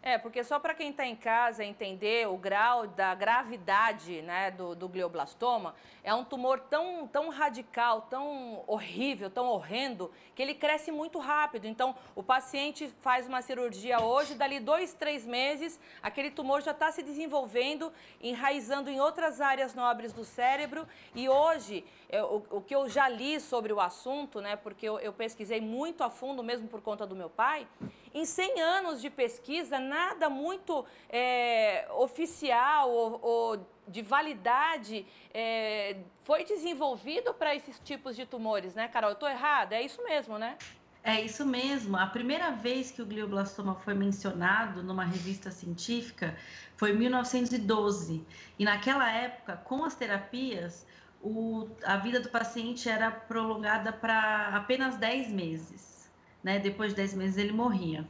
É, 0.04 0.18
porque 0.18 0.42
só 0.42 0.58
para 0.58 0.74
quem 0.74 0.90
está 0.90 1.06
em 1.06 1.14
casa 1.14 1.64
entender 1.64 2.26
o 2.26 2.36
grau 2.36 2.88
da 2.88 3.14
gravidade 3.14 4.20
né, 4.22 4.50
do, 4.50 4.74
do, 4.74 4.88
glioblastoma, 4.88 5.76
é 6.02 6.12
um 6.12 6.24
tumor 6.24 6.58
tão, 6.58 7.06
tão 7.06 7.28
radical, 7.28 8.02
tão 8.10 8.64
horrível, 8.66 9.30
tão 9.30 9.46
horrendo, 9.46 10.10
que 10.34 10.42
ele 10.42 10.54
cresce 10.54 10.90
muito 10.90 11.20
rápido. 11.20 11.66
Então, 11.66 11.94
o 12.16 12.22
paciente 12.22 12.92
faz 13.00 13.28
uma 13.28 13.42
cirurgia 13.42 14.02
hoje, 14.02 14.34
dali 14.34 14.58
dois, 14.58 14.92
três 14.92 15.24
meses, 15.24 15.78
aquele 16.02 16.32
tumor 16.32 16.62
já 16.62 16.72
está 16.72 16.90
se 16.90 17.04
desenvolvendo, 17.04 17.92
enraizando 18.20 18.90
em 18.90 19.00
outras 19.00 19.40
áreas 19.40 19.72
nobres 19.72 20.12
do 20.12 20.24
cérebro. 20.24 20.84
E 21.14 21.28
hoje, 21.28 21.84
eu, 22.10 22.44
o, 22.50 22.56
o, 22.56 22.60
que 22.60 22.74
eu 22.74 22.88
já 22.88 23.08
li 23.08 23.38
sobre 23.38 23.72
o 23.72 23.78
assunto, 23.78 24.40
né, 24.40 24.56
porque 24.56 24.88
eu, 24.88 24.98
eu 24.98 25.12
pesquisei 25.12 25.60
muito 25.60 26.02
a 26.02 26.10
fundo, 26.10 26.42
mesmo 26.42 26.66
por 26.66 26.80
conta 26.80 27.06
do 27.06 27.14
meu 27.14 27.30
pai, 27.30 27.68
em 28.14 28.24
100 28.24 28.60
anos 28.60 29.00
de 29.00 29.08
pesquisa, 29.08 29.78
nada 29.78 30.28
muito 30.28 30.84
é, 31.08 31.86
oficial 31.92 32.90
ou, 32.90 33.20
ou, 33.22 33.66
de 33.88 34.02
validade 34.02 35.06
é, 35.32 35.96
foi 36.22 36.44
desenvolvido 36.44 37.34
para 37.34 37.54
esses 37.54 37.80
tipos 37.80 38.14
de 38.14 38.26
tumores, 38.26 38.74
né, 38.74 38.88
Carol? 38.88 39.10
Eu 39.10 39.14
estou 39.14 39.28
errada? 39.28 39.74
É 39.74 39.82
isso 39.82 40.02
mesmo, 40.04 40.38
né? 40.38 40.56
É 41.02 41.20
isso 41.20 41.44
mesmo. 41.44 41.96
A 41.96 42.06
primeira 42.06 42.52
vez 42.52 42.92
que 42.92 43.02
o 43.02 43.06
glioblastoma 43.06 43.74
foi 43.74 43.92
mencionado 43.92 44.84
numa 44.84 45.04
revista 45.04 45.50
científica 45.50 46.36
foi 46.76 46.92
em 46.92 46.96
1912. 46.96 48.24
E 48.56 48.64
naquela 48.64 49.10
época, 49.10 49.56
com 49.56 49.84
as 49.84 49.96
terapias, 49.96 50.86
o, 51.20 51.68
a 51.82 51.96
vida 51.96 52.20
do 52.20 52.28
paciente 52.28 52.88
era 52.88 53.10
prolongada 53.10 53.92
para 53.92 54.50
apenas 54.54 54.96
10 54.96 55.32
meses 55.32 55.91
né? 56.42 56.58
Depois 56.58 56.90
de 56.90 56.96
10 56.96 57.14
meses 57.14 57.36
ele 57.36 57.52
morria. 57.52 58.06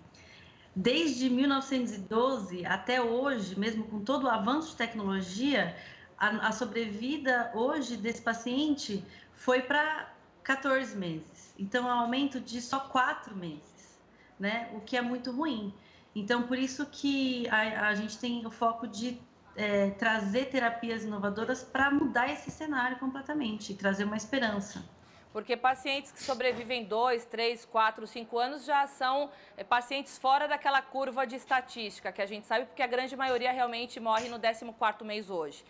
Desde 0.75 1.29
1912 1.29 2.65
até 2.65 3.01
hoje, 3.01 3.59
mesmo 3.59 3.85
com 3.85 4.01
todo 4.01 4.25
o 4.25 4.29
avanço 4.29 4.71
de 4.71 4.77
tecnologia, 4.77 5.77
a, 6.19 6.49
a 6.49 6.53
sobrevida 6.53 7.51
hoje 7.55 7.97
desse 7.97 8.23
paciente 8.23 9.05
foi 9.35 9.61
para 9.61 10.11
14 10.43 10.97
meses. 10.97 11.55
Então, 11.59 11.89
é 11.89 11.95
um 11.95 11.99
aumento 11.99 12.41
de 12.41 12.61
só 12.61 12.81
4 12.81 13.37
meses, 13.37 14.01
né? 14.39 14.71
O 14.75 14.81
que 14.81 14.97
é 14.97 15.03
muito 15.03 15.31
ruim. 15.31 15.75
Então, 16.15 16.45
por 16.45 16.59
isso 16.59 16.87
que 16.87 17.49
a, 17.49 17.89
a 17.89 17.95
gente 17.95 18.19
tem 18.19 18.45
o 18.47 18.51
foco 18.51 18.87
de 18.87 19.21
é, 19.57 19.91
trazer 19.91 20.47
terapias 20.47 21.05
inovadoras 21.05 21.63
para 21.63 21.91
mudar 21.91 22.31
esse 22.31 22.51
cenário 22.51 22.99
completamente, 22.99 23.75
trazer 23.75 24.05
uma 24.05 24.17
esperança. 24.17 24.85
Porque 25.33 25.57
pacientes 25.57 26.13
que 26.13 26.23
sobrevivem 26.23 26.85
dois, 26.85 27.25
três, 27.25 27.65
quatro, 27.65 28.07
cinco 28.07 28.39
anos 28.39 28.65
já 28.65 28.87
são 28.87 29.31
é, 29.57 29.65
pacientes 29.65 30.19
fora 30.19 30.47
daquela 30.47 30.83
curva 30.83 31.27
de 31.27 31.37
estatística 31.37 32.13
que 32.13 32.21
a 32.21 32.27
gente 32.27 32.47
sabe, 32.47 32.67
porque 32.67 32.83
a 32.83 32.87
grande 32.87 33.17
maioria 33.17 33.51
realmente 33.51 33.99
morre 33.99 34.29
no 34.29 34.39
14º 34.39 35.05
mês 35.05 35.31
hoje. 35.31 35.65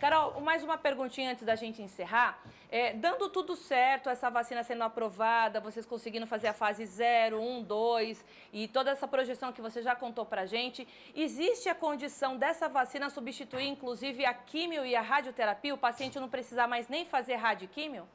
Carol, 0.00 0.40
mais 0.40 0.64
uma 0.64 0.76
perguntinha 0.76 1.30
antes 1.30 1.44
da 1.44 1.54
gente 1.54 1.80
encerrar. 1.80 2.42
É, 2.68 2.92
dando 2.92 3.28
tudo 3.28 3.54
certo, 3.54 4.10
essa 4.10 4.28
vacina 4.28 4.64
sendo 4.64 4.82
aprovada, 4.82 5.60
vocês 5.60 5.86
conseguindo 5.86 6.26
fazer 6.26 6.48
a 6.48 6.52
fase 6.52 6.84
0, 6.84 7.40
1, 7.40 7.62
2 7.62 8.24
e 8.52 8.66
toda 8.66 8.90
essa 8.90 9.06
projeção 9.06 9.52
que 9.52 9.62
você 9.62 9.80
já 9.80 9.94
contou 9.94 10.26
pra 10.26 10.46
gente, 10.46 10.86
existe 11.14 11.68
a 11.68 11.74
condição 11.74 12.36
dessa 12.36 12.68
vacina 12.68 13.08
substituir 13.08 13.68
inclusive 13.68 14.26
a 14.26 14.34
químio 14.34 14.84
e 14.84 14.96
a 14.96 15.00
radioterapia? 15.00 15.72
O 15.72 15.78
paciente 15.78 16.18
não 16.18 16.28
precisar 16.28 16.66
mais 16.66 16.88
nem 16.88 17.06
fazer 17.06 17.36
radioquímio? 17.36 18.08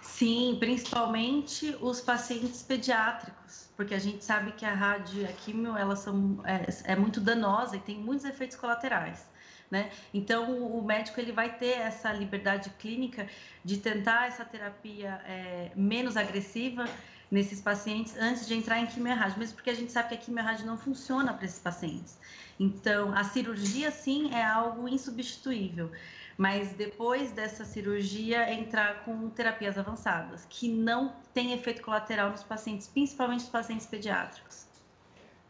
Sim, 0.00 0.56
principalmente 0.60 1.76
os 1.80 2.00
pacientes 2.00 2.62
pediátricos, 2.62 3.68
porque 3.76 3.94
a 3.94 3.98
gente 3.98 4.24
sabe 4.24 4.52
que 4.52 4.64
a 4.64 4.72
rádio 4.72 5.22
e 5.22 5.26
a 5.26 5.32
quimio 5.32 5.76
elas 5.76 6.00
são, 6.00 6.40
é, 6.44 6.92
é 6.92 6.96
muito 6.96 7.20
danosa 7.20 7.76
e 7.76 7.80
tem 7.80 7.98
muitos 7.98 8.24
efeitos 8.24 8.56
colaterais. 8.56 9.26
Né? 9.70 9.90
Então, 10.14 10.66
o 10.66 10.82
médico 10.82 11.20
ele 11.20 11.32
vai 11.32 11.58
ter 11.58 11.78
essa 11.78 12.10
liberdade 12.12 12.70
clínica 12.78 13.28
de 13.62 13.76
tentar 13.76 14.28
essa 14.28 14.44
terapia 14.44 15.20
é, 15.26 15.72
menos 15.76 16.16
agressiva 16.16 16.86
nesses 17.30 17.60
pacientes 17.60 18.16
antes 18.16 18.46
de 18.46 18.54
entrar 18.54 18.78
em 18.78 18.86
quimio-rádio, 18.86 19.38
mesmo 19.38 19.56
porque 19.56 19.68
a 19.68 19.74
gente 19.74 19.92
sabe 19.92 20.08
que 20.08 20.14
a 20.14 20.18
quimio-rádio 20.18 20.64
não 20.64 20.78
funciona 20.78 21.34
para 21.34 21.44
esses 21.44 21.58
pacientes. 21.58 22.18
Então, 22.58 23.12
a 23.14 23.24
cirurgia, 23.24 23.90
sim, 23.90 24.32
é 24.32 24.42
algo 24.42 24.88
insubstituível 24.88 25.92
mas 26.38 26.72
depois 26.72 27.32
dessa 27.32 27.64
cirurgia 27.64 28.52
entrar 28.52 29.04
com 29.04 29.28
terapias 29.28 29.76
avançadas, 29.76 30.46
que 30.48 30.68
não 30.68 31.12
tem 31.34 31.52
efeito 31.52 31.82
colateral 31.82 32.30
nos 32.30 32.44
pacientes, 32.44 32.86
principalmente 32.86 33.40
nos 33.40 33.48
pacientes 33.50 33.88
pediátricos. 33.88 34.68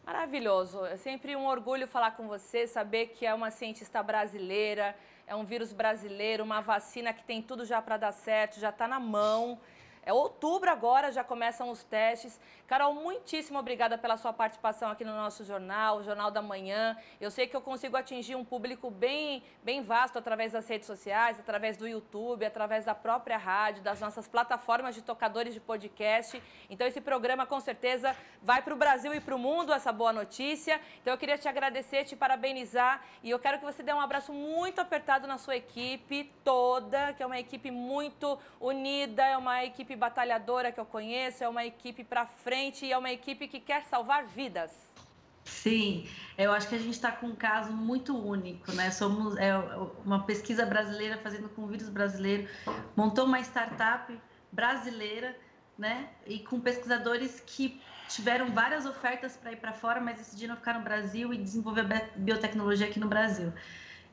Maravilhoso. 0.06 0.86
É 0.86 0.96
sempre 0.96 1.36
um 1.36 1.46
orgulho 1.46 1.86
falar 1.86 2.12
com 2.12 2.26
você, 2.26 2.66
saber 2.66 3.08
que 3.08 3.26
é 3.26 3.34
uma 3.34 3.50
cientista 3.50 4.02
brasileira, 4.02 4.96
é 5.26 5.34
um 5.34 5.44
vírus 5.44 5.74
brasileiro, 5.74 6.42
uma 6.42 6.62
vacina 6.62 7.12
que 7.12 7.22
tem 7.22 7.42
tudo 7.42 7.66
já 7.66 7.82
para 7.82 7.98
dar 7.98 8.12
certo, 8.12 8.58
já 8.58 8.70
está 8.70 8.88
na 8.88 8.98
mão. 8.98 9.60
É 10.04 10.12
outubro 10.12 10.70
agora, 10.70 11.12
já 11.12 11.22
começam 11.22 11.70
os 11.70 11.82
testes. 11.84 12.40
Carol, 12.66 12.94
muitíssimo 12.94 13.58
obrigada 13.58 13.96
pela 13.96 14.16
sua 14.16 14.32
participação 14.32 14.90
aqui 14.90 15.04
no 15.04 15.14
nosso 15.14 15.42
jornal, 15.44 15.98
o 15.98 16.02
Jornal 16.02 16.30
da 16.30 16.42
Manhã. 16.42 16.96
Eu 17.20 17.30
sei 17.30 17.46
que 17.46 17.56
eu 17.56 17.60
consigo 17.60 17.96
atingir 17.96 18.34
um 18.34 18.44
público 18.44 18.90
bem, 18.90 19.42
bem 19.62 19.82
vasto 19.82 20.18
através 20.18 20.52
das 20.52 20.68
redes 20.68 20.86
sociais, 20.86 21.40
através 21.40 21.76
do 21.76 21.88
YouTube, 21.88 22.44
através 22.44 22.84
da 22.84 22.94
própria 22.94 23.38
rádio, 23.38 23.82
das 23.82 24.00
nossas 24.00 24.28
plataformas 24.28 24.94
de 24.94 25.02
tocadores 25.02 25.54
de 25.54 25.60
podcast. 25.60 26.42
Então, 26.68 26.86
esse 26.86 27.00
programa, 27.00 27.46
com 27.46 27.58
certeza, 27.58 28.14
vai 28.42 28.60
para 28.60 28.74
o 28.74 28.76
Brasil 28.76 29.14
e 29.14 29.20
para 29.20 29.34
o 29.34 29.38
mundo, 29.38 29.72
essa 29.72 29.92
boa 29.92 30.12
notícia. 30.12 30.80
Então, 31.00 31.14
eu 31.14 31.18
queria 31.18 31.38
te 31.38 31.48
agradecer, 31.48 32.04
te 32.04 32.14
parabenizar 32.14 33.02
e 33.22 33.30
eu 33.30 33.38
quero 33.38 33.58
que 33.58 33.64
você 33.64 33.82
dê 33.82 33.92
um 33.92 34.00
abraço 34.00 34.32
muito 34.32 34.80
apertado 34.80 35.26
na 35.26 35.38
sua 35.38 35.56
equipe 35.56 36.30
toda, 36.44 37.12
que 37.14 37.22
é 37.22 37.26
uma 37.26 37.38
equipe 37.38 37.70
muito 37.70 38.38
unida, 38.60 39.24
é 39.24 39.36
uma 39.36 39.64
equipe 39.64 39.96
batalhadora 39.98 40.72
que 40.72 40.80
eu 40.80 40.86
conheço, 40.86 41.44
é 41.44 41.48
uma 41.48 41.64
equipe 41.64 42.02
para 42.04 42.24
frente 42.26 42.86
e 42.86 42.92
é 42.92 42.96
uma 42.96 43.12
equipe 43.12 43.46
que 43.48 43.60
quer 43.60 43.84
salvar 43.84 44.24
vidas. 44.26 44.70
Sim, 45.44 46.06
eu 46.36 46.52
acho 46.52 46.68
que 46.68 46.74
a 46.74 46.78
gente 46.78 46.94
está 46.94 47.10
com 47.10 47.28
um 47.28 47.34
caso 47.34 47.72
muito 47.72 48.16
único, 48.16 48.70
né? 48.72 48.90
Somos 48.90 49.36
é, 49.36 49.56
uma 50.04 50.22
pesquisa 50.24 50.64
brasileira 50.64 51.18
fazendo 51.18 51.48
com 51.48 51.66
vírus 51.66 51.88
brasileiro, 51.88 52.48
montou 52.94 53.24
uma 53.24 53.40
startup 53.40 54.16
brasileira, 54.52 55.34
né? 55.76 56.10
E 56.26 56.40
com 56.40 56.60
pesquisadores 56.60 57.40
que 57.40 57.80
tiveram 58.08 58.52
várias 58.52 58.86
ofertas 58.86 59.36
para 59.36 59.52
ir 59.52 59.56
para 59.56 59.72
fora, 59.72 60.00
mas 60.00 60.18
decidiram 60.18 60.56
ficar 60.56 60.74
no 60.74 60.84
Brasil 60.84 61.32
e 61.32 61.38
desenvolver 61.38 61.84
biotecnologia 62.16 62.86
aqui 62.86 63.00
no 63.00 63.08
Brasil. 63.08 63.52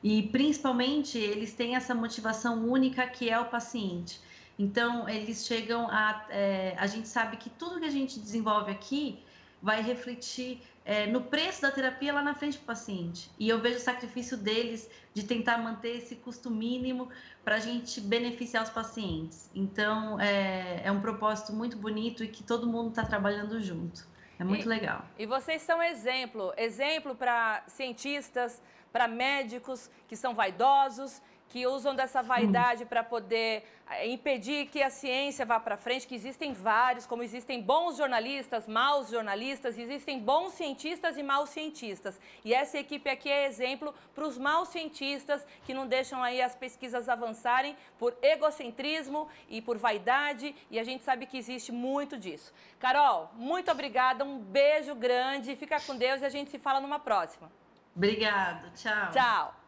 E 0.02 0.22
principalmente 0.24 1.18
eles 1.18 1.54
têm 1.54 1.74
essa 1.76 1.94
motivação 1.94 2.64
única 2.68 3.06
que 3.06 3.28
é 3.28 3.38
o 3.38 3.46
paciente. 3.46 4.20
Então, 4.58 5.08
eles 5.08 5.46
chegam 5.46 5.88
a. 5.90 6.26
É, 6.30 6.74
a 6.78 6.86
gente 6.86 7.08
sabe 7.08 7.36
que 7.36 7.50
tudo 7.50 7.80
que 7.80 7.86
a 7.86 7.90
gente 7.90 8.18
desenvolve 8.18 8.70
aqui 8.70 9.22
vai 9.60 9.82
refletir 9.82 10.62
é, 10.84 11.06
no 11.06 11.20
preço 11.20 11.62
da 11.62 11.70
terapia 11.70 12.12
lá 12.12 12.22
na 12.22 12.34
frente 12.34 12.58
do 12.58 12.64
paciente. 12.64 13.28
E 13.38 13.48
eu 13.48 13.60
vejo 13.60 13.76
o 13.76 13.80
sacrifício 13.80 14.36
deles 14.36 14.88
de 15.12 15.24
tentar 15.24 15.58
manter 15.58 15.96
esse 15.96 16.14
custo 16.16 16.50
mínimo 16.50 17.08
para 17.44 17.56
a 17.56 17.58
gente 17.58 18.00
beneficiar 18.00 18.62
os 18.62 18.70
pacientes. 18.70 19.50
Então, 19.54 20.20
é, 20.20 20.82
é, 20.84 20.92
um 20.92 21.00
propósito 21.00 21.52
muito 21.52 21.76
bonito 21.76 22.22
e 22.22 22.28
que 22.28 22.44
todo 22.44 22.66
mundo 22.66 22.90
está 22.90 23.04
trabalhando 23.04 23.60
junto. 23.60 24.06
É 24.38 24.44
muito 24.44 24.66
e, 24.66 24.68
legal. 24.68 25.04
E 25.18 25.26
vocês 25.26 25.62
são 25.62 25.82
exemplo 25.82 26.52
exemplo 26.56 27.14
para 27.14 27.64
cientistas, 27.66 28.62
para 28.92 29.08
médicos 29.08 29.90
que 30.06 30.14
são 30.14 30.34
vaidosos 30.34 31.20
que 31.56 31.66
usam 31.66 31.94
dessa 31.94 32.22
vaidade 32.22 32.84
para 32.84 33.02
poder 33.02 33.64
eh, 33.88 34.08
impedir 34.08 34.66
que 34.66 34.82
a 34.82 34.90
ciência 34.90 35.46
vá 35.46 35.58
para 35.58 35.78
frente, 35.78 36.06
que 36.06 36.14
existem 36.14 36.52
vários, 36.52 37.06
como 37.06 37.22
existem 37.22 37.62
bons 37.62 37.96
jornalistas, 37.96 38.68
maus 38.68 39.08
jornalistas, 39.08 39.78
existem 39.78 40.18
bons 40.18 40.52
cientistas 40.52 41.16
e 41.16 41.22
maus 41.22 41.48
cientistas. 41.48 42.20
E 42.44 42.52
essa 42.52 42.76
equipe 42.76 43.08
aqui 43.08 43.30
é 43.30 43.46
exemplo 43.46 43.94
para 44.14 44.26
os 44.26 44.36
maus 44.36 44.68
cientistas 44.68 45.46
que 45.64 45.72
não 45.72 45.86
deixam 45.86 46.22
aí 46.22 46.42
as 46.42 46.54
pesquisas 46.54 47.08
avançarem 47.08 47.74
por 47.98 48.14
egocentrismo 48.20 49.26
e 49.48 49.62
por 49.62 49.78
vaidade, 49.78 50.54
e 50.70 50.78
a 50.78 50.84
gente 50.84 51.04
sabe 51.04 51.24
que 51.24 51.38
existe 51.38 51.72
muito 51.72 52.18
disso. 52.18 52.52
Carol, 52.78 53.30
muito 53.34 53.70
obrigada, 53.70 54.26
um 54.26 54.38
beijo 54.38 54.94
grande, 54.94 55.56
fica 55.56 55.80
com 55.80 55.96
Deus 55.96 56.20
e 56.20 56.26
a 56.26 56.28
gente 56.28 56.50
se 56.50 56.58
fala 56.58 56.80
numa 56.80 56.98
próxima. 56.98 57.50
Obrigado, 57.94 58.70
tchau. 58.74 59.10
Tchau. 59.10 59.65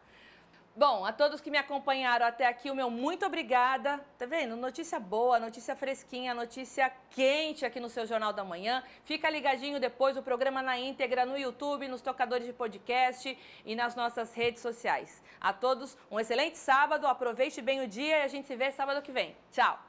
Bom, 0.75 1.03
a 1.03 1.11
todos 1.11 1.41
que 1.41 1.51
me 1.51 1.57
acompanharam 1.57 2.25
até 2.25 2.47
aqui, 2.47 2.71
o 2.71 2.75
meu 2.75 2.89
muito 2.89 3.25
obrigada. 3.25 3.99
Tá 4.17 4.25
vendo? 4.25 4.55
Notícia 4.55 4.99
boa, 4.99 5.39
notícia 5.39 5.75
fresquinha, 5.75 6.33
notícia 6.33 6.91
quente 7.09 7.65
aqui 7.65 7.79
no 7.79 7.89
seu 7.89 8.05
Jornal 8.05 8.31
da 8.31 8.43
Manhã. 8.43 8.83
Fica 9.03 9.29
ligadinho 9.29 9.79
depois 9.79 10.15
o 10.15 10.23
programa 10.23 10.61
na 10.61 10.77
íntegra 10.77 11.25
no 11.25 11.37
YouTube, 11.37 11.87
nos 11.87 12.01
tocadores 12.01 12.45
de 12.45 12.53
podcast 12.53 13.37
e 13.65 13.75
nas 13.75 13.95
nossas 13.95 14.33
redes 14.33 14.61
sociais. 14.61 15.21
A 15.41 15.51
todos, 15.51 15.97
um 16.09 16.19
excelente 16.19 16.57
sábado, 16.57 17.07
aproveite 17.07 17.61
bem 17.61 17.81
o 17.81 17.87
dia 17.87 18.19
e 18.19 18.21
a 18.21 18.27
gente 18.27 18.47
se 18.47 18.55
vê 18.55 18.71
sábado 18.71 19.01
que 19.01 19.11
vem. 19.11 19.35
Tchau! 19.51 19.88